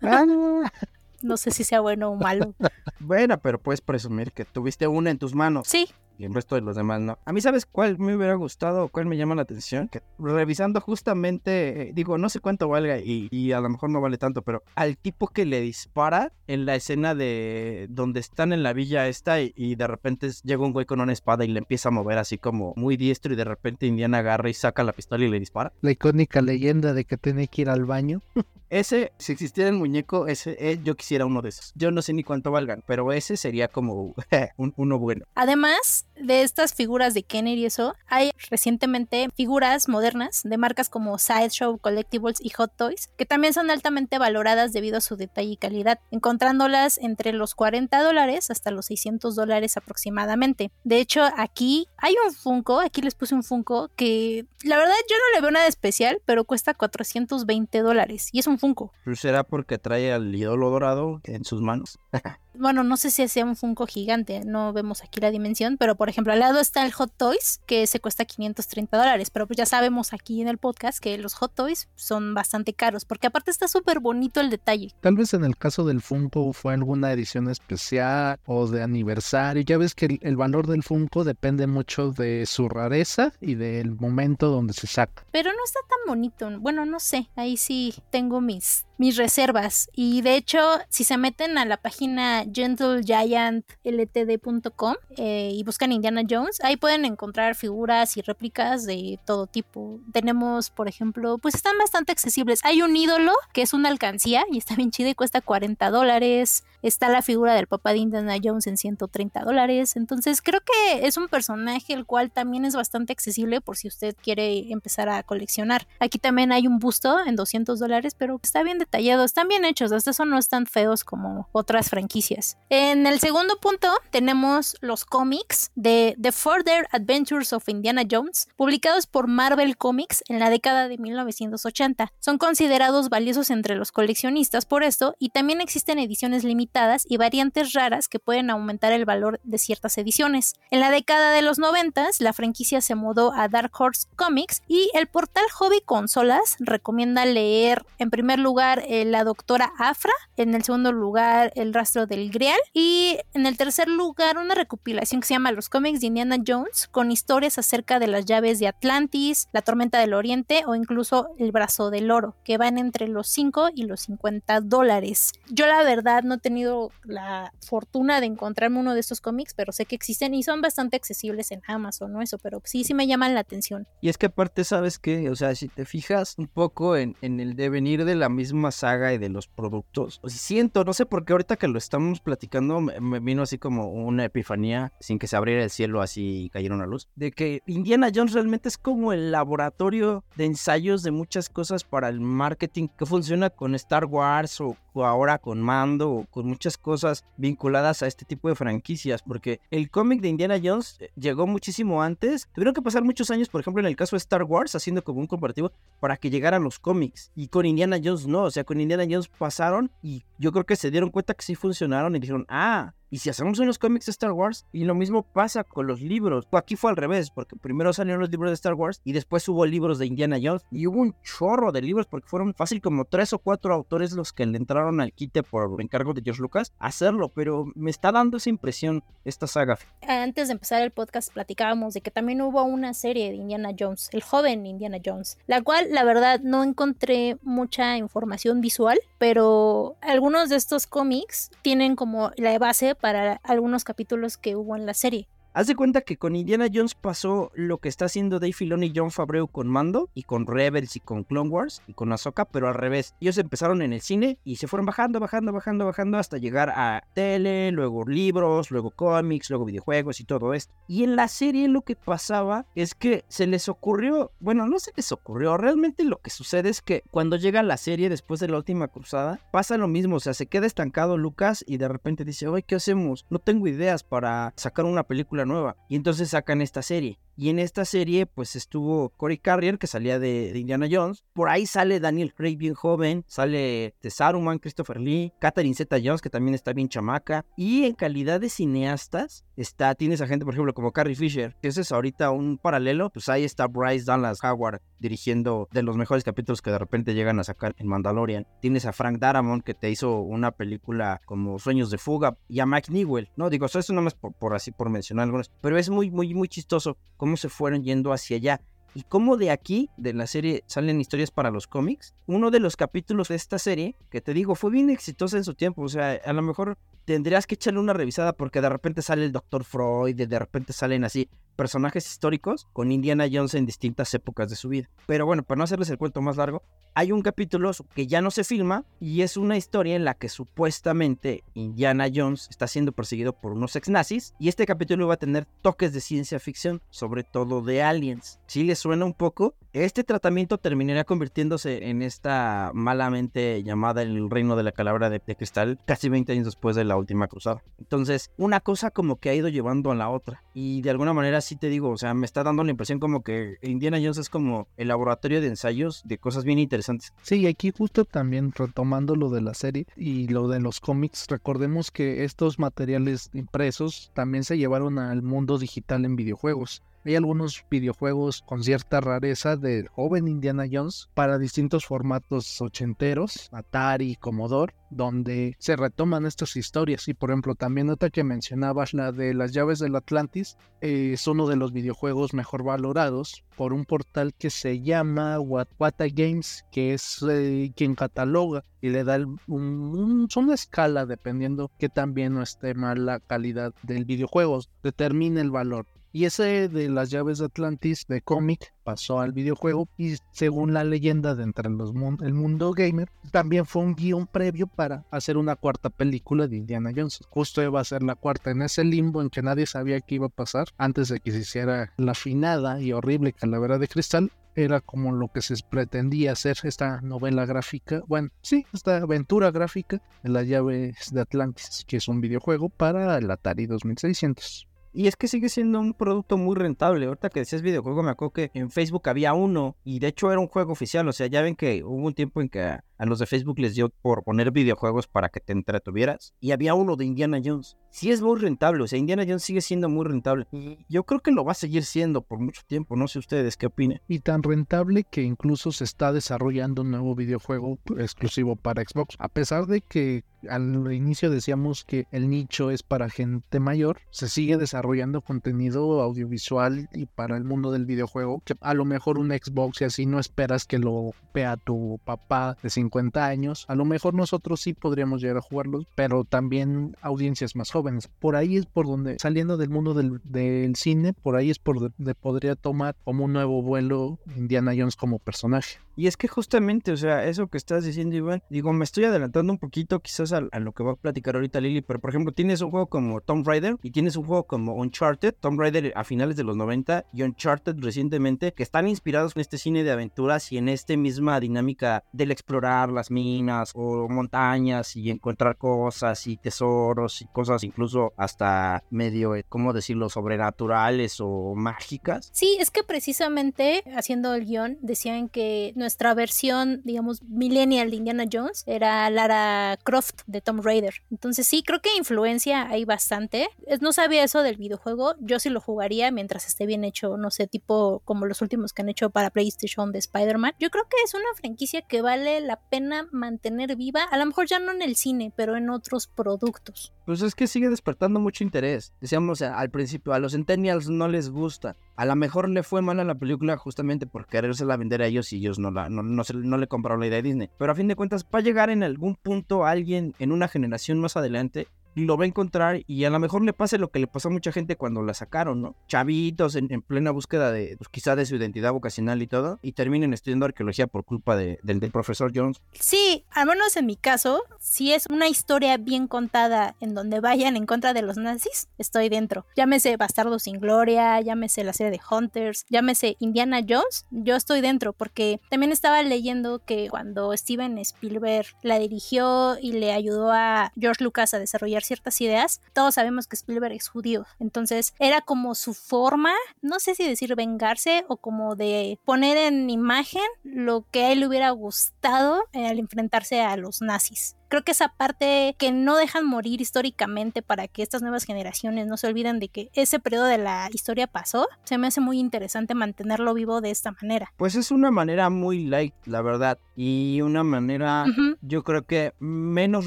No 1.22 1.36
sé 1.36 1.50
si 1.50 1.64
sea 1.64 1.80
bueno 1.80 2.10
o 2.10 2.16
malo. 2.16 2.54
bueno, 3.00 3.38
pero 3.40 3.60
puedes 3.60 3.80
presumir 3.80 4.32
que 4.32 4.44
tuviste 4.44 4.86
una 4.86 5.10
en 5.10 5.18
tus 5.18 5.34
manos. 5.34 5.66
Sí, 5.68 5.88
y 6.18 6.24
el 6.24 6.34
resto 6.34 6.54
de 6.54 6.60
los 6.60 6.76
demás 6.76 7.00
no. 7.00 7.18
A 7.24 7.32
mí, 7.32 7.40
¿sabes 7.40 7.66
cuál 7.66 7.98
me 7.98 8.14
hubiera 8.16 8.34
gustado 8.34 8.84
o 8.84 8.88
cuál 8.88 9.06
me 9.06 9.16
llama 9.16 9.34
la 9.34 9.42
atención? 9.42 9.88
Que 9.88 10.00
revisando 10.18 10.80
justamente, 10.80 11.82
eh, 11.88 11.92
digo, 11.94 12.18
no 12.18 12.28
sé 12.28 12.40
cuánto 12.40 12.68
valga 12.68 12.98
y, 12.98 13.28
y 13.30 13.52
a 13.52 13.60
lo 13.60 13.68
mejor 13.68 13.90
no 13.90 14.00
vale 14.00 14.18
tanto, 14.18 14.42
pero 14.42 14.62
al 14.74 14.96
tipo 14.96 15.28
que 15.28 15.44
le 15.44 15.60
dispara 15.60 16.32
en 16.46 16.64
la 16.66 16.74
escena 16.74 17.14
de 17.14 17.86
donde 17.90 18.20
están 18.20 18.52
en 18.52 18.62
la 18.62 18.72
villa 18.72 19.08
esta 19.08 19.40
y, 19.40 19.52
y 19.56 19.74
de 19.74 19.86
repente 19.86 20.30
llega 20.44 20.64
un 20.64 20.72
güey 20.72 20.86
con 20.86 21.00
una 21.00 21.12
espada 21.12 21.44
y 21.44 21.48
le 21.48 21.58
empieza 21.58 21.88
a 21.88 21.92
mover 21.92 22.18
así 22.18 22.38
como 22.38 22.72
muy 22.76 22.96
diestro 22.96 23.32
y 23.32 23.36
de 23.36 23.44
repente 23.44 23.86
Indiana 23.86 24.18
agarra 24.18 24.48
y 24.48 24.54
saca 24.54 24.84
la 24.84 24.92
pistola 24.92 25.24
y 25.24 25.28
le 25.28 25.40
dispara. 25.40 25.72
La 25.80 25.90
icónica 25.90 26.40
leyenda 26.42 26.92
de 26.94 27.04
que 27.04 27.16
tiene 27.16 27.48
que 27.48 27.62
ir 27.62 27.68
al 27.70 27.84
baño. 27.84 28.20
Ese, 28.70 29.12
si 29.18 29.32
existiera 29.32 29.68
el 29.68 29.76
muñeco, 29.76 30.26
ese, 30.28 30.56
eh, 30.58 30.80
yo 30.82 30.94
quisiera 30.96 31.26
uno 31.26 31.42
de 31.42 31.50
esos. 31.50 31.72
Yo 31.74 31.90
no 31.90 32.00
sé 32.00 32.14
ni 32.14 32.24
cuánto 32.24 32.50
valgan, 32.50 32.82
pero 32.86 33.12
ese 33.12 33.36
sería 33.36 33.68
como 33.68 34.14
un- 34.56 34.72
uno 34.78 34.98
bueno. 34.98 35.26
Además 35.34 36.06
de 36.22 36.42
estas 36.42 36.74
figuras 36.74 37.14
de 37.14 37.22
Kenner 37.22 37.58
y 37.58 37.66
eso, 37.66 37.94
hay 38.08 38.30
recientemente 38.50 39.28
figuras 39.34 39.88
modernas 39.88 40.42
de 40.44 40.56
marcas 40.56 40.88
como 40.88 41.18
Sideshow, 41.18 41.78
Collectibles 41.78 42.38
y 42.40 42.50
Hot 42.50 42.72
Toys, 42.76 43.10
que 43.18 43.26
también 43.26 43.52
son 43.52 43.70
altamente 43.70 44.18
valoradas 44.18 44.72
debido 44.72 44.98
a 44.98 45.00
su 45.00 45.16
detalle 45.16 45.50
y 45.50 45.56
calidad, 45.56 45.98
encontrándolas 46.10 46.98
entre 46.98 47.32
los 47.32 47.54
40 47.54 48.02
dólares 48.02 48.50
hasta 48.50 48.70
los 48.70 48.86
600 48.86 49.34
dólares 49.34 49.76
aproximadamente. 49.76 50.70
De 50.84 50.98
hecho, 50.98 51.22
aquí 51.36 51.86
hay 51.98 52.14
un 52.24 52.32
Funko, 52.32 52.80
aquí 52.80 53.02
les 53.02 53.14
puse 53.14 53.34
un 53.34 53.42
Funko 53.42 53.90
que 53.96 54.46
la 54.64 54.76
verdad 54.76 54.94
yo 55.08 55.16
no 55.16 55.34
le 55.34 55.40
veo 55.40 55.50
nada 55.50 55.66
especial, 55.66 56.20
pero 56.24 56.44
cuesta 56.44 56.74
420 56.74 57.80
dólares 57.80 58.28
y 58.32 58.38
es 58.38 58.46
un 58.46 58.58
Funko. 58.58 58.92
Pero 59.04 59.16
será 59.16 59.44
porque 59.44 59.78
trae 59.78 60.12
al 60.12 60.34
ídolo 60.34 60.70
dorado 60.70 61.20
en 61.24 61.44
sus 61.44 61.60
manos. 61.60 61.98
Bueno, 62.54 62.84
no 62.84 62.96
sé 62.96 63.10
si 63.10 63.26
sea 63.28 63.44
un 63.44 63.56
Funko 63.56 63.86
gigante, 63.86 64.44
no 64.44 64.72
vemos 64.72 65.02
aquí 65.02 65.20
la 65.20 65.30
dimensión, 65.30 65.76
pero 65.78 65.96
por 65.96 66.08
ejemplo, 66.08 66.32
al 66.32 66.40
lado 66.40 66.60
está 66.60 66.84
el 66.84 66.92
Hot 66.92 67.12
Toys, 67.16 67.60
que 67.66 67.86
se 67.86 68.00
cuesta 68.00 68.24
530 68.24 68.96
dólares, 68.96 69.30
pero 69.30 69.46
pues 69.46 69.56
ya 69.56 69.66
sabemos 69.66 70.12
aquí 70.12 70.40
en 70.40 70.48
el 70.48 70.58
podcast 70.58 70.98
que 70.98 71.16
los 71.18 71.34
Hot 71.34 71.54
Toys 71.54 71.88
son 71.94 72.34
bastante 72.34 72.74
caros, 72.74 73.04
porque 73.04 73.26
aparte 73.26 73.50
está 73.50 73.68
súper 73.68 74.00
bonito 74.00 74.40
el 74.40 74.50
detalle. 74.50 74.94
Tal 75.00 75.16
vez 75.16 75.34
en 75.34 75.44
el 75.44 75.56
caso 75.56 75.84
del 75.84 76.02
Funko 76.02 76.52
fue 76.52 76.74
alguna 76.74 77.12
edición 77.12 77.48
especial 77.48 78.38
o 78.46 78.66
de 78.66 78.82
aniversario. 78.82 79.62
Ya 79.62 79.78
ves 79.78 79.94
que 79.94 80.06
el, 80.06 80.18
el 80.22 80.36
valor 80.36 80.66
del 80.66 80.82
Funko 80.82 81.24
depende 81.24 81.66
mucho 81.66 82.10
de 82.10 82.46
su 82.46 82.68
rareza 82.68 83.32
y 83.40 83.54
del 83.54 83.92
momento 83.92 84.48
donde 84.48 84.72
se 84.72 84.86
saca. 84.86 85.24
Pero 85.32 85.50
no 85.50 85.64
está 85.64 85.80
tan 85.88 85.98
bonito, 86.06 86.50
bueno, 86.60 86.84
no 86.84 87.00
sé, 87.00 87.28
ahí 87.36 87.56
sí 87.56 87.94
tengo 88.10 88.40
mis, 88.40 88.86
mis 89.02 89.16
reservas. 89.16 89.90
Y 89.96 90.22
de 90.22 90.36
hecho, 90.36 90.60
si 90.88 91.02
se 91.02 91.16
meten 91.16 91.58
a 91.58 91.64
la 91.64 91.76
página 91.76 92.44
gentlegiantltd.com 92.54 94.94
eh, 95.16 95.50
y 95.52 95.64
buscan 95.64 95.90
Indiana 95.90 96.22
Jones, 96.28 96.60
ahí 96.62 96.76
pueden 96.76 97.04
encontrar 97.04 97.56
figuras 97.56 98.16
y 98.16 98.22
réplicas 98.22 98.86
de 98.86 99.18
todo 99.26 99.48
tipo. 99.48 99.98
Tenemos, 100.12 100.70
por 100.70 100.86
ejemplo, 100.86 101.38
pues 101.38 101.56
están 101.56 101.76
bastante 101.78 102.12
accesibles. 102.12 102.60
Hay 102.62 102.82
un 102.82 102.94
ídolo 102.94 103.32
que 103.52 103.62
es 103.62 103.72
una 103.72 103.88
alcancía 103.88 104.44
y 104.48 104.58
está 104.58 104.76
bien 104.76 104.92
chida 104.92 105.08
y 105.08 105.16
cuesta 105.16 105.40
40 105.40 105.90
dólares. 105.90 106.62
Está 106.82 107.08
la 107.08 107.22
figura 107.22 107.54
del 107.54 107.66
papá 107.66 107.90
de 107.90 107.98
Indiana 107.98 108.36
Jones 108.40 108.68
en 108.68 108.76
130 108.76 109.40
dólares. 109.40 109.96
Entonces 109.96 110.40
creo 110.42 110.60
que 110.60 111.08
es 111.08 111.16
un 111.16 111.26
personaje 111.26 111.92
el 111.92 112.06
cual 112.06 112.30
también 112.30 112.64
es 112.64 112.76
bastante 112.76 113.12
accesible 113.12 113.60
por 113.60 113.76
si 113.76 113.88
usted 113.88 114.14
quiere 114.22 114.70
empezar 114.70 115.08
a 115.08 115.24
coleccionar. 115.24 115.88
Aquí 115.98 116.20
también 116.20 116.52
hay 116.52 116.68
un 116.68 116.78
busto 116.78 117.18
en 117.26 117.34
200 117.34 117.80
dólares, 117.80 118.14
pero 118.16 118.38
está 118.40 118.62
bien 118.62 118.78
detallado, 118.92 119.24
están 119.24 119.48
bien 119.48 119.64
hechos, 119.64 119.90
hasta 119.90 120.10
eso 120.10 120.26
no 120.26 120.38
están 120.38 120.66
feos 120.66 121.02
como 121.02 121.48
otras 121.52 121.88
franquicias. 121.88 122.58
En 122.68 123.06
el 123.06 123.20
segundo 123.20 123.56
punto 123.56 123.88
tenemos 124.10 124.76
los 124.80 125.06
cómics 125.06 125.70
de 125.74 126.14
The 126.20 126.30
Further 126.30 126.86
Adventures 126.92 127.54
of 127.54 127.68
Indiana 127.70 128.02
Jones, 128.08 128.48
publicados 128.56 129.06
por 129.06 129.28
Marvel 129.28 129.78
Comics 129.78 130.22
en 130.28 130.38
la 130.38 130.50
década 130.50 130.88
de 130.88 130.98
1980. 130.98 132.12
Son 132.18 132.36
considerados 132.36 133.08
valiosos 133.08 133.48
entre 133.48 133.76
los 133.76 133.92
coleccionistas 133.92 134.66
por 134.66 134.82
esto 134.82 135.14
y 135.18 135.30
también 135.30 135.62
existen 135.62 135.98
ediciones 135.98 136.44
limitadas 136.44 137.06
y 137.08 137.16
variantes 137.16 137.72
raras 137.72 138.08
que 138.08 138.18
pueden 138.18 138.50
aumentar 138.50 138.92
el 138.92 139.06
valor 139.06 139.40
de 139.42 139.56
ciertas 139.56 139.96
ediciones. 139.96 140.54
En 140.70 140.80
la 140.80 140.90
década 140.90 141.30
de 141.30 141.40
los 141.40 141.58
90 141.58 142.10
la 142.18 142.32
franquicia 142.32 142.80
se 142.80 142.94
mudó 142.94 143.32
a 143.32 143.48
Dark 143.48 143.72
Horse 143.78 144.08
Comics 144.16 144.62
y 144.68 144.90
el 144.94 145.06
portal 145.06 145.44
Hobby 145.54 145.80
Consolas 145.84 146.56
recomienda 146.58 147.24
leer 147.24 147.86
en 147.98 148.10
primer 148.10 148.38
lugar 148.38 148.71
eh, 148.80 149.04
la 149.04 149.24
doctora 149.24 149.72
Afra. 149.78 150.12
En 150.36 150.54
el 150.54 150.62
segundo 150.62 150.92
lugar, 150.92 151.52
el 151.54 151.74
rastro 151.74 152.06
del 152.06 152.30
Grial. 152.30 152.58
Y 152.72 153.18
en 153.34 153.46
el 153.46 153.56
tercer 153.56 153.88
lugar, 153.88 154.38
una 154.38 154.54
recopilación 154.54 155.20
que 155.20 155.26
se 155.26 155.34
llama 155.34 155.52
Los 155.52 155.68
cómics 155.68 156.00
de 156.00 156.06
Indiana 156.08 156.36
Jones, 156.46 156.88
con 156.90 157.10
historias 157.10 157.58
acerca 157.58 157.98
de 157.98 158.06
las 158.06 158.24
llaves 158.24 158.58
de 158.58 158.68
Atlantis, 158.68 159.48
la 159.52 159.62
tormenta 159.62 159.98
del 159.98 160.14
Oriente 160.14 160.64
o 160.66 160.74
incluso 160.74 161.28
el 161.38 161.52
brazo 161.52 161.90
del 161.90 162.10
oro, 162.10 162.36
que 162.44 162.58
van 162.58 162.78
entre 162.78 163.08
los 163.08 163.28
5 163.28 163.70
y 163.74 163.84
los 163.84 164.02
50 164.02 164.60
dólares. 164.60 165.32
Yo 165.48 165.66
la 165.66 165.82
verdad 165.82 166.22
no 166.22 166.34
he 166.34 166.38
tenido 166.38 166.90
la 167.04 167.52
fortuna 167.66 168.20
de 168.20 168.26
encontrarme 168.26 168.78
uno 168.78 168.94
de 168.94 169.00
estos 169.00 169.20
cómics, 169.20 169.54
pero 169.54 169.72
sé 169.72 169.86
que 169.86 169.96
existen 169.96 170.34
y 170.34 170.42
son 170.42 170.60
bastante 170.60 170.96
accesibles 170.96 171.50
en 171.50 171.62
Amazon, 171.66 172.12
¿no? 172.12 172.22
Eso, 172.22 172.38
pero 172.38 172.60
sí, 172.64 172.84
sí 172.84 172.94
me 172.94 173.06
llaman 173.06 173.34
la 173.34 173.40
atención. 173.40 173.86
Y 174.00 174.08
es 174.08 174.18
que 174.18 174.26
aparte, 174.26 174.64
¿sabes 174.64 174.98
qué? 174.98 175.28
O 175.30 175.36
sea, 175.36 175.54
si 175.54 175.68
te 175.68 175.84
fijas 175.84 176.34
un 176.38 176.46
poco 176.46 176.96
en, 176.96 177.16
en 177.22 177.40
el 177.40 177.56
devenir 177.56 178.04
de 178.04 178.14
la 178.14 178.28
misma 178.28 178.61
saga 178.70 179.12
y 179.12 179.18
de 179.18 179.28
los 179.28 179.48
productos, 179.48 180.20
siento, 180.26 180.84
no 180.84 180.92
sé 180.92 181.06
por 181.06 181.24
qué 181.24 181.32
ahorita 181.32 181.56
que 181.56 181.68
lo 181.68 181.78
estamos 181.78 182.20
platicando 182.20 182.80
me, 182.80 183.00
me 183.00 183.20
vino 183.20 183.42
así 183.42 183.58
como 183.58 183.88
una 183.88 184.24
epifanía 184.24 184.92
sin 185.00 185.18
que 185.18 185.26
se 185.26 185.36
abriera 185.36 185.64
el 185.64 185.70
cielo 185.70 186.00
así 186.00 186.44
y 186.44 186.50
cayera 186.50 186.74
una 186.74 186.86
luz, 186.86 187.08
de 187.16 187.32
que 187.32 187.62
Indiana 187.66 188.10
Jones 188.14 188.32
realmente 188.32 188.68
es 188.68 188.78
como 188.78 189.12
el 189.12 189.32
laboratorio 189.32 190.24
de 190.36 190.44
ensayos 190.44 191.02
de 191.02 191.10
muchas 191.10 191.48
cosas 191.48 191.84
para 191.84 192.08
el 192.08 192.20
marketing 192.20 192.88
que 192.88 193.06
funciona 193.06 193.50
con 193.50 193.74
Star 193.74 194.04
Wars 194.04 194.60
o, 194.60 194.76
ahora 194.94 195.38
con 195.38 195.60
Mando 195.60 196.10
o 196.10 196.26
con 196.26 196.46
muchas 196.46 196.76
cosas 196.76 197.24
vinculadas 197.36 198.02
a 198.02 198.06
este 198.06 198.24
tipo 198.24 198.48
de 198.48 198.54
franquicias, 198.54 199.22
porque 199.22 199.60
el 199.70 199.90
cómic 199.90 200.20
de 200.20 200.28
Indiana 200.28 200.60
Jones 200.62 200.98
eh, 201.00 201.10
llegó 201.16 201.46
muchísimo 201.46 202.02
antes, 202.02 202.48
tuvieron 202.54 202.74
que 202.74 202.82
pasar 202.82 203.02
muchos 203.02 203.30
años, 203.30 203.48
por 203.48 203.60
ejemplo, 203.60 203.80
en 203.80 203.86
el 203.86 203.96
caso 203.96 204.16
de 204.16 204.18
Star 204.18 204.42
Wars, 204.42 204.74
haciendo 204.74 205.02
como 205.02 205.20
un 205.20 205.26
comparativo 205.26 205.72
para 206.00 206.16
que 206.16 206.30
llegaran 206.30 206.62
los 206.62 206.78
cómics, 206.78 207.30
y 207.34 207.48
con 207.48 207.64
Indiana 207.64 207.98
Jones 208.02 208.26
no, 208.26 208.50
sea, 208.52 208.64
con 208.64 208.80
Indiana 208.80 209.04
Jones 209.08 209.28
pasaron 209.28 209.90
y 210.02 210.24
yo 210.38 210.52
creo 210.52 210.64
que 210.64 210.76
se 210.76 210.90
dieron 210.90 211.10
cuenta 211.10 211.34
que 211.34 211.42
sí 211.44 211.54
funcionaron 211.54 212.14
y 212.14 212.20
dijeron, 212.20 212.46
ah, 212.48 212.94
y 213.12 213.18
si 213.18 213.28
hacemos 213.28 213.58
unos 213.58 213.78
cómics 213.78 214.06
de 214.06 214.10
Star 214.12 214.32
Wars, 214.32 214.64
y 214.72 214.84
lo 214.84 214.94
mismo 214.94 215.22
pasa 215.22 215.64
con 215.64 215.86
los 215.86 216.00
libros. 216.00 216.48
Aquí 216.50 216.76
fue 216.76 216.90
al 216.90 216.96
revés, 216.96 217.30
porque 217.30 217.56
primero 217.56 217.92
salieron 217.92 218.22
los 218.22 218.30
libros 218.30 218.50
de 218.50 218.54
Star 218.54 218.72
Wars 218.72 219.02
y 219.04 219.12
después 219.12 219.46
hubo 219.50 219.66
libros 219.66 219.98
de 219.98 220.06
Indiana 220.06 220.38
Jones. 220.42 220.64
Y 220.70 220.86
hubo 220.86 220.98
un 220.98 221.14
chorro 221.22 221.72
de 221.72 221.82
libros, 221.82 222.06
porque 222.06 222.26
fueron 222.26 222.54
fácil 222.54 222.80
como 222.80 223.04
tres 223.04 223.34
o 223.34 223.38
cuatro 223.38 223.74
autores 223.74 224.12
los 224.12 224.32
que 224.32 224.46
le 224.46 224.56
entraron 224.56 224.98
al 225.02 225.12
quite 225.12 225.42
por 225.42 225.78
encargo 225.82 226.14
de 226.14 226.22
George 226.24 226.40
Lucas 226.40 226.72
hacerlo. 226.78 227.28
Pero 227.28 227.66
me 227.74 227.90
está 227.90 228.12
dando 228.12 228.38
esa 228.38 228.48
impresión 228.48 229.04
esta 229.26 229.46
saga. 229.46 229.78
Antes 230.08 230.48
de 230.48 230.52
empezar 230.52 230.80
el 230.80 230.90
podcast 230.90 231.34
platicábamos 231.34 231.92
de 231.92 232.00
que 232.00 232.10
también 232.10 232.40
hubo 232.40 232.62
una 232.64 232.94
serie 232.94 233.28
de 233.28 233.36
Indiana 233.36 233.72
Jones, 233.78 234.08
el 234.12 234.22
joven 234.22 234.64
Indiana 234.64 234.96
Jones, 235.04 235.36
la 235.46 235.60
cual 235.60 235.88
la 235.90 236.04
verdad 236.04 236.40
no 236.40 236.64
encontré 236.64 237.36
mucha 237.42 237.98
información 237.98 238.62
visual, 238.62 238.98
pero 239.18 239.96
algunos 240.00 240.48
de 240.48 240.56
estos 240.56 240.86
cómics 240.86 241.50
tienen 241.60 241.94
como 241.94 242.30
la 242.36 242.58
base 242.58 242.94
para 243.02 243.40
algunos 243.42 243.82
capítulos 243.82 244.38
que 244.38 244.54
hubo 244.54 244.76
en 244.76 244.86
la 244.86 244.94
serie. 244.94 245.28
Haz 245.54 245.66
de 245.66 245.76
cuenta 245.76 246.00
que 246.00 246.16
con 246.16 246.34
Indiana 246.34 246.68
Jones 246.72 246.94
pasó 246.94 247.52
lo 247.54 247.76
que 247.76 247.90
está 247.90 248.06
haciendo 248.06 248.40
Dave 248.40 248.54
Filoni 248.54 248.86
y 248.86 248.92
John 248.96 249.10
Favreau 249.10 249.46
con 249.48 249.68
Mando 249.68 250.08
y 250.14 250.22
con 250.22 250.46
Rebels 250.46 250.96
y 250.96 251.00
con 251.00 251.24
Clone 251.24 251.50
Wars 251.50 251.82
y 251.86 251.92
con 251.92 252.10
Ahsoka, 252.10 252.46
pero 252.46 252.68
al 252.68 252.74
revés. 252.74 253.14
Ellos 253.20 253.36
empezaron 253.36 253.82
en 253.82 253.92
el 253.92 254.00
cine 254.00 254.38
y 254.44 254.56
se 254.56 254.66
fueron 254.66 254.86
bajando, 254.86 255.20
bajando, 255.20 255.52
bajando, 255.52 255.84
bajando 255.84 256.16
hasta 256.16 256.38
llegar 256.38 256.70
a 256.70 257.04
tele, 257.12 257.70
luego 257.70 258.06
libros, 258.06 258.70
luego 258.70 258.92
cómics, 258.92 259.50
luego 259.50 259.66
videojuegos 259.66 260.20
y 260.20 260.24
todo 260.24 260.54
esto. 260.54 260.72
Y 260.88 261.04
en 261.04 261.16
la 261.16 261.28
serie 261.28 261.68
lo 261.68 261.82
que 261.82 261.96
pasaba 261.96 262.64
es 262.74 262.94
que 262.94 263.26
se 263.28 263.46
les 263.46 263.68
ocurrió, 263.68 264.32
bueno, 264.40 264.66
no 264.66 264.78
se 264.78 264.92
les 264.96 265.12
ocurrió, 265.12 265.58
realmente 265.58 266.04
lo 266.04 266.16
que 266.16 266.30
sucede 266.30 266.70
es 266.70 266.80
que 266.80 267.02
cuando 267.10 267.36
llega 267.36 267.62
la 267.62 267.76
serie 267.76 268.08
después 268.08 268.40
de 268.40 268.48
la 268.48 268.56
última 268.56 268.88
cruzada, 268.88 269.38
pasa 269.50 269.76
lo 269.76 269.86
mismo, 269.86 270.16
o 270.16 270.20
sea, 270.20 270.32
se 270.32 270.46
queda 270.46 270.64
estancado 270.64 271.18
Lucas 271.18 271.62
y 271.68 271.76
de 271.76 271.88
repente 271.88 272.24
dice, 272.24 272.48
oye, 272.48 272.62
¿qué 272.62 272.76
hacemos? 272.76 273.26
No 273.28 273.38
tengo 273.38 273.68
ideas 273.68 274.02
para 274.02 274.54
sacar 274.56 274.86
una 274.86 275.02
película 275.02 275.41
nueva. 275.46 275.76
Y 275.88 275.96
entonces 275.96 276.30
sacan 276.30 276.60
esta 276.62 276.82
serie. 276.82 277.18
Y 277.36 277.48
en 277.48 277.58
esta 277.58 277.84
serie, 277.84 278.26
pues 278.26 278.56
estuvo 278.56 279.10
Cory 279.10 279.38
Carrier, 279.38 279.78
que 279.78 279.86
salía 279.86 280.18
de, 280.18 280.52
Indiana 280.54 280.86
Jones. 280.90 281.24
Por 281.32 281.48
ahí 281.48 281.66
sale 281.66 281.98
Daniel 281.98 282.34
Craig, 282.34 282.56
bien 282.56 282.74
joven. 282.74 283.24
Sale 283.26 283.94
de 284.02 284.10
Saruman, 284.10 284.58
Christopher 284.58 285.00
Lee. 285.00 285.32
Catherine 285.40 285.74
Zeta 285.74 285.96
Jones, 286.02 286.20
que 286.20 286.30
también 286.30 286.54
está 286.54 286.72
bien 286.72 286.88
chamaca. 286.88 287.44
Y 287.56 287.84
en 287.84 287.94
calidad 287.94 288.40
de 288.40 288.48
cineastas, 288.48 289.44
está, 289.56 289.94
tienes 289.94 290.20
a 290.20 290.26
gente, 290.26 290.44
por 290.44 290.54
ejemplo, 290.54 290.74
como 290.74 290.92
Carrie 290.92 291.14
Fisher. 291.14 291.56
Que 291.62 291.68
ese 291.68 291.80
es 291.80 291.92
ahorita 291.92 292.30
un 292.30 292.58
paralelo. 292.58 293.10
Pues 293.10 293.28
ahí 293.28 293.44
está 293.44 293.66
Bryce 293.66 294.04
Dallas 294.04 294.42
Howard 294.44 294.80
dirigiendo 294.98 295.68
de 295.72 295.82
los 295.82 295.96
mejores 295.96 296.22
capítulos 296.22 296.62
que 296.62 296.70
de 296.70 296.78
repente 296.78 297.14
llegan 297.14 297.40
a 297.40 297.44
sacar 297.44 297.74
en 297.78 297.88
Mandalorian. 297.88 298.46
Tienes 298.60 298.86
a 298.86 298.92
Frank 298.92 299.18
Darabont, 299.18 299.64
que 299.64 299.74
te 299.74 299.90
hizo 299.90 300.20
una 300.20 300.52
película 300.52 301.20
como 301.24 301.58
Sueños 301.58 301.90
de 301.90 301.98
Fuga. 301.98 302.36
Y 302.48 302.60
a 302.60 302.66
Mike 302.66 302.92
Newell. 302.92 303.30
No, 303.36 303.50
digo, 303.50 303.66
eso 303.66 303.78
es 303.78 303.90
nomás 303.90 304.14
por, 304.14 304.32
por 304.34 304.54
así, 304.54 304.70
por 304.70 304.90
mencionar 304.90 305.24
algunos. 305.24 305.50
Pero 305.60 305.78
es 305.78 305.88
muy, 305.88 306.10
muy, 306.10 306.34
muy 306.34 306.48
chistoso 306.48 306.98
cómo 307.22 307.36
se 307.36 307.48
fueron 307.48 307.84
yendo 307.84 308.12
hacia 308.12 308.36
allá. 308.36 308.60
Y 308.94 309.02
cómo 309.02 309.36
de 309.36 309.50
aquí, 309.50 309.88
de 309.96 310.12
la 310.12 310.26
serie, 310.26 310.64
salen 310.66 311.00
historias 311.00 311.30
para 311.30 311.50
los 311.50 311.66
cómics. 311.66 312.14
Uno 312.26 312.50
de 312.50 312.60
los 312.60 312.76
capítulos 312.76 313.28
de 313.28 313.36
esta 313.36 313.58
serie, 313.58 313.96
que 314.10 314.20
te 314.20 314.34
digo, 314.34 314.54
fue 314.54 314.70
bien 314.70 314.90
exitosa 314.90 315.36
en 315.36 315.44
su 315.44 315.54
tiempo. 315.54 315.82
O 315.82 315.88
sea, 315.88 316.20
a 316.24 316.32
lo 316.32 316.42
mejor 316.42 316.76
tendrías 317.04 317.46
que 317.46 317.54
echarle 317.54 317.80
una 317.80 317.92
revisada 317.92 318.32
porque 318.32 318.60
de 318.60 318.68
repente 318.68 319.02
sale 319.02 319.24
el 319.24 319.32
Dr. 319.32 319.64
Freud, 319.64 320.14
de 320.14 320.38
repente 320.38 320.72
salen 320.72 321.04
así 321.04 321.28
personajes 321.56 322.06
históricos 322.06 322.66
con 322.72 322.92
Indiana 322.92 323.26
Jones 323.30 323.54
en 323.54 323.66
distintas 323.66 324.12
épocas 324.14 324.48
de 324.48 324.56
su 324.56 324.68
vida. 324.68 324.88
Pero 325.06 325.26
bueno, 325.26 325.42
para 325.42 325.58
no 325.58 325.64
hacerles 325.64 325.90
el 325.90 325.98
cuento 325.98 326.22
más 326.22 326.36
largo, 326.36 326.62
hay 326.94 327.12
un 327.12 327.22
capítulo 327.22 327.70
que 327.94 328.06
ya 328.06 328.20
no 328.20 328.30
se 328.30 328.44
filma 328.44 328.84
y 329.00 329.22
es 329.22 329.36
una 329.36 329.56
historia 329.56 329.96
en 329.96 330.04
la 330.04 330.14
que 330.14 330.28
supuestamente 330.28 331.44
Indiana 331.54 332.08
Jones 332.12 332.48
está 332.50 332.66
siendo 332.66 332.92
perseguido 332.92 333.32
por 333.32 333.52
unos 333.52 333.76
ex 333.76 333.88
nazis 333.88 334.34
y 334.38 334.48
este 334.48 334.66
capítulo 334.66 335.06
va 335.06 335.14
a 335.14 335.18
tener 335.18 335.46
toques 335.62 335.92
de 335.92 336.00
ciencia 336.00 336.38
ficción, 336.38 336.82
sobre 336.90 337.24
todo 337.24 337.62
de 337.62 337.82
aliens. 337.82 338.40
Si 338.46 338.64
les 338.64 338.81
suena 338.82 339.04
un 339.04 339.14
poco, 339.14 339.54
este 339.72 340.02
tratamiento 340.02 340.58
terminaría 340.58 341.04
convirtiéndose 341.04 341.88
en 341.88 342.02
esta 342.02 342.72
malamente 342.74 343.62
llamada 343.62 344.02
el 344.02 344.28
reino 344.28 344.56
de 344.56 344.64
la 344.64 344.72
calavera 344.72 345.08
de, 345.08 345.22
de 345.24 345.36
cristal 345.36 345.78
casi 345.86 346.08
20 346.08 346.32
años 346.32 346.46
después 346.46 346.74
de 346.74 346.82
la 346.82 346.96
última 346.96 347.28
cruzada. 347.28 347.62
Entonces, 347.78 348.32
una 348.38 348.58
cosa 348.58 348.90
como 348.90 349.20
que 349.20 349.30
ha 349.30 349.34
ido 349.34 349.48
llevando 349.48 349.92
a 349.92 349.94
la 349.94 350.10
otra 350.10 350.42
y 350.52 350.82
de 350.82 350.90
alguna 350.90 351.12
manera 351.12 351.40
sí 351.40 351.54
te 351.54 351.68
digo, 351.68 351.90
o 351.90 351.96
sea, 351.96 352.12
me 352.12 352.26
está 352.26 352.42
dando 352.42 352.64
la 352.64 352.72
impresión 352.72 352.98
como 352.98 353.22
que 353.22 353.56
Indiana 353.62 353.98
Jones 353.98 354.18
es 354.18 354.28
como 354.28 354.66
el 354.76 354.88
laboratorio 354.88 355.40
de 355.40 355.46
ensayos 355.46 356.02
de 356.04 356.18
cosas 356.18 356.42
bien 356.42 356.58
interesantes. 356.58 357.12
Sí, 357.22 357.36
y 357.36 357.46
aquí 357.46 357.70
justo 357.70 358.04
también 358.04 358.52
retomando 358.52 359.14
lo 359.14 359.30
de 359.30 359.42
la 359.42 359.54
serie 359.54 359.86
y 359.96 360.26
lo 360.26 360.48
de 360.48 360.58
los 360.58 360.80
cómics, 360.80 361.26
recordemos 361.28 361.92
que 361.92 362.24
estos 362.24 362.58
materiales 362.58 363.30
impresos 363.32 364.10
también 364.12 364.42
se 364.42 364.58
llevaron 364.58 364.98
al 364.98 365.22
mundo 365.22 365.58
digital 365.58 366.04
en 366.04 366.16
videojuegos. 366.16 366.82
Hay 367.04 367.16
algunos 367.16 367.64
videojuegos 367.68 368.42
con 368.42 368.62
cierta 368.62 369.00
rareza 369.00 369.56
del 369.56 369.88
joven 369.88 370.28
Indiana 370.28 370.66
Jones 370.70 371.08
para 371.14 371.36
distintos 371.36 371.84
formatos 371.84 372.60
ochenteros, 372.60 373.48
Atari, 373.50 374.14
Commodore, 374.14 374.74
donde 374.88 375.56
se 375.58 375.74
retoman 375.74 376.26
estas 376.26 376.54
historias. 376.54 377.08
Y 377.08 377.14
por 377.14 377.30
ejemplo, 377.30 377.56
también 377.56 377.88
nota 377.88 378.10
que 378.10 378.22
mencionabas 378.22 378.94
la 378.94 379.10
de 379.10 379.34
las 379.34 379.52
llaves 379.52 379.80
del 379.80 379.96
Atlantis, 379.96 380.56
eh, 380.80 381.14
es 381.14 381.26
uno 381.26 381.48
de 381.48 381.56
los 381.56 381.72
videojuegos 381.72 382.34
mejor 382.34 382.62
valorados 382.62 383.42
por 383.56 383.72
un 383.72 383.84
portal 383.84 384.32
que 384.32 384.50
se 384.50 384.80
llama 384.80 385.40
Watwata 385.40 386.06
Games, 386.08 386.64
que 386.70 386.94
es 386.94 387.24
eh, 387.28 387.72
quien 387.74 387.96
cataloga 387.96 388.64
y 388.80 388.90
le 388.90 389.02
da 389.02 389.16
un, 389.16 389.40
un, 389.48 390.28
una 390.36 390.54
escala 390.54 391.04
dependiendo 391.04 391.72
que 391.80 391.88
también 391.88 392.34
no 392.34 392.42
esté 392.42 392.74
mal 392.74 393.06
la 393.06 393.18
calidad 393.18 393.74
del 393.82 394.04
videojuego, 394.04 394.60
determina 394.84 395.40
el 395.40 395.50
valor. 395.50 395.86
Y 396.12 396.26
ese 396.26 396.68
de 396.68 396.90
las 396.90 397.10
llaves 397.10 397.38
de 397.38 397.46
Atlantis 397.46 398.06
de 398.06 398.20
cómic 398.20 398.74
pasó 398.84 399.20
al 399.20 399.32
videojuego 399.32 399.88
y 399.96 400.16
según 400.30 400.74
la 400.74 400.84
leyenda 400.84 401.34
de 401.34 401.42
entre 401.42 401.70
los 401.70 401.92
el 402.20 402.34
mundo 402.34 402.72
gamer, 402.72 403.08
también 403.30 403.64
fue 403.64 403.82
un 403.82 403.94
guion 403.94 404.26
previo 404.26 404.66
para 404.66 405.06
hacer 405.10 405.38
una 405.38 405.56
cuarta 405.56 405.88
película 405.88 406.48
de 406.48 406.56
Indiana 406.56 406.90
Jones. 406.94 407.20
Justo 407.30 407.62
iba 407.62 407.80
a 407.80 407.84
ser 407.84 408.02
la 408.02 408.14
cuarta 408.14 408.50
en 408.50 408.60
ese 408.60 408.84
limbo 408.84 409.22
en 409.22 409.30
que 409.30 409.42
nadie 409.42 409.64
sabía 409.64 410.00
qué 410.00 410.16
iba 410.16 410.26
a 410.26 410.30
pasar 410.30 410.68
antes 410.76 411.08
de 411.08 411.20
que 411.20 411.32
se 411.32 411.38
hiciera 411.38 411.92
la 411.96 412.14
finada 412.14 412.80
y 412.80 412.92
horrible 412.92 413.32
calavera 413.32 413.78
de 413.78 413.88
cristal 413.88 414.30
era 414.54 414.80
como 414.80 415.12
lo 415.12 415.28
que 415.28 415.40
se 415.40 415.54
pretendía 415.70 416.32
hacer 416.32 416.58
esta 416.64 417.00
novela 417.00 417.46
gráfica, 417.46 418.02
bueno, 418.06 418.28
sí, 418.42 418.66
esta 418.74 418.98
aventura 418.98 419.50
gráfica 419.50 420.02
de 420.22 420.28
las 420.28 420.46
llaves 420.46 421.10
de 421.10 421.20
Atlantis, 421.22 421.84
que 421.86 421.96
es 421.96 422.08
un 422.08 422.20
videojuego 422.20 422.68
para 422.68 423.16
el 423.16 423.30
Atari 423.30 423.64
2600. 423.64 424.68
Y 424.94 425.06
es 425.06 425.16
que 425.16 425.26
sigue 425.26 425.48
siendo 425.48 425.80
un 425.80 425.94
producto 425.94 426.36
muy 426.36 426.54
rentable. 426.54 427.06
Ahorita 427.06 427.30
que 427.30 427.40
decías 427.40 427.62
videojuego, 427.62 428.02
me 428.02 428.10
acuerdo 428.10 428.32
que 428.32 428.50
en 428.52 428.70
Facebook 428.70 429.08
había 429.08 429.32
uno 429.32 429.76
y 429.84 430.00
de 430.00 430.08
hecho 430.08 430.30
era 430.30 430.40
un 430.40 430.48
juego 430.48 430.72
oficial. 430.72 431.08
O 431.08 431.12
sea, 431.12 431.26
ya 431.28 431.40
ven 431.40 431.56
que 431.56 431.82
hubo 431.82 432.06
un 432.06 432.14
tiempo 432.14 432.42
en 432.42 432.50
que 432.50 432.78
a 433.02 433.04
los 433.04 433.18
de 433.18 433.26
Facebook 433.26 433.58
les 433.58 433.74
dio 433.74 433.88
por 433.88 434.22
poner 434.22 434.52
videojuegos 434.52 435.08
para 435.08 435.28
que 435.28 435.40
te 435.40 435.52
entretuvieras. 435.52 436.34
Y 436.38 436.52
había 436.52 436.74
uno 436.74 436.94
de 436.94 437.04
Indiana 437.04 437.40
Jones. 437.44 437.76
Sí 437.90 438.12
es 438.12 438.22
muy 438.22 438.38
rentable, 438.38 438.84
o 438.84 438.86
sea, 438.86 438.96
Indiana 438.96 439.24
Jones 439.26 439.42
sigue 439.42 439.60
siendo 439.60 439.88
muy 439.88 440.06
rentable. 440.06 440.46
Y 440.52 440.78
yo 440.88 441.02
creo 441.02 441.18
que 441.18 441.32
lo 441.32 441.44
va 441.44 441.50
a 441.50 441.56
seguir 441.56 441.84
siendo 441.84 442.22
por 442.22 442.38
mucho 442.38 442.62
tiempo, 442.64 442.94
no 442.94 443.08
sé 443.08 443.18
ustedes 443.18 443.56
qué 443.56 443.66
opinen. 443.66 444.00
Y 444.06 444.20
tan 444.20 444.44
rentable 444.44 445.02
que 445.02 445.22
incluso 445.22 445.72
se 445.72 445.82
está 445.82 446.12
desarrollando 446.12 446.82
un 446.82 446.92
nuevo 446.92 447.16
videojuego 447.16 447.80
exclusivo 447.98 448.54
para 448.54 448.84
Xbox. 448.84 449.16
A 449.18 449.28
pesar 449.28 449.66
de 449.66 449.80
que 449.80 450.22
al 450.48 450.92
inicio 450.92 451.30
decíamos 451.30 451.84
que 451.84 452.06
el 452.10 452.28
nicho 452.28 452.70
es 452.70 452.82
para 452.82 453.10
gente 453.10 453.60
mayor, 453.60 454.00
se 454.10 454.28
sigue 454.28 454.56
desarrollando 454.56 455.20
contenido 455.20 456.00
audiovisual 456.02 456.88
y 456.92 457.06
para 457.06 457.36
el 457.36 457.44
mundo 457.44 457.70
del 457.70 457.86
videojuego, 457.86 458.42
que 458.44 458.54
a 458.60 458.74
lo 458.74 458.84
mejor 458.84 459.18
un 459.18 459.30
Xbox 459.30 459.80
y 459.80 459.84
así 459.84 460.06
no 460.06 460.18
esperas 460.18 460.66
que 460.66 460.78
lo 460.78 461.12
vea 461.34 461.56
tu 461.56 462.00
papá 462.04 462.56
de 462.62 462.70
50 462.70 462.91
años, 463.14 463.64
a 463.68 463.74
lo 463.74 463.84
mejor 463.84 464.14
nosotros 464.14 464.60
sí 464.60 464.74
podríamos 464.74 465.20
llegar 465.20 465.38
a 465.38 465.42
jugarlos, 465.42 465.86
pero 465.94 466.24
también 466.24 466.96
audiencias 467.00 467.56
más 467.56 467.70
jóvenes. 467.70 468.08
Por 468.08 468.36
ahí 468.36 468.56
es 468.56 468.66
por 468.66 468.86
donde, 468.86 469.16
saliendo 469.18 469.56
del 469.56 469.70
mundo 469.70 469.94
del, 469.94 470.20
del 470.24 470.76
cine, 470.76 471.12
por 471.12 471.36
ahí 471.36 471.50
es 471.50 471.58
por 471.58 471.78
donde 471.80 472.14
podría 472.14 472.54
tomar 472.56 472.94
como 473.04 473.24
un 473.24 473.32
nuevo 473.32 473.62
vuelo 473.62 474.18
Indiana 474.36 474.72
Jones 474.76 474.96
como 474.96 475.18
personaje. 475.18 475.78
Y 475.96 476.06
es 476.06 476.16
que 476.16 476.28
justamente, 476.28 476.92
o 476.92 476.96
sea, 476.96 477.26
eso 477.26 477.48
que 477.48 477.58
estás 477.58 477.84
diciendo, 477.84 478.16
Iván, 478.16 478.42
digo, 478.48 478.72
me 478.72 478.84
estoy 478.84 479.04
adelantando 479.04 479.52
un 479.52 479.58
poquito 479.58 480.00
quizás 480.00 480.32
a, 480.32 480.40
lo 480.40 480.72
que 480.72 480.82
va 480.82 480.92
a 480.92 480.96
platicar 480.96 481.34
ahorita 481.34 481.60
Lili, 481.60 481.82
pero 481.82 482.00
por 482.00 482.10
ejemplo, 482.10 482.32
tienes 482.32 482.60
un 482.62 482.70
juego 482.70 482.86
como 482.86 483.20
Tomb 483.20 483.46
Raider 483.46 483.76
y 483.82 483.90
tienes 483.90 484.16
un 484.16 484.24
juego 484.24 484.44
como 484.44 484.74
Uncharted, 484.74 485.34
Tomb 485.38 485.60
Raider 485.60 485.92
a 485.94 486.04
finales 486.04 486.36
de 486.36 486.44
los 486.44 486.56
90 486.56 487.06
y 487.12 487.22
Uncharted 487.22 487.76
recientemente, 487.78 488.52
que 488.52 488.62
están 488.62 488.88
inspirados 488.88 489.36
en 489.36 489.40
este 489.40 489.58
cine 489.58 489.84
de 489.84 489.92
aventuras 489.92 490.50
y 490.52 490.58
en 490.58 490.68
esta 490.68 490.96
misma 490.96 491.40
dinámica 491.40 492.04
del 492.12 492.30
explorar 492.30 492.90
las 492.90 493.10
minas 493.10 493.72
o 493.74 494.08
montañas 494.08 494.96
y 494.96 495.10
encontrar 495.10 495.56
cosas 495.56 496.26
y 496.26 496.36
tesoros 496.36 497.22
y 497.22 497.26
cosas 497.26 497.64
incluso 497.64 498.12
hasta 498.16 498.82
medio, 498.90 499.34
eh, 499.34 499.44
¿cómo 499.48 499.72
decirlo?, 499.72 500.08
sobrenaturales 500.08 501.18
o 501.20 501.54
mágicas. 501.54 502.30
Sí, 502.32 502.56
es 502.60 502.70
que 502.70 502.82
precisamente 502.82 503.84
haciendo 503.94 504.34
el 504.34 504.46
guion 504.46 504.78
decían 504.80 505.28
que 505.28 505.72
nuestra 505.82 506.14
versión, 506.14 506.80
digamos, 506.84 507.22
millennial 507.24 507.90
de 507.90 507.96
Indiana 507.96 508.24
Jones 508.32 508.62
era 508.66 509.10
Lara 509.10 509.76
Croft 509.82 510.22
de 510.26 510.40
Tomb 510.40 510.64
Raider. 510.64 510.94
Entonces 511.10 511.46
sí, 511.46 511.62
creo 511.62 511.82
que 511.82 511.94
influencia 511.96 512.68
hay 512.68 512.84
bastante. 512.84 513.48
No 513.80 513.92
sabía 513.92 514.24
eso 514.24 514.42
del 514.42 514.56
videojuego, 514.56 515.16
yo 515.20 515.38
sí 515.38 515.50
lo 515.50 515.60
jugaría 515.60 516.10
mientras 516.10 516.46
esté 516.46 516.66
bien 516.66 516.84
hecho, 516.84 517.16
no 517.16 517.30
sé, 517.30 517.46
tipo 517.46 518.00
como 518.04 518.26
los 518.26 518.40
últimos 518.40 518.72
que 518.72 518.82
han 518.82 518.88
hecho 518.88 519.10
para 519.10 519.30
PlayStation 519.30 519.92
de 519.92 519.98
Spider-Man. 519.98 520.54
Yo 520.58 520.70
creo 520.70 520.84
que 520.88 520.96
es 521.04 521.14
una 521.14 521.24
franquicia 521.36 521.82
que 521.82 522.00
vale 522.00 522.40
la 522.40 522.60
pena 522.60 523.08
mantener 523.10 523.76
viva, 523.76 524.04
a 524.04 524.16
lo 524.16 524.26
mejor 524.26 524.46
ya 524.46 524.60
no 524.60 524.72
en 524.72 524.82
el 524.82 524.94
cine, 524.94 525.32
pero 525.36 525.56
en 525.56 525.68
otros 525.68 526.06
productos. 526.06 526.92
Pues 527.04 527.20
es 527.22 527.34
que 527.34 527.48
sigue 527.48 527.68
despertando 527.68 528.20
mucho 528.20 528.44
interés. 528.44 528.92
Decíamos 529.00 529.42
al 529.42 529.70
principio, 529.70 530.12
a 530.12 530.20
los 530.20 530.32
Centennials 530.32 530.88
no 530.88 531.08
les 531.08 531.30
gusta. 531.30 531.76
A 531.96 532.06
lo 532.06 532.14
mejor 532.14 532.48
le 532.48 532.62
fue 532.62 532.80
mal 532.80 533.00
a 533.00 533.04
la 533.04 533.16
película 533.16 533.56
justamente 533.56 534.06
por 534.06 534.26
querérsela 534.26 534.76
vender 534.76 535.02
a 535.02 535.06
ellos 535.06 535.32
y 535.32 535.38
ellos 535.38 535.58
no, 535.58 535.71
la, 535.72 535.88
no, 535.88 536.02
no, 536.02 536.22
no 536.32 536.58
le 536.58 536.66
compraron 536.66 537.00
la 537.00 537.06
idea 537.06 537.16
de 537.16 537.22
Disney. 537.22 537.50
Pero 537.58 537.72
a 537.72 537.74
fin 537.74 537.88
de 537.88 537.96
cuentas 537.96 538.24
va 538.24 538.38
a 538.38 538.42
llegar 538.42 538.70
en 538.70 538.82
algún 538.82 539.16
punto 539.16 539.64
alguien 539.64 540.14
en 540.18 540.32
una 540.32 540.48
generación 540.48 541.00
más 541.00 541.16
adelante 541.16 541.68
lo 541.94 542.16
va 542.16 542.24
a 542.24 542.26
encontrar 542.26 542.82
y 542.86 543.04
a 543.04 543.10
lo 543.10 543.18
mejor 543.18 543.42
le 543.42 543.52
pase 543.52 543.78
lo 543.78 543.90
que 543.90 543.98
le 543.98 544.06
pasó 544.06 544.28
a 544.28 544.32
mucha 544.32 544.52
gente 544.52 544.76
cuando 544.76 545.02
la 545.02 545.14
sacaron, 545.14 545.62
¿no? 545.62 545.76
Chavitos 545.88 546.56
en, 546.56 546.82
plena 546.82 547.10
búsqueda 547.10 547.52
de, 547.52 547.76
pues, 547.78 547.88
quizá 547.88 548.16
de 548.16 548.26
su 548.26 548.36
identidad 548.36 548.72
vocacional 548.72 549.22
y 549.22 549.26
todo, 549.26 549.58
y 549.62 549.72
terminen 549.72 550.12
estudiando 550.12 550.46
arqueología 550.46 550.86
por 550.86 551.04
culpa 551.04 551.36
del, 551.36 551.58
del 551.62 551.90
profesor 551.90 552.32
Jones. 552.34 552.60
Sí, 552.72 553.24
al 553.30 553.46
menos 553.46 553.76
en 553.76 553.86
mi 553.86 553.96
caso, 553.96 554.42
si 554.58 554.92
es 554.92 555.06
una 555.10 555.28
historia 555.28 555.76
bien 555.76 556.06
contada 556.06 556.74
en 556.80 556.94
donde 556.94 557.20
vayan 557.20 557.56
en 557.56 557.66
contra 557.66 557.92
de 557.92 558.02
los 558.02 558.16
nazis, 558.16 558.68
estoy 558.78 559.08
dentro. 559.08 559.46
Llámese 559.56 559.96
Bastardo 559.96 560.38
sin 560.38 560.60
Gloria, 560.60 561.20
llámese 561.20 561.64
la 561.64 561.72
serie 561.72 561.90
de 561.90 562.00
Hunters, 562.10 562.64
llámese 562.68 563.16
Indiana 563.18 563.60
Jones, 563.66 564.06
yo 564.10 564.36
estoy 564.36 564.60
dentro 564.60 564.92
porque 564.92 565.40
también 565.50 565.72
estaba 565.72 566.02
leyendo 566.02 566.60
que 566.64 566.88
cuando 566.90 567.36
Steven 567.36 567.78
Spielberg 567.78 568.46
la 568.62 568.78
dirigió 568.78 569.56
y 569.60 569.72
le 569.72 569.92
ayudó 569.92 570.32
a 570.32 570.72
George 570.78 571.04
Lucas 571.04 571.34
a 571.34 571.38
desarrollar 571.38 571.81
ciertas 571.82 572.20
ideas, 572.20 572.60
todos 572.72 572.94
sabemos 572.94 573.26
que 573.26 573.36
Spielberg 573.36 573.74
es 573.74 573.88
judío. 573.88 574.26
Entonces 574.38 574.94
era 574.98 575.20
como 575.20 575.54
su 575.54 575.74
forma, 575.74 576.32
no 576.60 576.80
sé 576.80 576.94
si 576.94 577.06
decir 577.06 577.34
vengarse 577.34 578.04
o 578.08 578.16
como 578.16 578.56
de 578.56 578.98
poner 579.04 579.36
en 579.36 579.70
imagen 579.70 580.22
lo 580.42 580.84
que 580.90 581.04
a 581.04 581.12
él 581.12 581.20
le 581.20 581.26
hubiera 581.26 581.50
gustado 581.50 582.42
al 582.52 582.78
enfrentarse 582.78 583.40
a 583.40 583.56
los 583.56 583.80
nazis 583.80 584.36
creo 584.52 584.64
que 584.64 584.72
esa 584.72 584.88
parte 584.88 585.56
que 585.56 585.72
no 585.72 585.96
dejan 585.96 586.26
morir 586.26 586.60
históricamente 586.60 587.40
para 587.40 587.68
que 587.68 587.82
estas 587.82 588.02
nuevas 588.02 588.24
generaciones 588.24 588.86
no 588.86 588.98
se 588.98 589.06
olviden 589.06 589.38
de 589.38 589.48
que 589.48 589.70
ese 589.72 589.98
periodo 589.98 590.26
de 590.26 590.36
la 590.36 590.68
historia 590.70 591.06
pasó, 591.06 591.48
se 591.64 591.78
me 591.78 591.86
hace 591.86 592.02
muy 592.02 592.18
interesante 592.18 592.74
mantenerlo 592.74 593.32
vivo 593.32 593.62
de 593.62 593.70
esta 593.70 593.92
manera. 593.92 594.30
Pues 594.36 594.54
es 594.54 594.70
una 594.70 594.90
manera 594.90 595.30
muy 595.30 595.64
light, 595.64 595.94
la 596.04 596.20
verdad, 596.20 596.58
y 596.76 597.22
una 597.22 597.44
manera 597.44 598.04
yo 598.42 598.62
creo 598.62 598.84
que 598.84 599.14
menos 599.20 599.86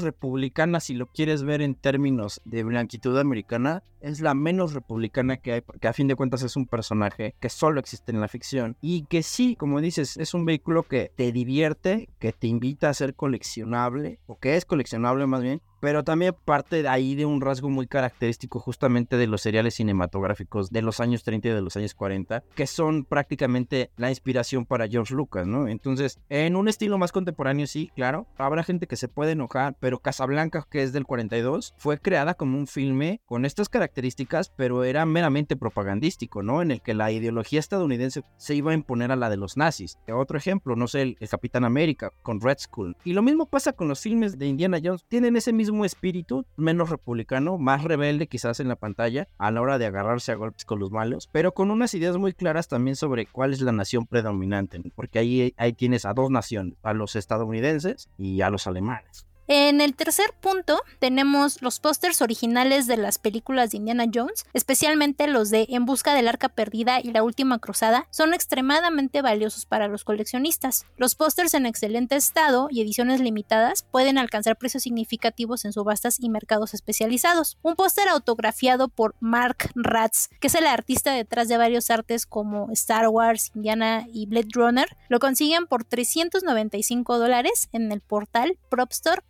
republicana 0.00 0.80
si 0.80 0.94
lo 0.94 1.06
quieres 1.06 1.44
ver 1.44 1.62
en 1.62 1.76
términos 1.76 2.40
de 2.44 2.64
blanquitud 2.64 3.16
americana, 3.18 3.84
es 4.00 4.20
la 4.20 4.34
menos 4.34 4.72
republicana 4.72 5.36
que 5.36 5.52
hay, 5.52 5.60
porque 5.62 5.88
a 5.88 5.92
fin 5.92 6.06
de 6.06 6.14
cuentas 6.14 6.42
es 6.42 6.56
un 6.56 6.66
personaje 6.66 7.34
que 7.40 7.48
solo 7.48 7.80
existe 7.80 8.12
en 8.12 8.20
la 8.20 8.28
ficción 8.28 8.76
y 8.80 9.04
que 9.06 9.22
sí, 9.22 9.56
como 9.56 9.80
dices, 9.80 10.16
es 10.16 10.34
un 10.34 10.44
vehículo 10.44 10.84
que 10.84 11.10
te 11.16 11.32
divierte, 11.32 12.08
que 12.18 12.32
te 12.32 12.46
invita 12.46 12.88
a 12.88 12.94
ser 12.94 13.14
coleccionable 13.14 14.20
o 14.26 14.38
es 14.56 14.64
coleccionable 14.64 15.26
más 15.26 15.42
bien, 15.42 15.60
pero 15.80 16.04
también 16.04 16.34
parte 16.44 16.82
de 16.82 16.88
ahí 16.88 17.14
de 17.14 17.26
un 17.26 17.40
rasgo 17.40 17.68
muy 17.68 17.86
característico 17.86 18.60
justamente 18.60 19.16
de 19.16 19.26
los 19.26 19.42
seriales 19.42 19.74
cinematográficos 19.74 20.70
de 20.70 20.82
los 20.82 21.00
años 21.00 21.22
30 21.22 21.48
y 21.48 21.50
de 21.52 21.62
los 21.62 21.76
años 21.76 21.94
40, 21.94 22.42
que 22.54 22.66
son 22.66 23.04
prácticamente 23.04 23.90
la 23.96 24.10
inspiración 24.10 24.66
para 24.66 24.88
George 24.88 25.14
Lucas, 25.14 25.46
¿no? 25.46 25.68
Entonces, 25.68 26.20
en 26.28 26.56
un 26.56 26.68
estilo 26.68 26.98
más 26.98 27.12
contemporáneo, 27.12 27.66
sí, 27.66 27.90
claro, 27.94 28.26
habrá 28.38 28.62
gente 28.62 28.86
que 28.86 28.96
se 28.96 29.08
puede 29.08 29.32
enojar, 29.32 29.76
pero 29.80 30.00
Casablanca, 30.00 30.66
que 30.70 30.82
es 30.82 30.92
del 30.92 31.04
42, 31.04 31.74
fue 31.76 31.98
creada 31.98 32.34
como 32.34 32.58
un 32.58 32.66
filme 32.66 33.20
con 33.26 33.44
estas 33.44 33.68
características, 33.68 34.52
pero 34.56 34.84
era 34.84 35.06
meramente 35.06 35.56
propagandístico, 35.56 36.42
¿no? 36.42 36.62
En 36.62 36.70
el 36.70 36.80
que 36.80 36.94
la 36.94 37.10
ideología 37.12 37.60
estadounidense 37.60 38.22
se 38.36 38.54
iba 38.54 38.70
a 38.72 38.74
imponer 38.74 39.12
a 39.12 39.16
la 39.16 39.30
de 39.30 39.36
los 39.36 39.56
nazis. 39.56 39.98
Otro 40.12 40.38
ejemplo, 40.38 40.76
no 40.76 40.88
sé, 40.88 41.02
el, 41.02 41.16
Capitán 41.28 41.64
América 41.64 42.10
con 42.22 42.40
Red 42.40 42.58
Skull. 42.60 42.96
Y 43.04 43.12
lo 43.12 43.20
mismo 43.20 43.46
pasa 43.46 43.72
con 43.72 43.88
los 43.88 44.00
filmes 44.00 44.38
de 44.38 44.46
Indiana 44.46 44.78
Jones, 44.82 45.04
tienen 45.08 45.36
ese 45.36 45.52
mismo 45.52 45.65
mismo 45.66 45.84
espíritu, 45.84 46.46
menos 46.56 46.90
republicano, 46.90 47.58
más 47.58 47.82
rebelde 47.82 48.28
quizás 48.28 48.60
en 48.60 48.68
la 48.68 48.76
pantalla 48.76 49.28
a 49.38 49.50
la 49.50 49.60
hora 49.60 49.78
de 49.78 49.86
agarrarse 49.86 50.32
a 50.32 50.36
golpes 50.36 50.64
con 50.64 50.78
los 50.78 50.90
malos, 50.90 51.28
pero 51.32 51.52
con 51.52 51.70
unas 51.70 51.94
ideas 51.94 52.16
muy 52.16 52.32
claras 52.32 52.68
también 52.68 52.96
sobre 52.96 53.26
cuál 53.26 53.52
es 53.52 53.60
la 53.60 53.72
nación 53.72 54.06
predominante, 54.06 54.80
porque 54.94 55.18
ahí, 55.18 55.54
ahí 55.56 55.72
tienes 55.72 56.04
a 56.04 56.14
dos 56.14 56.30
naciones, 56.30 56.74
a 56.82 56.94
los 56.94 57.16
estadounidenses 57.16 58.08
y 58.16 58.40
a 58.42 58.50
los 58.50 58.66
alemanes. 58.66 59.26
En 59.48 59.80
el 59.80 59.94
tercer 59.94 60.34
punto 60.40 60.82
tenemos 60.98 61.62
los 61.62 61.78
pósters 61.78 62.20
originales 62.20 62.88
de 62.88 62.96
las 62.96 63.18
películas 63.18 63.70
de 63.70 63.76
Indiana 63.76 64.06
Jones, 64.12 64.44
especialmente 64.54 65.28
los 65.28 65.50
de 65.50 65.66
En 65.68 65.84
busca 65.84 66.14
del 66.14 66.26
arca 66.26 66.48
perdida 66.48 66.98
y 67.00 67.12
La 67.12 67.22
última 67.22 67.60
cruzada, 67.60 68.08
son 68.10 68.34
extremadamente 68.34 69.22
valiosos 69.22 69.64
para 69.64 69.86
los 69.86 70.02
coleccionistas. 70.02 70.84
Los 70.96 71.14
pósters 71.14 71.54
en 71.54 71.64
excelente 71.64 72.16
estado 72.16 72.66
y 72.72 72.80
ediciones 72.80 73.20
limitadas 73.20 73.84
pueden 73.92 74.18
alcanzar 74.18 74.56
precios 74.56 74.82
significativos 74.82 75.64
en 75.64 75.72
subastas 75.72 76.18
y 76.18 76.28
mercados 76.28 76.74
especializados. 76.74 77.56
Un 77.62 77.76
póster 77.76 78.08
autografiado 78.08 78.88
por 78.88 79.14
Mark 79.20 79.70
Ratz, 79.76 80.28
que 80.40 80.48
es 80.48 80.54
el 80.56 80.66
artista 80.66 81.12
detrás 81.12 81.46
de 81.46 81.56
varios 81.56 81.90
artes 81.90 82.26
como 82.26 82.72
Star 82.72 83.06
Wars, 83.08 83.52
Indiana 83.54 84.08
y 84.12 84.26
Blade 84.26 84.48
Runner, 84.54 84.96
lo 85.08 85.20
consiguen 85.20 85.68
por 85.68 85.84
395 85.84 87.18
dólares 87.18 87.68
en 87.72 87.92
el 87.92 88.00
portal 88.00 88.58
PropStore 88.70 89.22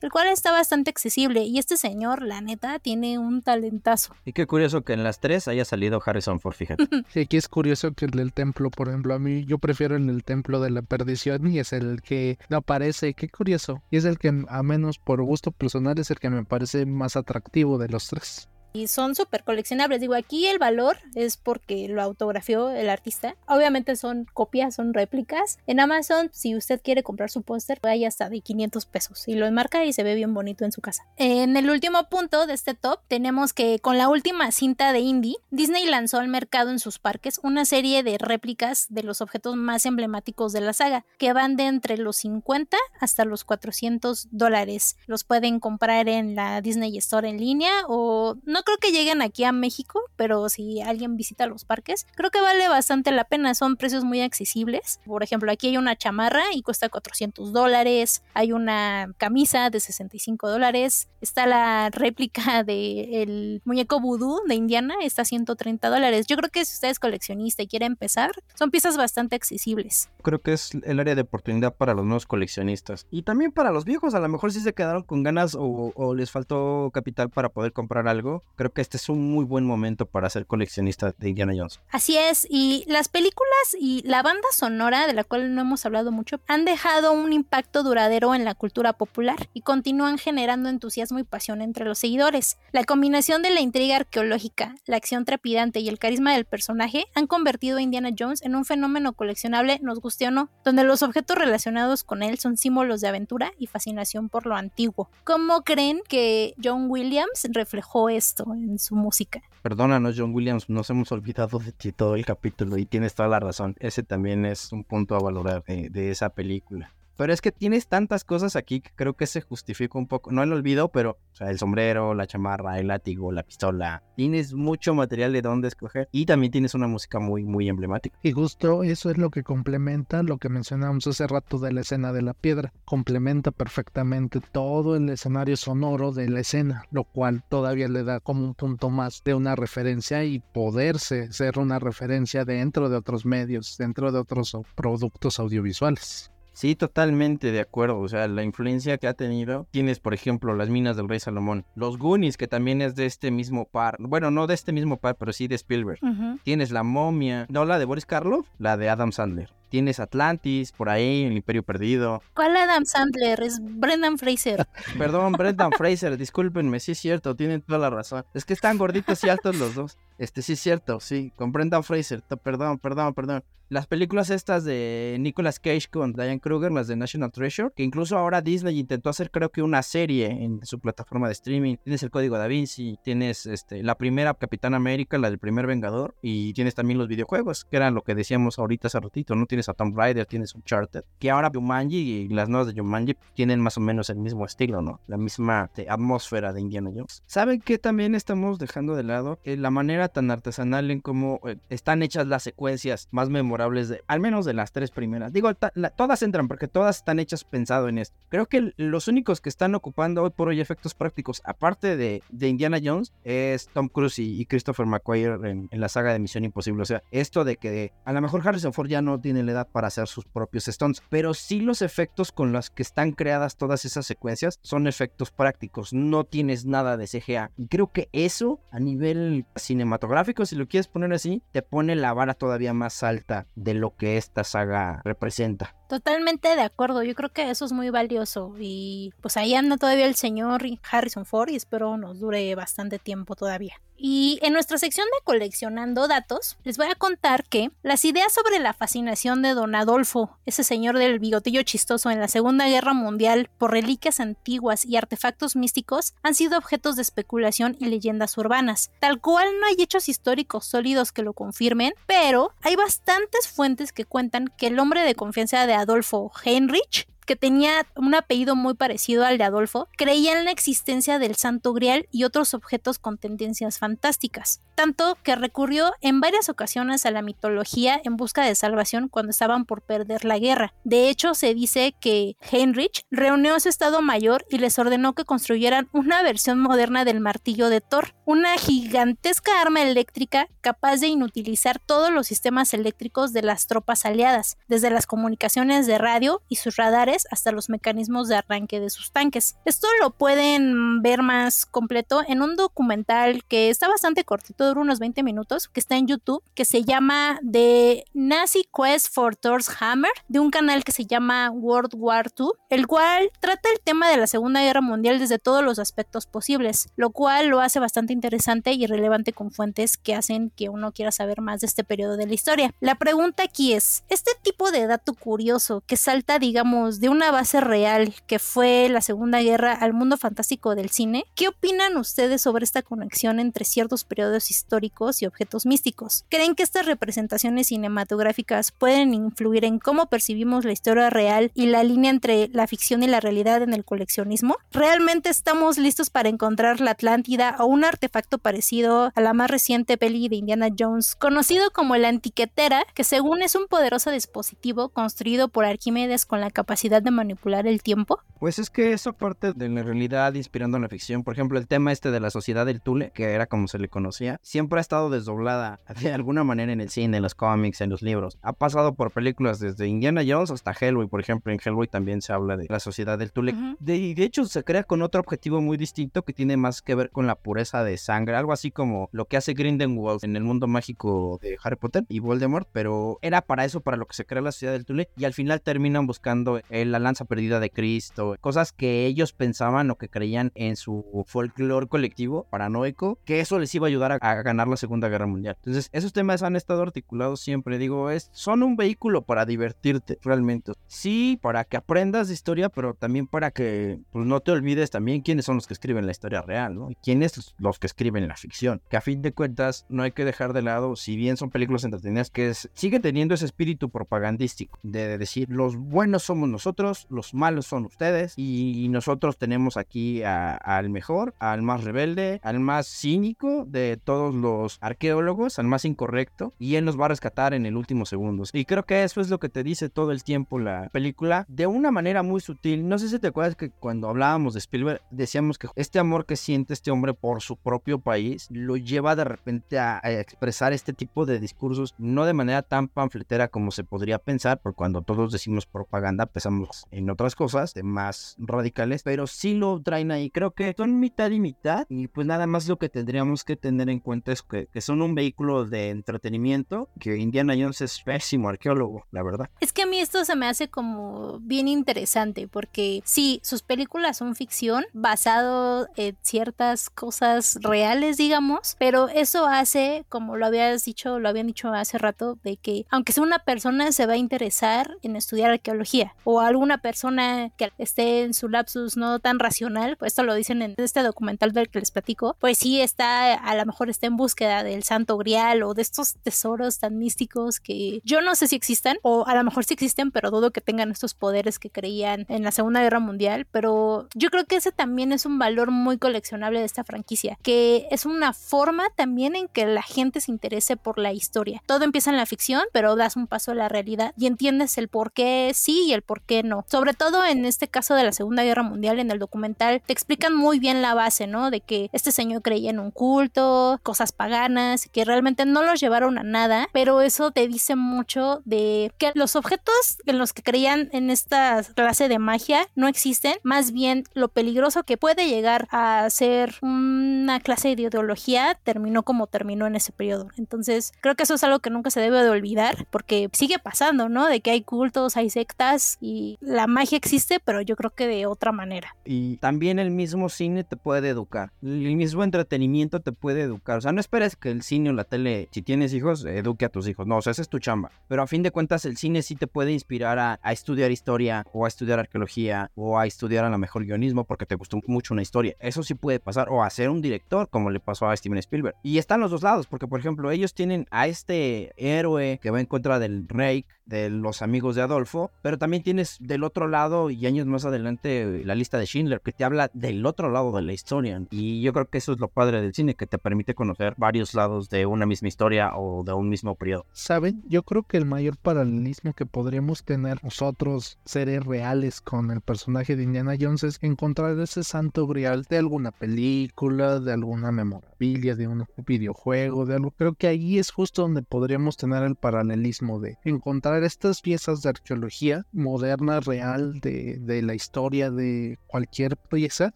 el 0.00 0.10
cual 0.10 0.28
está 0.28 0.52
bastante 0.52 0.90
accesible 0.90 1.42
y 1.42 1.58
este 1.58 1.76
señor, 1.76 2.22
la 2.22 2.40
neta, 2.40 2.78
tiene 2.78 3.18
un 3.18 3.42
talentazo. 3.42 4.14
Y 4.24 4.32
qué 4.32 4.46
curioso 4.46 4.82
que 4.82 4.92
en 4.92 5.02
las 5.02 5.20
tres 5.20 5.48
haya 5.48 5.64
salido 5.64 6.00
Harrison 6.04 6.40
Ford, 6.40 6.54
fíjate. 6.54 6.86
sí, 7.08 7.20
aquí 7.20 7.36
es 7.36 7.48
curioso 7.48 7.92
que 7.92 8.04
el 8.04 8.12
del 8.12 8.32
templo, 8.32 8.70
por 8.70 8.88
ejemplo, 8.88 9.14
a 9.14 9.18
mí 9.18 9.44
yo 9.44 9.58
prefiero 9.58 9.96
en 9.96 10.08
el 10.08 10.24
templo 10.24 10.60
de 10.60 10.70
la 10.70 10.82
perdición 10.82 11.46
y 11.46 11.58
es 11.58 11.72
el 11.72 12.02
que 12.02 12.38
no 12.48 12.58
aparece, 12.58 13.14
qué 13.14 13.28
curioso. 13.28 13.82
Y 13.90 13.96
es 13.96 14.04
el 14.04 14.18
que, 14.18 14.44
a 14.48 14.62
menos 14.62 14.98
por 14.98 15.22
gusto 15.22 15.50
personal, 15.50 15.98
es 15.98 16.10
el 16.10 16.18
que 16.18 16.30
me 16.30 16.44
parece 16.44 16.86
más 16.86 17.16
atractivo 17.16 17.78
de 17.78 17.88
los 17.88 18.08
tres. 18.08 18.48
Son 18.86 19.14
súper 19.14 19.44
coleccionables. 19.44 20.00
Digo, 20.00 20.14
aquí 20.14 20.46
el 20.46 20.58
valor 20.58 20.98
es 21.14 21.36
porque 21.36 21.88
lo 21.88 22.02
autografió 22.02 22.70
el 22.70 22.88
artista. 22.90 23.36
Obviamente 23.48 23.96
son 23.96 24.26
copias, 24.32 24.74
son 24.74 24.94
réplicas. 24.94 25.58
En 25.66 25.80
Amazon, 25.80 26.30
si 26.32 26.54
usted 26.54 26.80
quiere 26.82 27.02
comprar 27.02 27.30
su 27.30 27.42
póster, 27.42 27.78
hay 27.82 28.04
hasta 28.04 28.28
de 28.28 28.40
500 28.40 28.86
pesos 28.86 29.26
y 29.26 29.34
lo 29.34 29.46
enmarca 29.46 29.84
y 29.84 29.92
se 29.92 30.02
ve 30.02 30.14
bien 30.14 30.34
bonito 30.34 30.64
en 30.64 30.72
su 30.72 30.80
casa. 30.80 31.06
En 31.16 31.56
el 31.56 31.70
último 31.70 32.08
punto 32.08 32.46
de 32.46 32.54
este 32.54 32.74
top, 32.74 33.00
tenemos 33.08 33.52
que 33.52 33.78
con 33.78 33.98
la 33.98 34.08
última 34.08 34.52
cinta 34.52 34.92
de 34.92 35.00
Indie, 35.00 35.36
Disney 35.50 35.86
lanzó 35.86 36.18
al 36.18 36.28
mercado 36.28 36.70
en 36.70 36.78
sus 36.78 36.98
parques 36.98 37.40
una 37.42 37.64
serie 37.64 38.02
de 38.02 38.18
réplicas 38.18 38.86
de 38.90 39.02
los 39.02 39.20
objetos 39.20 39.56
más 39.56 39.86
emblemáticos 39.86 40.52
de 40.52 40.60
la 40.60 40.72
saga, 40.72 41.04
que 41.18 41.32
van 41.32 41.56
de 41.56 41.64
entre 41.64 41.96
los 41.98 42.16
50 42.16 42.76
hasta 43.00 43.24
los 43.24 43.44
400 43.44 44.28
dólares. 44.30 44.96
Los 45.06 45.24
pueden 45.24 45.60
comprar 45.60 46.08
en 46.08 46.34
la 46.34 46.60
Disney 46.60 46.96
Store 46.98 47.28
en 47.28 47.38
línea 47.38 47.72
o 47.88 48.36
no 48.44 48.62
creo 48.66 48.78
que 48.78 48.90
lleguen 48.90 49.22
aquí 49.22 49.44
a 49.44 49.52
México, 49.52 50.02
pero 50.16 50.48
si 50.48 50.82
alguien 50.82 51.16
visita 51.16 51.46
los 51.46 51.64
parques, 51.64 52.06
creo 52.16 52.30
que 52.30 52.40
vale 52.40 52.68
bastante 52.68 53.12
la 53.12 53.24
pena, 53.24 53.54
son 53.54 53.76
precios 53.76 54.04
muy 54.04 54.20
accesibles. 54.20 55.00
Por 55.06 55.22
ejemplo, 55.22 55.50
aquí 55.52 55.68
hay 55.68 55.76
una 55.76 55.96
chamarra 55.96 56.42
y 56.52 56.62
cuesta 56.62 56.88
400 56.88 57.52
dólares, 57.52 58.24
hay 58.34 58.52
una 58.52 59.14
camisa 59.18 59.70
de 59.70 59.78
65 59.78 60.50
dólares, 60.50 61.08
está 61.20 61.46
la 61.46 61.90
réplica 61.90 62.64
del 62.64 63.62
muñeco 63.64 64.00
vudú 64.00 64.40
de 64.46 64.56
Indiana, 64.56 64.96
está 65.00 65.22
a 65.22 65.24
130 65.24 65.88
dólares. 65.88 66.26
Yo 66.26 66.36
creo 66.36 66.50
que 66.50 66.64
si 66.64 66.74
usted 66.74 66.88
es 66.88 66.98
coleccionista 66.98 67.62
y 67.62 67.68
quiere 67.68 67.86
empezar, 67.86 68.32
son 68.54 68.72
piezas 68.72 68.96
bastante 68.96 69.36
accesibles. 69.36 70.10
Creo 70.22 70.42
que 70.42 70.52
es 70.52 70.72
el 70.82 70.98
área 70.98 71.14
de 71.14 71.22
oportunidad 71.22 71.74
para 71.76 71.94
los 71.94 72.04
nuevos 72.04 72.26
coleccionistas 72.26 73.06
y 73.12 73.22
también 73.22 73.52
para 73.52 73.70
los 73.70 73.84
viejos, 73.84 74.14
a 74.16 74.20
lo 74.20 74.28
mejor 74.28 74.52
si 74.52 74.58
se 74.60 74.74
quedaron 74.74 75.04
con 75.04 75.22
ganas 75.22 75.56
o 75.56 76.14
les 76.16 76.32
faltó 76.32 76.90
capital 76.92 77.30
para 77.30 77.48
poder 77.50 77.72
comprar 77.72 78.08
algo, 78.08 78.42
creo 78.56 78.72
que 78.72 78.80
este 78.80 78.96
es 78.96 79.08
un 79.08 79.30
muy 79.30 79.44
buen 79.44 79.64
momento 79.64 80.06
para 80.06 80.30
ser 80.30 80.46
coleccionista 80.46 81.14
de 81.16 81.28
Indiana 81.28 81.52
Jones. 81.56 81.80
Así 81.90 82.16
es, 82.16 82.46
y 82.50 82.84
las 82.88 83.08
películas 83.08 83.76
y 83.78 84.02
la 84.02 84.22
banda 84.22 84.48
sonora, 84.52 85.06
de 85.06 85.12
la 85.12 85.24
cual 85.24 85.54
no 85.54 85.60
hemos 85.60 85.86
hablado 85.86 86.10
mucho, 86.10 86.40
han 86.48 86.64
dejado 86.64 87.12
un 87.12 87.32
impacto 87.32 87.82
duradero 87.82 88.34
en 88.34 88.44
la 88.44 88.54
cultura 88.54 88.94
popular 88.94 89.48
y 89.52 89.60
continúan 89.60 90.18
generando 90.18 90.68
entusiasmo 90.68 91.18
y 91.18 91.24
pasión 91.24 91.62
entre 91.62 91.84
los 91.84 91.98
seguidores. 91.98 92.58
La 92.72 92.84
combinación 92.84 93.42
de 93.42 93.50
la 93.50 93.60
intriga 93.60 93.96
arqueológica, 93.96 94.74
la 94.86 94.96
acción 94.96 95.24
trepidante 95.24 95.80
y 95.80 95.88
el 95.88 95.98
carisma 95.98 96.32
del 96.32 96.46
personaje 96.46 97.04
han 97.14 97.26
convertido 97.26 97.78
a 97.78 97.82
Indiana 97.82 98.10
Jones 98.18 98.42
en 98.42 98.54
un 98.54 98.64
fenómeno 98.64 99.12
coleccionable, 99.12 99.78
nos 99.82 100.00
guste 100.00 100.26
o 100.28 100.30
no, 100.30 100.50
donde 100.64 100.84
los 100.84 101.02
objetos 101.02 101.36
relacionados 101.36 102.04
con 102.04 102.22
él 102.22 102.38
son 102.38 102.56
símbolos 102.56 103.00
de 103.00 103.08
aventura 103.08 103.52
y 103.58 103.66
fascinación 103.66 104.28
por 104.28 104.46
lo 104.46 104.56
antiguo. 104.56 105.10
¿Cómo 105.24 105.62
creen 105.62 106.00
que 106.08 106.54
John 106.62 106.86
Williams 106.88 107.46
reflejó 107.50 108.08
esto 108.08 108.35
en 108.44 108.78
su 108.78 108.94
música? 108.94 109.42
Perdónanos, 109.62 110.14
John 110.16 110.34
Williams, 110.34 110.68
nos 110.68 110.90
hemos 110.90 111.12
olvidado 111.12 111.58
de 111.58 111.72
ti 111.72 111.92
todo 111.92 112.14
el 112.16 112.24
capítulo 112.24 112.76
y 112.76 112.86
tienes 112.86 113.14
toda 113.14 113.28
la 113.28 113.40
razón. 113.40 113.76
Ese 113.78 114.02
también 114.02 114.46
es 114.46 114.72
un 114.72 114.84
punto 114.84 115.14
a 115.14 115.20
valorar 115.20 115.64
de, 115.64 115.90
de 115.90 116.10
esa 116.10 116.30
película. 116.30 116.95
Pero 117.16 117.32
es 117.32 117.40
que 117.40 117.52
tienes 117.52 117.88
tantas 117.88 118.24
cosas 118.24 118.56
aquí 118.56 118.80
que 118.80 118.90
creo 118.94 119.14
que 119.14 119.26
se 119.26 119.40
justifica 119.40 119.98
un 119.98 120.06
poco. 120.06 120.30
No 120.32 120.42
el 120.42 120.52
olvido, 120.52 120.88
pero 120.88 121.18
el 121.40 121.58
sombrero, 121.58 122.14
la 122.14 122.26
chamarra, 122.26 122.78
el 122.78 122.88
látigo, 122.88 123.32
la 123.32 123.42
pistola. 123.42 124.02
Tienes 124.16 124.54
mucho 124.54 124.94
material 124.94 125.32
de 125.32 125.42
dónde 125.42 125.68
escoger. 125.68 126.08
Y 126.12 126.26
también 126.26 126.52
tienes 126.52 126.74
una 126.74 126.86
música 126.86 127.18
muy, 127.18 127.44
muy 127.44 127.68
emblemática. 127.68 128.18
Y 128.22 128.32
justo 128.32 128.82
eso 128.82 129.10
es 129.10 129.18
lo 129.18 129.30
que 129.30 129.42
complementa 129.42 130.22
lo 130.22 130.38
que 130.38 130.48
mencionábamos 130.48 131.06
hace 131.06 131.26
rato 131.26 131.58
de 131.58 131.72
la 131.72 131.80
escena 131.80 132.12
de 132.12 132.22
la 132.22 132.34
piedra. 132.34 132.72
Complementa 132.84 133.50
perfectamente 133.50 134.40
todo 134.52 134.96
el 134.96 135.08
escenario 135.08 135.56
sonoro 135.56 136.12
de 136.12 136.28
la 136.28 136.40
escena, 136.40 136.84
lo 136.90 137.04
cual 137.04 137.44
todavía 137.48 137.88
le 137.88 138.04
da 138.04 138.20
como 138.20 138.44
un 138.44 138.54
punto 138.54 138.90
más 138.90 139.22
de 139.24 139.34
una 139.34 139.56
referencia 139.56 140.24
y 140.24 140.40
poderse 140.40 141.32
ser 141.32 141.58
una 141.58 141.78
referencia 141.78 142.44
dentro 142.44 142.88
de 142.88 142.96
otros 142.96 143.24
medios, 143.24 143.76
dentro 143.78 144.12
de 144.12 144.18
otros 144.18 144.56
productos 144.74 145.38
audiovisuales. 145.38 146.30
Sí, 146.56 146.74
totalmente 146.74 147.52
de 147.52 147.60
acuerdo. 147.60 147.98
O 147.98 148.08
sea, 148.08 148.26
la 148.28 148.42
influencia 148.42 148.96
que 148.96 149.06
ha 149.06 149.12
tenido. 149.12 149.66
Tienes, 149.72 150.00
por 150.00 150.14
ejemplo, 150.14 150.54
las 150.54 150.70
minas 150.70 150.96
del 150.96 151.06
Rey 151.06 151.20
Salomón. 151.20 151.66
Los 151.74 151.98
Goonies, 151.98 152.38
que 152.38 152.48
también 152.48 152.80
es 152.80 152.94
de 152.94 153.04
este 153.04 153.30
mismo 153.30 153.66
par. 153.66 153.96
Bueno, 153.98 154.30
no 154.30 154.46
de 154.46 154.54
este 154.54 154.72
mismo 154.72 154.96
par, 154.96 155.16
pero 155.16 155.34
sí 155.34 155.48
de 155.48 155.54
Spielberg. 155.54 156.00
Tienes 156.44 156.70
la 156.70 156.82
momia. 156.82 157.44
No 157.50 157.66
la 157.66 157.78
de 157.78 157.84
Boris 157.84 158.06
Karloff, 158.06 158.48
la 158.58 158.78
de 158.78 158.88
Adam 158.88 159.12
Sandler. 159.12 159.50
Tienes 159.68 160.00
Atlantis, 160.00 160.72
por 160.72 160.88
ahí, 160.88 161.24
el 161.24 161.32
Imperio 161.32 161.62
Perdido. 161.62 162.22
¿Cuál 162.34 162.56
Adam 162.56 162.84
Sandler? 162.84 163.40
Es 163.42 163.58
Brendan 163.60 164.18
Fraser. 164.18 164.66
Perdón, 164.98 165.32
Brendan 165.32 165.72
Fraser, 165.72 166.16
discúlpenme, 166.16 166.80
sí 166.80 166.92
es 166.92 166.98
cierto, 166.98 167.34
tienen 167.34 167.62
toda 167.62 167.78
la 167.78 167.90
razón. 167.90 168.24
Es 168.34 168.44
que 168.44 168.54
están 168.54 168.78
gorditos 168.78 169.22
y 169.24 169.28
altos 169.28 169.56
los 169.56 169.74
dos. 169.74 169.98
Este, 170.18 170.42
sí 170.42 170.54
es 170.54 170.60
cierto, 170.60 171.00
sí, 171.00 171.32
con 171.36 171.52
Brendan 171.52 171.84
Fraser. 171.84 172.22
Perdón, 172.42 172.78
perdón, 172.78 173.14
perdón. 173.14 173.44
Las 173.68 173.88
películas 173.88 174.30
estas 174.30 174.62
de 174.62 175.16
Nicolas 175.18 175.58
Cage 175.58 175.88
con 175.90 176.12
Diane 176.12 176.38
Kruger, 176.38 176.70
las 176.70 176.86
de 176.86 176.94
National 176.94 177.32
Treasure, 177.32 177.72
que 177.74 177.82
incluso 177.82 178.16
ahora 178.16 178.40
Disney 178.40 178.78
intentó 178.78 179.10
hacer 179.10 179.32
creo 179.32 179.50
que 179.50 179.60
una 179.60 179.82
serie 179.82 180.26
en 180.26 180.64
su 180.64 180.78
plataforma 180.78 181.26
de 181.26 181.32
streaming. 181.32 181.74
Tienes 181.82 182.04
el 182.04 182.12
Código 182.12 182.38
Da 182.38 182.46
Vinci, 182.46 182.96
tienes 183.02 183.44
este, 183.44 183.82
la 183.82 183.96
primera 183.96 184.34
Capitán 184.34 184.74
América, 184.74 185.18
la 185.18 185.30
del 185.30 185.40
primer 185.40 185.66
Vengador, 185.66 186.14
y 186.22 186.52
tienes 186.52 186.76
también 186.76 186.98
los 186.98 187.08
videojuegos, 187.08 187.64
que 187.64 187.76
eran 187.76 187.94
lo 187.94 188.02
que 188.02 188.14
decíamos 188.14 188.60
ahorita 188.60 188.86
hace 188.86 189.00
ratito, 189.00 189.34
¿no? 189.34 189.46
Tienes 189.56 189.70
a 189.70 189.72
Tomb 189.72 189.96
Raider, 189.96 190.26
tienes 190.26 190.54
Uncharted, 190.54 191.04
que 191.18 191.30
ahora 191.30 191.50
Jumanji 191.50 191.96
y 191.96 192.28
las 192.28 192.50
nuevas 192.50 192.66
de 192.66 192.78
Jumanji 192.78 193.16
tienen 193.32 193.58
más 193.58 193.78
o 193.78 193.80
menos 193.80 194.10
el 194.10 194.16
mismo 194.18 194.44
estilo, 194.44 194.82
¿no? 194.82 195.00
La 195.06 195.16
misma 195.16 195.64
este, 195.64 195.88
atmósfera 195.88 196.52
de 196.52 196.60
Indiana 196.60 196.90
Jones. 196.94 197.22
¿Saben 197.24 197.62
qué 197.62 197.78
también 197.78 198.14
estamos 198.14 198.58
dejando 198.58 198.94
de 198.96 199.02
lado? 199.02 199.38
Eh, 199.44 199.56
la 199.56 199.70
manera 199.70 200.08
tan 200.08 200.30
artesanal 200.30 200.90
en 200.90 201.00
cómo 201.00 201.40
eh, 201.46 201.56
están 201.70 202.02
hechas 202.02 202.26
las 202.26 202.42
secuencias 202.42 203.08
más 203.12 203.30
memorables 203.30 203.88
de, 203.88 204.02
al 204.08 204.20
menos 204.20 204.44
de 204.44 204.52
las 204.52 204.72
tres 204.72 204.90
primeras. 204.90 205.32
Digo, 205.32 205.50
la- 205.74 205.88
todas 205.88 206.22
entran 206.22 206.48
porque 206.48 206.68
todas 206.68 206.96
están 206.98 207.18
hechas 207.18 207.44
pensado 207.44 207.88
en 207.88 207.96
esto. 207.96 208.14
Creo 208.28 208.44
que 208.44 208.74
los 208.76 209.08
únicos 209.08 209.40
que 209.40 209.48
están 209.48 209.74
ocupando 209.74 210.22
hoy 210.22 210.30
por 210.36 210.48
hoy 210.48 210.60
efectos 210.60 210.92
prácticos, 210.92 211.40
aparte 211.46 211.96
de, 211.96 212.22
de 212.28 212.48
Indiana 212.48 212.78
Jones, 212.84 213.14
es 213.24 213.68
Tom 213.72 213.88
Cruise 213.88 214.18
y, 214.18 214.38
y 214.38 214.44
Christopher 214.44 214.84
McQuarrie 214.84 215.48
en, 215.50 215.68
en 215.70 215.80
la 215.80 215.88
saga 215.88 216.12
de 216.12 216.18
Misión 216.18 216.44
Imposible. 216.44 216.82
O 216.82 216.84
sea, 216.84 217.02
esto 217.10 217.42
de 217.44 217.56
que 217.56 217.92
a 218.04 218.12
lo 218.12 218.20
mejor 218.20 218.46
Harrison 218.46 218.74
Ford 218.74 218.88
ya 218.88 219.00
no 219.00 219.18
tiene 219.18 219.42
para 219.64 219.88
hacer 219.88 220.08
sus 220.08 220.24
propios 220.24 220.64
stunts, 220.64 221.02
pero 221.08 221.34
sí 221.34 221.60
los 221.60 221.82
efectos 221.82 222.32
con 222.32 222.52
los 222.52 222.70
que 222.70 222.82
están 222.82 223.12
creadas 223.12 223.56
todas 223.56 223.84
esas 223.84 224.06
secuencias 224.06 224.58
son 224.62 224.86
efectos 224.86 225.30
prácticos. 225.30 225.92
No 225.92 226.24
tienes 226.24 226.66
nada 226.66 226.96
de 226.96 227.06
CGA. 227.06 227.50
Y 227.56 227.68
creo 227.68 227.92
que 227.92 228.08
eso, 228.12 228.60
a 228.70 228.80
nivel 228.80 229.46
cinematográfico, 229.56 230.46
si 230.46 230.56
lo 230.56 230.66
quieres 230.66 230.88
poner 230.88 231.12
así, 231.12 231.42
te 231.52 231.62
pone 231.62 231.96
la 231.96 232.12
vara 232.12 232.34
todavía 232.34 232.72
más 232.72 233.02
alta 233.02 233.46
de 233.54 233.74
lo 233.74 233.96
que 233.96 234.16
esta 234.16 234.44
saga 234.44 235.00
representa. 235.04 235.74
Totalmente 235.88 236.54
de 236.54 236.62
acuerdo, 236.62 237.02
yo 237.02 237.14
creo 237.14 237.32
que 237.32 237.50
eso 237.50 237.64
es 237.64 237.72
muy 237.72 237.90
valioso 237.90 238.54
y 238.58 239.12
pues 239.20 239.36
ahí 239.36 239.54
anda 239.54 239.76
todavía 239.76 240.06
el 240.06 240.16
señor 240.16 240.62
Harrison 240.90 241.24
Ford 241.24 241.50
y 241.50 241.56
espero 241.56 241.96
nos 241.96 242.18
dure 242.18 242.54
bastante 242.54 242.98
tiempo 242.98 243.36
todavía. 243.36 243.80
Y 243.98 244.38
en 244.42 244.52
nuestra 244.52 244.76
sección 244.78 245.06
de 245.06 245.24
coleccionando 245.24 246.06
datos, 246.06 246.58
les 246.64 246.76
voy 246.76 246.88
a 246.88 246.94
contar 246.94 247.44
que 247.44 247.70
las 247.82 248.04
ideas 248.04 248.32
sobre 248.32 248.58
la 248.58 248.74
fascinación 248.74 249.40
de 249.40 249.54
Don 249.54 249.74
Adolfo, 249.74 250.36
ese 250.44 250.64
señor 250.64 250.98
del 250.98 251.18
bigotillo 251.18 251.62
chistoso 251.62 252.10
en 252.10 252.20
la 252.20 252.28
Segunda 252.28 252.66
Guerra 252.66 252.92
Mundial 252.92 253.48
por 253.56 253.70
reliquias 253.70 254.20
antiguas 254.20 254.84
y 254.84 254.96
artefactos 254.96 255.56
místicos, 255.56 256.14
han 256.22 256.34
sido 256.34 256.58
objetos 256.58 256.96
de 256.96 257.02
especulación 257.02 257.76
y 257.80 257.86
leyendas 257.86 258.36
urbanas. 258.36 258.90
Tal 259.00 259.20
cual 259.20 259.48
no 259.60 259.66
hay 259.66 259.76
hechos 259.78 260.08
históricos 260.08 260.66
sólidos 260.66 261.12
que 261.12 261.22
lo 261.22 261.32
confirmen, 261.32 261.94
pero 262.06 262.52
hay 262.62 262.76
bastantes 262.76 263.48
fuentes 263.48 263.92
que 263.92 264.04
cuentan 264.04 264.52
que 264.58 264.66
el 264.66 264.78
hombre 264.78 265.02
de 265.02 265.14
confianza 265.14 265.66
de 265.66 265.74
Adolfo 265.76 266.32
Heinrich 266.44 267.06
que 267.26 267.36
tenía 267.36 267.86
un 267.96 268.14
apellido 268.14 268.56
muy 268.56 268.74
parecido 268.74 269.24
al 269.26 269.36
de 269.36 269.44
Adolfo, 269.44 269.88
creía 269.96 270.38
en 270.38 270.44
la 270.44 270.52
existencia 270.52 271.18
del 271.18 271.36
Santo 271.36 271.72
Grial 271.72 272.06
y 272.10 272.24
otros 272.24 272.54
objetos 272.54 272.98
con 272.98 273.18
tendencias 273.18 273.78
fantásticas, 273.78 274.62
tanto 274.74 275.18
que 275.22 275.34
recurrió 275.34 275.92
en 276.00 276.20
varias 276.20 276.48
ocasiones 276.48 277.04
a 277.04 277.10
la 277.10 277.22
mitología 277.22 278.00
en 278.04 278.16
busca 278.16 278.44
de 278.44 278.54
salvación 278.54 279.08
cuando 279.08 279.30
estaban 279.30 279.64
por 279.64 279.82
perder 279.82 280.24
la 280.24 280.38
guerra. 280.38 280.72
De 280.84 281.08
hecho, 281.08 281.34
se 281.34 281.52
dice 281.52 281.94
que 282.00 282.36
Heinrich 282.50 283.02
reunió 283.10 283.54
a 283.54 283.60
su 283.60 283.68
estado 283.68 284.00
mayor 284.02 284.44
y 284.48 284.58
les 284.58 284.78
ordenó 284.78 285.14
que 285.14 285.24
construyeran 285.24 285.88
una 285.92 286.22
versión 286.22 286.60
moderna 286.60 287.04
del 287.04 287.20
martillo 287.20 287.68
de 287.68 287.80
Thor, 287.80 288.14
una 288.24 288.56
gigantesca 288.56 289.60
arma 289.60 289.82
eléctrica 289.82 290.48
capaz 290.60 290.98
de 290.98 291.08
inutilizar 291.08 291.80
todos 291.80 292.12
los 292.12 292.26
sistemas 292.26 292.72
eléctricos 292.74 293.32
de 293.32 293.42
las 293.42 293.66
tropas 293.66 294.04
aliadas, 294.06 294.58
desde 294.68 294.90
las 294.90 295.06
comunicaciones 295.06 295.86
de 295.86 295.98
radio 295.98 296.42
y 296.48 296.56
sus 296.56 296.76
radares 296.76 297.15
hasta 297.30 297.52
los 297.52 297.68
mecanismos 297.68 298.28
de 298.28 298.36
arranque 298.36 298.80
de 298.80 298.90
sus 298.90 299.10
tanques. 299.10 299.56
Esto 299.64 299.88
lo 300.00 300.10
pueden 300.10 301.02
ver 301.02 301.22
más 301.22 301.66
completo 301.66 302.22
en 302.26 302.42
un 302.42 302.56
documental 302.56 303.44
que 303.44 303.70
está 303.70 303.88
bastante 303.88 304.24
cortito, 304.24 304.66
dura 304.66 304.80
unos 304.80 304.98
20 304.98 305.22
minutos, 305.22 305.68
que 305.68 305.80
está 305.80 305.96
en 305.96 306.06
YouTube, 306.06 306.42
que 306.54 306.64
se 306.64 306.82
llama 306.82 307.40
The 307.50 308.04
Nazi 308.12 308.68
Quest 308.74 309.12
for 309.12 309.36
Thor's 309.36 309.70
Hammer, 309.80 310.10
de 310.28 310.40
un 310.40 310.50
canal 310.50 310.84
que 310.84 310.92
se 310.92 311.06
llama 311.06 311.50
World 311.50 311.94
War 311.94 312.26
II, 312.38 312.48
el 312.70 312.86
cual 312.86 313.30
trata 313.40 313.68
el 313.72 313.80
tema 313.80 314.10
de 314.10 314.16
la 314.16 314.26
Segunda 314.26 314.60
Guerra 314.60 314.80
Mundial 314.80 315.18
desde 315.18 315.38
todos 315.38 315.64
los 315.64 315.78
aspectos 315.78 316.26
posibles, 316.26 316.88
lo 316.96 317.10
cual 317.10 317.48
lo 317.48 317.60
hace 317.60 317.78
bastante 317.78 318.12
interesante 318.12 318.72
y 318.72 318.86
relevante 318.86 319.32
con 319.32 319.50
fuentes 319.50 319.96
que 319.96 320.14
hacen 320.14 320.50
que 320.50 320.68
uno 320.68 320.92
quiera 320.92 321.12
saber 321.12 321.40
más 321.40 321.60
de 321.60 321.66
este 321.66 321.84
periodo 321.84 322.16
de 322.16 322.26
la 322.26 322.34
historia. 322.34 322.74
La 322.80 322.96
pregunta 322.96 323.42
aquí 323.42 323.72
es, 323.72 324.04
este 324.08 324.32
tipo 324.42 324.70
de 324.70 324.86
dato 324.86 325.14
curioso 325.14 325.82
que 325.86 325.96
salta, 325.96 326.38
digamos, 326.38 327.00
de 327.00 327.05
una 327.08 327.30
base 327.30 327.60
real 327.60 328.14
que 328.26 328.38
fue 328.38 328.88
la 328.88 329.00
Segunda 329.00 329.40
Guerra 329.40 329.72
al 329.72 329.92
mundo 329.92 330.16
fantástico 330.16 330.74
del 330.74 330.90
cine, 330.90 331.24
¿qué 331.34 331.48
opinan 331.48 331.96
ustedes 331.96 332.42
sobre 332.42 332.64
esta 332.64 332.82
conexión 332.82 333.40
entre 333.40 333.64
ciertos 333.64 334.04
periodos 334.04 334.50
históricos 334.50 335.22
y 335.22 335.26
objetos 335.26 335.66
místicos? 335.66 336.24
¿Creen 336.28 336.54
que 336.54 336.62
estas 336.62 336.86
representaciones 336.86 337.68
cinematográficas 337.68 338.72
pueden 338.72 339.14
influir 339.14 339.64
en 339.64 339.78
cómo 339.78 340.06
percibimos 340.06 340.64
la 340.64 340.72
historia 340.72 341.10
real 341.10 341.50
y 341.54 341.66
la 341.66 341.84
línea 341.84 342.10
entre 342.10 342.48
la 342.52 342.66
ficción 342.66 343.02
y 343.02 343.06
la 343.06 343.20
realidad 343.20 343.62
en 343.62 343.74
el 343.74 343.84
coleccionismo? 343.84 344.56
¿Realmente 344.72 345.30
estamos 345.30 345.78
listos 345.78 346.10
para 346.10 346.28
encontrar 346.28 346.80
la 346.80 346.92
Atlántida 346.92 347.56
o 347.58 347.66
un 347.66 347.84
artefacto 347.84 348.38
parecido 348.38 349.12
a 349.14 349.20
la 349.20 349.34
más 349.34 349.50
reciente 349.50 349.98
peli 349.98 350.28
de 350.28 350.36
Indiana 350.36 350.68
Jones, 350.76 351.14
conocido 351.14 351.70
como 351.70 351.96
la 351.96 352.08
Antiquetera, 352.08 352.84
que 352.94 353.04
según 353.04 353.42
es 353.42 353.54
un 353.54 353.66
poderoso 353.66 354.10
dispositivo 354.10 354.88
construido 354.88 355.48
por 355.48 355.64
Arquímedes 355.64 356.24
con 356.24 356.40
la 356.40 356.50
capacidad 356.50 356.95
de 357.02 357.10
manipular 357.10 357.66
el 357.66 357.82
tiempo? 357.82 358.20
Pues 358.38 358.58
es 358.58 358.68
que 358.68 358.92
eso 358.92 359.14
parte 359.14 359.52
de 359.54 359.68
la 359.68 359.82
realidad 359.82 360.34
inspirando 360.34 360.76
en 360.76 360.82
la 360.82 360.88
ficción. 360.88 361.24
Por 361.24 361.34
ejemplo, 361.34 361.58
el 361.58 361.66
tema 361.66 361.92
este 361.92 362.10
de 362.10 362.20
la 362.20 362.30
sociedad 362.30 362.66
del 362.66 362.82
Tule, 362.82 363.10
que 363.14 363.32
era 363.32 363.46
como 363.46 363.66
se 363.66 363.78
le 363.78 363.88
conocía, 363.88 364.38
siempre 364.42 364.78
ha 364.78 364.82
estado 364.82 365.08
desdoblada 365.08 365.80
de 366.00 366.12
alguna 366.12 366.44
manera 366.44 366.72
en 366.72 366.80
el 366.80 366.90
cine, 366.90 367.16
en 367.16 367.22
los 367.22 367.34
cómics, 367.34 367.80
en 367.80 367.90
los 367.90 368.02
libros. 368.02 368.38
Ha 368.42 368.52
pasado 368.52 368.94
por 368.94 369.10
películas 369.10 369.58
desde 369.58 369.86
Indiana 369.86 370.22
Jones 370.26 370.50
hasta 370.50 370.72
Hellboy, 370.72 371.06
por 371.06 371.20
ejemplo. 371.20 371.52
En 371.52 371.60
Hellboy 371.64 371.88
también 371.88 372.20
se 372.20 372.32
habla 372.32 372.56
de 372.56 372.66
la 372.68 372.80
sociedad 372.80 373.18
del 373.18 373.32
Tule. 373.32 373.54
de, 373.80 374.14
de 374.14 374.24
hecho, 374.24 374.44
se 374.44 374.64
crea 374.64 374.84
con 374.84 375.02
otro 375.02 375.20
objetivo 375.20 375.60
muy 375.60 375.76
distinto 375.76 376.22
que 376.22 376.32
tiene 376.32 376.56
más 376.56 376.82
que 376.82 376.94
ver 376.94 377.10
con 377.10 377.26
la 377.26 377.36
pureza 377.36 377.84
de 377.84 377.96
sangre, 377.98 378.36
algo 378.36 378.52
así 378.52 378.70
como 378.70 379.08
lo 379.12 379.26
que 379.26 379.36
hace 379.36 379.54
Grindelwald 379.54 380.24
en 380.24 380.36
el 380.36 380.44
mundo 380.44 380.66
mágico 380.66 381.38
de 381.42 381.58
Harry 381.62 381.76
Potter 381.76 382.04
y 382.08 382.18
Voldemort, 382.18 382.68
pero 382.72 383.18
era 383.22 383.42
para 383.42 383.64
eso, 383.64 383.80
para 383.80 383.96
lo 383.96 384.06
que 384.06 384.14
se 384.14 384.26
crea 384.26 384.42
la 384.42 384.52
sociedad 384.52 384.72
del 384.72 384.84
Tule, 384.84 385.08
y 385.16 385.24
al 385.24 385.32
final 385.32 385.60
terminan 385.60 386.06
buscando 386.06 386.60
la 386.86 386.98
lanza 386.98 387.24
perdida 387.24 387.60
de 387.60 387.70
Cristo, 387.70 388.36
cosas 388.40 388.72
que 388.72 389.06
ellos 389.06 389.32
pensaban 389.32 389.90
o 389.90 389.96
que 389.96 390.08
creían 390.08 390.52
en 390.54 390.76
su 390.76 391.24
folclore 391.26 391.86
colectivo 391.86 392.46
paranoico, 392.50 393.18
que 393.24 393.40
eso 393.40 393.58
les 393.58 393.74
iba 393.74 393.86
a 393.86 393.88
ayudar 393.88 394.12
a, 394.12 394.42
ganar 394.42 394.68
la 394.68 394.76
Segunda 394.76 395.08
Guerra 395.08 395.26
Mundial. 395.26 395.56
Entonces, 395.58 395.88
esos 395.92 396.12
temas 396.12 396.42
han 396.42 396.56
estado 396.56 396.82
articulados 396.82 397.40
siempre, 397.40 397.78
digo, 397.78 398.10
es, 398.10 398.28
son 398.32 398.62
un 398.62 398.76
vehículo 398.76 399.22
para 399.22 399.46
divertirte 399.46 400.18
realmente. 400.22 400.72
Sí, 400.86 401.38
para 401.42 401.64
que 401.64 401.76
aprendas 401.76 402.28
de 402.28 402.34
historia, 402.34 402.68
pero 402.68 402.94
también 402.94 403.26
para 403.26 403.50
que 403.50 403.98
pues, 404.12 404.26
no 404.26 404.40
te 404.40 404.52
olvides 404.52 404.90
también 404.90 405.22
quiénes 405.22 405.44
son 405.44 405.56
los 405.56 405.66
que 405.66 405.74
escriben 405.74 406.06
la 406.06 406.12
historia 406.12 406.42
real, 406.42 406.74
¿no? 406.74 406.90
Y 406.90 406.94
quiénes 406.96 407.54
los 407.58 407.78
que 407.78 407.86
escriben 407.86 408.28
la 408.28 408.36
ficción. 408.36 408.80
Que 408.88 408.96
a 408.96 409.00
fin 409.00 409.22
de 409.22 409.32
cuentas 409.32 409.86
no 409.88 410.02
hay 410.02 410.12
que 410.12 410.24
dejar 410.24 410.52
de 410.52 410.62
lado, 410.62 410.96
si 410.96 411.16
bien 411.16 411.36
son 411.36 411.50
películas 411.50 411.84
entretenidas, 411.84 412.30
que 412.30 412.52
siguen 412.54 413.02
teniendo 413.02 413.34
ese 413.34 413.44
espíritu 413.44 413.90
propagandístico 413.90 414.78
de 414.82 415.18
decir 415.18 415.48
los 415.50 415.76
buenos 415.76 416.24
somos 416.24 416.48
nosotros, 416.48 416.75
los 416.76 417.34
malos 417.34 417.66
son 417.66 417.86
ustedes 417.86 418.34
y 418.36 418.88
nosotros 418.88 419.38
tenemos 419.38 419.76
aquí 419.76 420.22
al 420.22 420.90
mejor, 420.90 421.34
al 421.38 421.62
más 421.62 421.84
rebelde, 421.84 422.40
al 422.42 422.60
más 422.60 422.86
cínico 422.86 423.64
de 423.66 423.98
todos 424.02 424.34
los 424.34 424.78
arqueólogos, 424.80 425.58
al 425.58 425.66
más 425.66 425.84
incorrecto 425.84 426.54
y 426.58 426.76
él 426.76 426.84
nos 426.84 426.98
va 426.98 427.06
a 427.06 427.08
rescatar 427.08 427.54
en 427.54 427.66
el 427.66 427.76
último 427.76 428.06
segundo. 428.06 428.44
Y 428.52 428.64
creo 428.64 428.84
que 428.84 429.04
eso 429.04 429.20
es 429.20 429.30
lo 429.30 429.38
que 429.38 429.48
te 429.48 429.62
dice 429.62 429.88
todo 429.88 430.12
el 430.12 430.24
tiempo 430.24 430.58
la 430.58 430.88
película 430.92 431.44
de 431.48 431.66
una 431.66 431.90
manera 431.90 432.22
muy 432.22 432.40
sutil. 432.40 432.88
No 432.88 432.98
sé 432.98 433.08
si 433.08 433.18
te 433.18 433.28
acuerdas 433.28 433.56
que 433.56 433.70
cuando 433.70 434.08
hablábamos 434.08 434.54
de 434.54 434.58
Spielberg 434.58 435.00
decíamos 435.10 435.58
que 435.58 435.68
este 435.74 435.98
amor 435.98 436.26
que 436.26 436.36
siente 436.36 436.74
este 436.74 436.90
hombre 436.90 437.14
por 437.14 437.42
su 437.42 437.56
propio 437.56 437.98
país 437.98 438.48
lo 438.50 438.76
lleva 438.76 439.16
de 439.16 439.24
repente 439.24 439.78
a, 439.78 440.00
expresar 440.04 440.72
este 440.72 440.92
tipo 440.92 441.26
de 441.26 441.40
discursos 441.40 441.94
no 441.98 442.24
de 442.24 442.32
manera 442.32 442.62
tan 442.62 442.88
panfletera 442.88 443.48
como 443.48 443.70
se 443.70 443.84
podría 443.84 444.18
pensar, 444.18 444.60
porque 444.60 444.76
cuando 444.76 445.02
todos 445.02 445.32
decimos 445.32 445.66
propaganda 445.66 446.26
pensamos 446.26 446.65
en 446.90 447.10
otras 447.10 447.34
cosas 447.34 447.74
más 447.82 448.36
radicales, 448.38 449.02
pero 449.02 449.26
sí 449.26 449.54
lo 449.54 449.80
traen 449.82 450.10
ahí. 450.10 450.30
Creo 450.30 450.52
que 450.52 450.74
son 450.76 450.98
mitad 450.98 451.30
y 451.30 451.40
mitad 451.40 451.86
y 451.88 452.08
pues 452.08 452.26
nada 452.26 452.46
más 452.46 452.68
lo 452.68 452.78
que 452.78 452.88
tendríamos 452.88 453.44
que 453.44 453.56
tener 453.56 453.88
en 453.88 454.00
cuenta 454.00 454.32
es 454.32 454.42
que, 454.42 454.66
que 454.66 454.80
son 454.80 455.02
un 455.02 455.14
vehículo 455.14 455.64
de 455.64 455.90
entretenimiento, 455.90 456.88
que 457.00 457.16
Indiana 457.16 457.54
Jones 457.58 457.80
es 457.80 458.00
pésimo 458.02 458.48
arqueólogo, 458.48 459.06
la 459.10 459.22
verdad. 459.22 459.50
Es 459.60 459.72
que 459.72 459.82
a 459.82 459.86
mí 459.86 459.98
esto 459.98 460.24
se 460.24 460.36
me 460.36 460.46
hace 460.46 460.68
como 460.68 461.38
bien 461.40 461.68
interesante 461.68 462.48
porque 462.48 463.02
sí, 463.04 463.40
sus 463.42 463.62
películas 463.62 464.18
son 464.18 464.34
ficción 464.34 464.84
basado 464.92 465.88
en 465.96 466.16
ciertas 466.22 466.90
cosas 466.90 467.58
reales, 467.62 468.16
digamos, 468.16 468.76
pero 468.78 469.08
eso 469.08 469.46
hace, 469.46 470.04
como 470.08 470.36
lo 470.36 470.46
habías 470.46 470.84
dicho, 470.84 471.18
lo 471.18 471.28
habían 471.28 471.46
dicho 471.46 471.72
hace 471.72 471.98
rato, 471.98 472.38
de 472.42 472.56
que 472.56 472.86
aunque 472.90 473.12
sea 473.12 473.22
una 473.22 473.40
persona 473.40 473.92
se 473.92 474.06
va 474.06 474.14
a 474.14 474.16
interesar 474.16 474.96
en 475.02 475.16
estudiar 475.16 475.50
arqueología 475.50 476.14
o 476.24 476.40
alguna 476.46 476.78
persona 476.78 477.50
que 477.56 477.70
esté 477.78 478.22
en 478.22 478.34
su 478.34 478.48
lapsus 478.48 478.96
no 478.96 479.18
tan 479.18 479.38
racional, 479.38 479.96
pues 479.96 480.12
esto 480.12 480.22
lo 480.22 480.34
dicen 480.34 480.62
en 480.62 480.74
este 480.78 481.02
documental 481.02 481.52
del 481.52 481.68
que 481.68 481.80
les 481.80 481.90
platico, 481.90 482.36
pues 482.40 482.58
sí 482.58 482.80
está, 482.80 483.34
a 483.34 483.54
lo 483.54 483.66
mejor 483.66 483.90
está 483.90 484.06
en 484.06 484.16
búsqueda 484.16 484.62
del 484.62 484.82
santo 484.82 485.16
grial 485.16 485.62
o 485.62 485.74
de 485.74 485.82
estos 485.82 486.14
tesoros 486.22 486.78
tan 486.78 486.98
místicos 486.98 487.60
que 487.60 488.00
yo 488.04 488.20
no 488.20 488.34
sé 488.34 488.48
si 488.48 488.56
existan 488.56 488.98
o 489.02 489.26
a 489.26 489.34
lo 489.34 489.44
mejor 489.44 489.64
sí 489.64 489.74
existen, 489.74 490.10
pero 490.10 490.30
dudo 490.30 490.50
que 490.50 490.60
tengan 490.60 490.90
estos 490.90 491.14
poderes 491.14 491.58
que 491.58 491.70
creían 491.70 492.26
en 492.28 492.42
la 492.42 492.52
Segunda 492.52 492.80
Guerra 492.82 493.00
Mundial, 493.00 493.46
pero 493.50 494.08
yo 494.14 494.30
creo 494.30 494.44
que 494.44 494.56
ese 494.56 494.72
también 494.72 495.12
es 495.12 495.26
un 495.26 495.38
valor 495.38 495.70
muy 495.70 495.98
coleccionable 495.98 496.60
de 496.60 496.66
esta 496.66 496.84
franquicia, 496.84 497.38
que 497.42 497.86
es 497.90 498.06
una 498.06 498.32
forma 498.32 498.84
también 498.96 499.36
en 499.36 499.48
que 499.48 499.66
la 499.66 499.82
gente 499.82 500.20
se 500.20 500.30
interese 500.30 500.76
por 500.76 500.98
la 500.98 501.12
historia. 501.12 501.62
Todo 501.66 501.84
empieza 501.84 502.10
en 502.10 502.16
la 502.16 502.26
ficción, 502.26 502.62
pero 502.72 502.96
das 502.96 503.16
un 503.16 503.26
paso 503.26 503.52
a 503.52 503.54
la 503.54 503.68
realidad 503.68 504.12
y 504.16 504.26
entiendes 504.26 504.78
el 504.78 504.88
por 504.88 505.12
qué 505.12 505.52
sí 505.54 505.84
y 505.86 505.92
el 505.92 506.02
por 506.02 506.22
qué 506.22 506.35
no. 506.42 506.64
Sobre 506.68 506.94
todo 506.94 507.24
en 507.24 507.44
este 507.44 507.68
caso 507.68 507.94
de 507.94 508.04
la 508.04 508.12
Segunda 508.12 508.44
Guerra 508.44 508.62
Mundial, 508.62 508.98
en 508.98 509.10
el 509.10 509.18
documental, 509.18 509.82
te 509.84 509.92
explican 509.92 510.34
muy 510.34 510.58
bien 510.58 510.82
la 510.82 510.94
base, 510.94 511.26
¿no? 511.26 511.50
De 511.50 511.60
que 511.60 511.88
este 511.92 512.12
señor 512.12 512.42
creía 512.42 512.70
en 512.70 512.78
un 512.78 512.90
culto, 512.90 513.80
cosas 513.82 514.12
paganas, 514.12 514.88
que 514.92 515.04
realmente 515.04 515.46
no 515.46 515.62
los 515.62 515.80
llevaron 515.80 516.18
a 516.18 516.22
nada, 516.22 516.68
pero 516.72 517.00
eso 517.00 517.30
te 517.30 517.48
dice 517.48 517.76
mucho 517.76 518.42
de 518.44 518.92
que 518.98 519.12
los 519.14 519.36
objetos 519.36 519.98
en 520.06 520.18
los 520.18 520.32
que 520.32 520.42
creían 520.42 520.88
en 520.92 521.10
esta 521.10 521.62
clase 521.74 522.08
de 522.08 522.18
magia 522.18 522.68
no 522.74 522.88
existen, 522.88 523.36
más 523.42 523.72
bien 523.72 524.04
lo 524.14 524.28
peligroso 524.28 524.82
que 524.82 524.96
puede 524.96 525.28
llegar 525.28 525.68
a 525.70 526.08
ser 526.10 526.56
una 526.62 527.40
clase 527.40 527.74
de 527.74 527.82
ideología 527.82 528.58
terminó 528.62 529.02
como 529.02 529.26
terminó 529.26 529.66
en 529.66 529.76
ese 529.76 529.92
periodo. 529.92 530.28
Entonces, 530.36 530.92
creo 531.00 531.14
que 531.14 531.24
eso 531.24 531.34
es 531.34 531.44
algo 531.44 531.60
que 531.60 531.70
nunca 531.70 531.90
se 531.90 532.00
debe 532.00 532.22
de 532.22 532.30
olvidar 532.30 532.86
porque 532.90 533.28
sigue 533.32 533.58
pasando, 533.58 534.08
¿no? 534.08 534.26
De 534.26 534.40
que 534.40 534.50
hay 534.50 534.62
cultos, 534.62 535.16
hay 535.16 535.30
sectas 535.30 535.98
y 536.00 536.25
la 536.40 536.66
magia 536.66 536.98
existe, 536.98 537.40
pero 537.44 537.60
yo 537.60 537.76
creo 537.76 537.90
que 537.90 538.06
de 538.06 538.26
otra 538.26 538.52
manera. 538.52 538.96
Y 539.04 539.36
también 539.36 539.78
el 539.78 539.90
mismo 539.90 540.28
cine 540.28 540.64
te 540.64 540.76
puede 540.76 541.08
educar. 541.08 541.52
El 541.62 541.96
mismo 541.96 542.24
entretenimiento 542.24 543.00
te 543.00 543.12
puede 543.12 543.42
educar. 543.42 543.78
O 543.78 543.80
sea, 543.80 543.92
no 543.92 544.00
esperes 544.00 544.36
que 544.36 544.50
el 544.50 544.62
cine 544.62 544.90
o 544.90 544.92
la 544.92 545.04
tele, 545.04 545.48
si 545.50 545.62
tienes 545.62 545.92
hijos, 545.94 546.24
eduque 546.24 546.64
a 546.64 546.68
tus 546.68 546.88
hijos. 546.88 547.06
No, 547.06 547.18
o 547.18 547.22
sea, 547.22 547.32
esa 547.32 547.42
es 547.42 547.48
tu 547.48 547.58
chamba. 547.58 547.90
Pero 548.08 548.22
a 548.22 548.26
fin 548.26 548.42
de 548.42 548.50
cuentas, 548.50 548.84
el 548.84 548.96
cine 548.96 549.22
sí 549.22 549.36
te 549.36 549.46
puede 549.46 549.72
inspirar 549.72 550.18
a, 550.18 550.40
estudiar 550.52 550.90
historia 550.90 551.44
o 551.52 551.64
a 551.64 551.68
estudiar 551.68 551.98
arqueología 551.98 552.70
o 552.74 552.98
a 552.98 553.06
estudiar 553.06 553.44
a 553.44 553.50
lo 553.50 553.58
mejor 553.58 553.84
guionismo 553.84 554.24
porque 554.24 554.46
te 554.46 554.54
gustó 554.54 554.80
mucho 554.86 555.14
una 555.14 555.22
historia. 555.22 555.54
Eso 555.60 555.82
sí 555.82 555.94
puede 555.94 556.20
pasar. 556.20 556.48
O 556.50 556.62
a 556.62 556.70
ser 556.70 556.90
un 556.90 557.02
director, 557.02 557.48
como 557.48 557.70
le 557.70 557.80
pasó 557.80 558.08
a 558.08 558.16
Steven 558.16 558.38
Spielberg. 558.38 558.76
Y 558.82 558.98
están 558.98 559.20
los 559.20 559.30
dos 559.30 559.42
lados, 559.42 559.66
porque 559.66 559.86
por 559.86 560.00
ejemplo, 560.00 560.30
ellos 560.30 560.54
tienen 560.54 560.86
a 560.90 561.06
este 561.06 561.72
héroe 561.76 562.38
que 562.42 562.50
va 562.50 562.60
en 562.60 562.66
contra 562.66 562.98
del 562.98 563.28
rey, 563.28 563.64
de 563.86 564.10
los 564.10 564.42
amigos 564.42 564.74
de 564.74 564.82
Adolfo, 564.82 565.30
pero 565.42 565.58
también 565.58 565.82
tienes 565.82 566.15
del 566.20 566.44
otro 566.44 566.68
lado 566.68 567.10
y 567.10 567.26
años 567.26 567.46
más 567.46 567.64
adelante 567.64 568.42
la 568.44 568.54
lista 568.54 568.78
de 568.78 568.86
Schindler, 568.86 569.20
que 569.20 569.32
te 569.32 569.44
habla 569.44 569.70
del 569.74 570.04
otro 570.06 570.30
lado 570.30 570.52
de 570.52 570.62
la 570.62 570.72
historia. 570.72 571.22
Y 571.30 571.60
yo 571.62 571.72
creo 571.72 571.88
que 571.88 571.98
eso 571.98 572.12
es 572.12 572.20
lo 572.20 572.28
padre 572.28 572.60
del 572.60 572.74
cine, 572.74 572.94
que 572.94 573.06
te 573.06 573.18
permite 573.18 573.54
conocer 573.54 573.94
varios 573.96 574.34
lados 574.34 574.68
de 574.68 574.86
una 574.86 575.06
misma 575.06 575.28
historia 575.28 575.76
o 575.76 576.04
de 576.04 576.12
un 576.12 576.28
mismo 576.28 576.54
periodo. 576.54 576.86
Saben, 576.92 577.42
yo 577.48 577.62
creo 577.62 577.82
que 577.82 577.96
el 577.96 578.06
mayor 578.06 578.36
paralelismo 578.36 579.12
que 579.12 579.26
podríamos 579.26 579.84
tener 579.84 580.22
nosotros, 580.22 580.98
seres 581.04 581.44
reales, 581.44 582.00
con 582.00 582.30
el 582.30 582.40
personaje 582.40 582.96
de 582.96 583.02
Indiana 583.02 583.34
Jones 583.38 583.64
es 583.64 583.78
encontrar 583.82 584.38
ese 584.38 584.64
santo 584.64 585.06
grial 585.06 585.44
de 585.48 585.58
alguna 585.58 585.90
película, 585.90 587.00
de 587.00 587.12
alguna 587.12 587.52
memorabilia, 587.52 588.34
de 588.34 588.48
un 588.48 588.66
videojuego, 588.86 589.66
de 589.66 589.74
algo. 589.74 589.90
Creo 589.90 590.14
que 590.14 590.26
ahí 590.26 590.58
es 590.58 590.70
justo 590.70 591.02
donde 591.02 591.22
podríamos 591.22 591.76
tener 591.76 592.02
el 592.02 592.16
paralelismo 592.16 593.00
de 593.00 593.18
encontrar 593.24 593.82
estas 593.82 594.20
piezas 594.22 594.62
de 594.62 594.70
arqueología 594.70 595.44
moderna 595.52 596.05
interna 596.06 596.20
real 596.20 596.80
de, 596.80 597.18
de 597.18 597.42
la 597.42 597.54
historia 597.54 598.10
de 598.10 598.58
cualquier 598.66 599.16
pieza, 599.16 599.74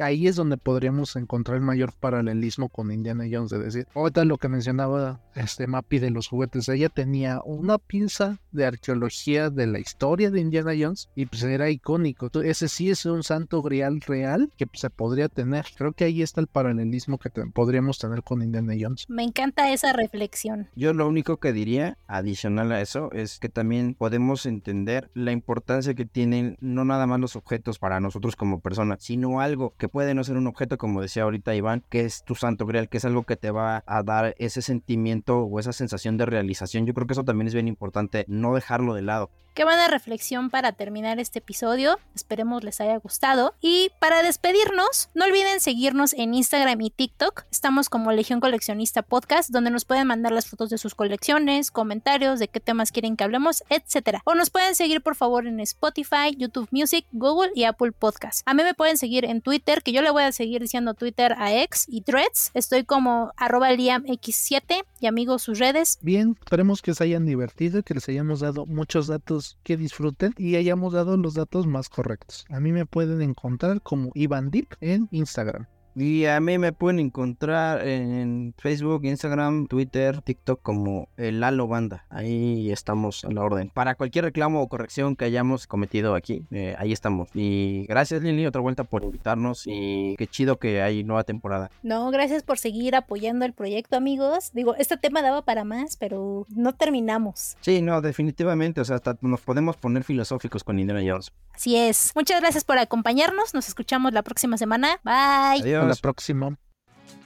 ahí 0.00 0.26
es 0.26 0.36
donde 0.36 0.56
podríamos 0.56 1.16
encontrar 1.16 1.58
el 1.58 1.62
mayor 1.62 1.92
paralelismo 1.92 2.68
con 2.68 2.90
Indiana 2.90 3.24
Jones, 3.30 3.50
de 3.50 3.58
decir, 3.58 3.86
ahorita 3.94 4.24
lo 4.24 4.38
que 4.38 4.48
mencionaba 4.48 5.20
este 5.34 5.66
Mappy 5.66 5.98
de 5.98 6.10
los 6.10 6.28
juguetes, 6.28 6.68
ella 6.68 6.88
tenía 6.88 7.40
una 7.44 7.78
pieza 7.78 8.40
de 8.50 8.66
arqueología 8.66 9.50
de 9.50 9.66
la 9.66 9.78
historia 9.78 10.30
de 10.30 10.40
Indiana 10.40 10.72
Jones 10.78 11.08
y 11.14 11.26
pues 11.26 11.42
era 11.42 11.70
icónico. 11.70 12.30
Ese 12.42 12.68
sí 12.68 12.90
es 12.90 13.06
un 13.06 13.22
santo 13.22 13.62
grial 13.62 14.00
real 14.00 14.50
que 14.56 14.66
se 14.72 14.90
podría 14.90 15.28
tener. 15.28 15.66
Creo 15.76 15.92
que 15.92 16.04
ahí 16.04 16.22
está 16.22 16.40
el 16.40 16.48
paralelismo 16.48 17.18
que 17.18 17.30
podríamos 17.30 17.98
tener 17.98 18.22
con 18.22 18.42
Indiana 18.42 18.74
Jones. 18.78 19.06
Me 19.08 19.22
encanta 19.22 19.72
esa 19.72 19.92
reflexión. 19.92 20.68
Yo 20.74 20.92
lo 20.92 21.06
único 21.06 21.38
que 21.38 21.52
diría, 21.52 21.98
adicional 22.06 22.72
a 22.72 22.80
eso, 22.80 23.10
es 23.12 23.38
que 23.38 23.48
también 23.48 23.94
podemos 23.94 24.46
entender 24.46 25.10
la 25.14 25.32
importancia 25.32 25.94
que 25.94 26.06
tienen 26.08 26.56
no 26.60 26.84
nada 26.84 27.06
más 27.06 27.20
los 27.20 27.36
objetos 27.36 27.78
para 27.78 28.00
nosotros 28.00 28.36
como 28.36 28.60
personas, 28.60 29.02
sino 29.02 29.40
algo 29.40 29.74
que 29.78 29.88
puede 29.88 30.14
no 30.14 30.24
ser 30.24 30.36
un 30.36 30.46
objeto, 30.46 30.78
como 30.78 31.00
decía 31.00 31.22
ahorita 31.22 31.54
Iván, 31.54 31.84
que 31.88 32.04
es 32.04 32.24
tu 32.24 32.34
santo 32.34 32.66
grial, 32.66 32.88
que 32.88 32.98
es 32.98 33.04
algo 33.04 33.24
que 33.24 33.36
te 33.36 33.50
va 33.50 33.84
a 33.86 34.02
dar 34.02 34.34
ese 34.38 34.62
sentimiento 34.62 35.40
o 35.40 35.60
esa 35.60 35.72
sensación 35.72 36.16
de 36.16 36.26
realización. 36.26 36.86
Yo 36.86 36.94
creo 36.94 37.06
que 37.06 37.12
eso 37.12 37.24
también 37.24 37.48
es 37.48 37.54
bien 37.54 37.68
importante, 37.68 38.24
no 38.28 38.54
dejarlo 38.54 38.94
de 38.94 39.02
lado. 39.02 39.30
Qué 39.58 39.64
buena 39.64 39.88
reflexión 39.88 40.50
para 40.50 40.70
terminar 40.70 41.18
este 41.18 41.40
episodio. 41.40 41.98
Esperemos 42.14 42.62
les 42.62 42.80
haya 42.80 42.96
gustado. 42.98 43.56
Y 43.60 43.90
para 43.98 44.22
despedirnos, 44.22 45.10
no 45.14 45.24
olviden 45.24 45.58
seguirnos 45.58 46.12
en 46.12 46.32
Instagram 46.32 46.80
y 46.80 46.90
TikTok. 46.90 47.42
Estamos 47.50 47.88
como 47.88 48.12
Legión 48.12 48.38
Coleccionista 48.38 49.02
Podcast, 49.02 49.50
donde 49.50 49.72
nos 49.72 49.84
pueden 49.84 50.06
mandar 50.06 50.30
las 50.30 50.46
fotos 50.46 50.70
de 50.70 50.78
sus 50.78 50.94
colecciones, 50.94 51.72
comentarios 51.72 52.38
de 52.38 52.46
qué 52.46 52.60
temas 52.60 52.92
quieren 52.92 53.16
que 53.16 53.24
hablemos, 53.24 53.64
etc. 53.68 54.18
O 54.22 54.36
nos 54.36 54.50
pueden 54.50 54.76
seguir 54.76 55.02
por 55.02 55.16
favor 55.16 55.44
en 55.44 55.58
Spotify, 55.58 56.36
YouTube 56.36 56.68
Music, 56.70 57.04
Google 57.10 57.50
y 57.52 57.64
Apple 57.64 57.90
Podcast. 57.90 58.42
A 58.46 58.54
mí 58.54 58.62
me 58.62 58.74
pueden 58.74 58.96
seguir 58.96 59.24
en 59.24 59.40
Twitter, 59.40 59.82
que 59.82 59.90
yo 59.90 60.02
le 60.02 60.12
voy 60.12 60.22
a 60.22 60.30
seguir 60.30 60.62
diciendo 60.62 60.94
Twitter 60.94 61.34
a 61.36 61.52
X 61.62 61.86
y 61.88 62.02
Threads. 62.02 62.52
Estoy 62.54 62.84
como 62.84 63.32
arroba 63.36 63.72
liamx7 63.72 64.84
y 65.00 65.06
amigos 65.08 65.42
sus 65.42 65.58
redes. 65.58 65.98
Bien, 66.00 66.36
esperemos 66.38 66.80
que 66.80 66.94
se 66.94 67.02
hayan 67.02 67.26
divertido, 67.26 67.82
que 67.82 67.94
les 67.94 68.08
hayamos 68.08 68.38
dado 68.38 68.64
muchos 68.64 69.08
datos 69.08 69.47
que 69.62 69.76
disfruten 69.76 70.34
y 70.36 70.56
hayamos 70.56 70.92
dado 70.92 71.16
los 71.16 71.34
datos 71.34 71.66
más 71.66 71.88
correctos. 71.88 72.44
A 72.50 72.60
mí 72.60 72.72
me 72.72 72.86
pueden 72.86 73.22
encontrar 73.22 73.82
como 73.82 74.10
Ivan 74.14 74.50
Deep 74.50 74.76
en 74.80 75.08
Instagram. 75.10 75.66
Y 76.00 76.26
a 76.26 76.38
mí 76.38 76.58
me 76.58 76.72
pueden 76.72 77.00
encontrar 77.00 77.84
en 77.84 78.54
Facebook, 78.56 79.04
Instagram, 79.04 79.66
Twitter, 79.66 80.22
TikTok 80.22 80.62
como 80.62 81.08
el 81.16 81.40
Lalo 81.40 81.66
Banda. 81.66 82.04
Ahí 82.08 82.70
estamos 82.70 83.24
a 83.24 83.32
la 83.32 83.42
orden. 83.42 83.70
Para 83.74 83.96
cualquier 83.96 84.26
reclamo 84.26 84.62
o 84.62 84.68
corrección 84.68 85.16
que 85.16 85.24
hayamos 85.24 85.66
cometido 85.66 86.14
aquí, 86.14 86.44
eh, 86.52 86.76
ahí 86.78 86.92
estamos. 86.92 87.30
Y 87.34 87.84
gracias 87.88 88.22
Lili 88.22 88.46
otra 88.46 88.60
vuelta 88.60 88.84
por 88.84 89.02
invitarnos 89.02 89.64
y 89.66 90.14
qué 90.18 90.28
chido 90.28 90.60
que 90.60 90.82
hay 90.82 91.02
nueva 91.02 91.24
temporada. 91.24 91.68
No, 91.82 92.12
gracias 92.12 92.44
por 92.44 92.60
seguir 92.60 92.94
apoyando 92.94 93.44
el 93.44 93.52
proyecto 93.52 93.96
amigos. 93.96 94.50
Digo, 94.52 94.76
este 94.76 94.98
tema 94.98 95.20
daba 95.20 95.42
para 95.42 95.64
más, 95.64 95.96
pero 95.96 96.46
no 96.48 96.76
terminamos. 96.76 97.56
Sí, 97.60 97.82
no, 97.82 98.00
definitivamente. 98.00 98.80
O 98.80 98.84
sea, 98.84 98.96
hasta 98.96 99.18
nos 99.20 99.40
podemos 99.40 99.76
poner 99.76 100.04
filosóficos 100.04 100.62
con 100.62 100.78
Indiana 100.78 101.00
Jones. 101.04 101.32
Así 101.52 101.74
es. 101.74 102.12
Muchas 102.14 102.40
gracias 102.40 102.62
por 102.62 102.78
acompañarnos. 102.78 103.52
Nos 103.52 103.66
escuchamos 103.66 104.12
la 104.12 104.22
próxima 104.22 104.56
semana. 104.56 105.00
Bye. 105.02 105.62
Adiós 105.62 105.87
la 105.88 105.96
próxima. 105.96 106.56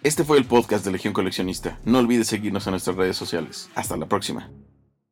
Este 0.03 0.25
fue 0.25 0.39
el 0.39 0.45
podcast 0.45 0.85
de 0.85 0.93
Legión 0.93 1.13
Coleccionista. 1.13 1.79
No 1.85 1.99
olvides 1.99 2.27
seguirnos 2.27 2.67
en 2.67 2.73
nuestras 2.73 2.97
redes 2.97 3.17
sociales. 3.17 3.71
Hasta 3.75 3.97
la 3.97 4.07
próxima. 4.07 4.51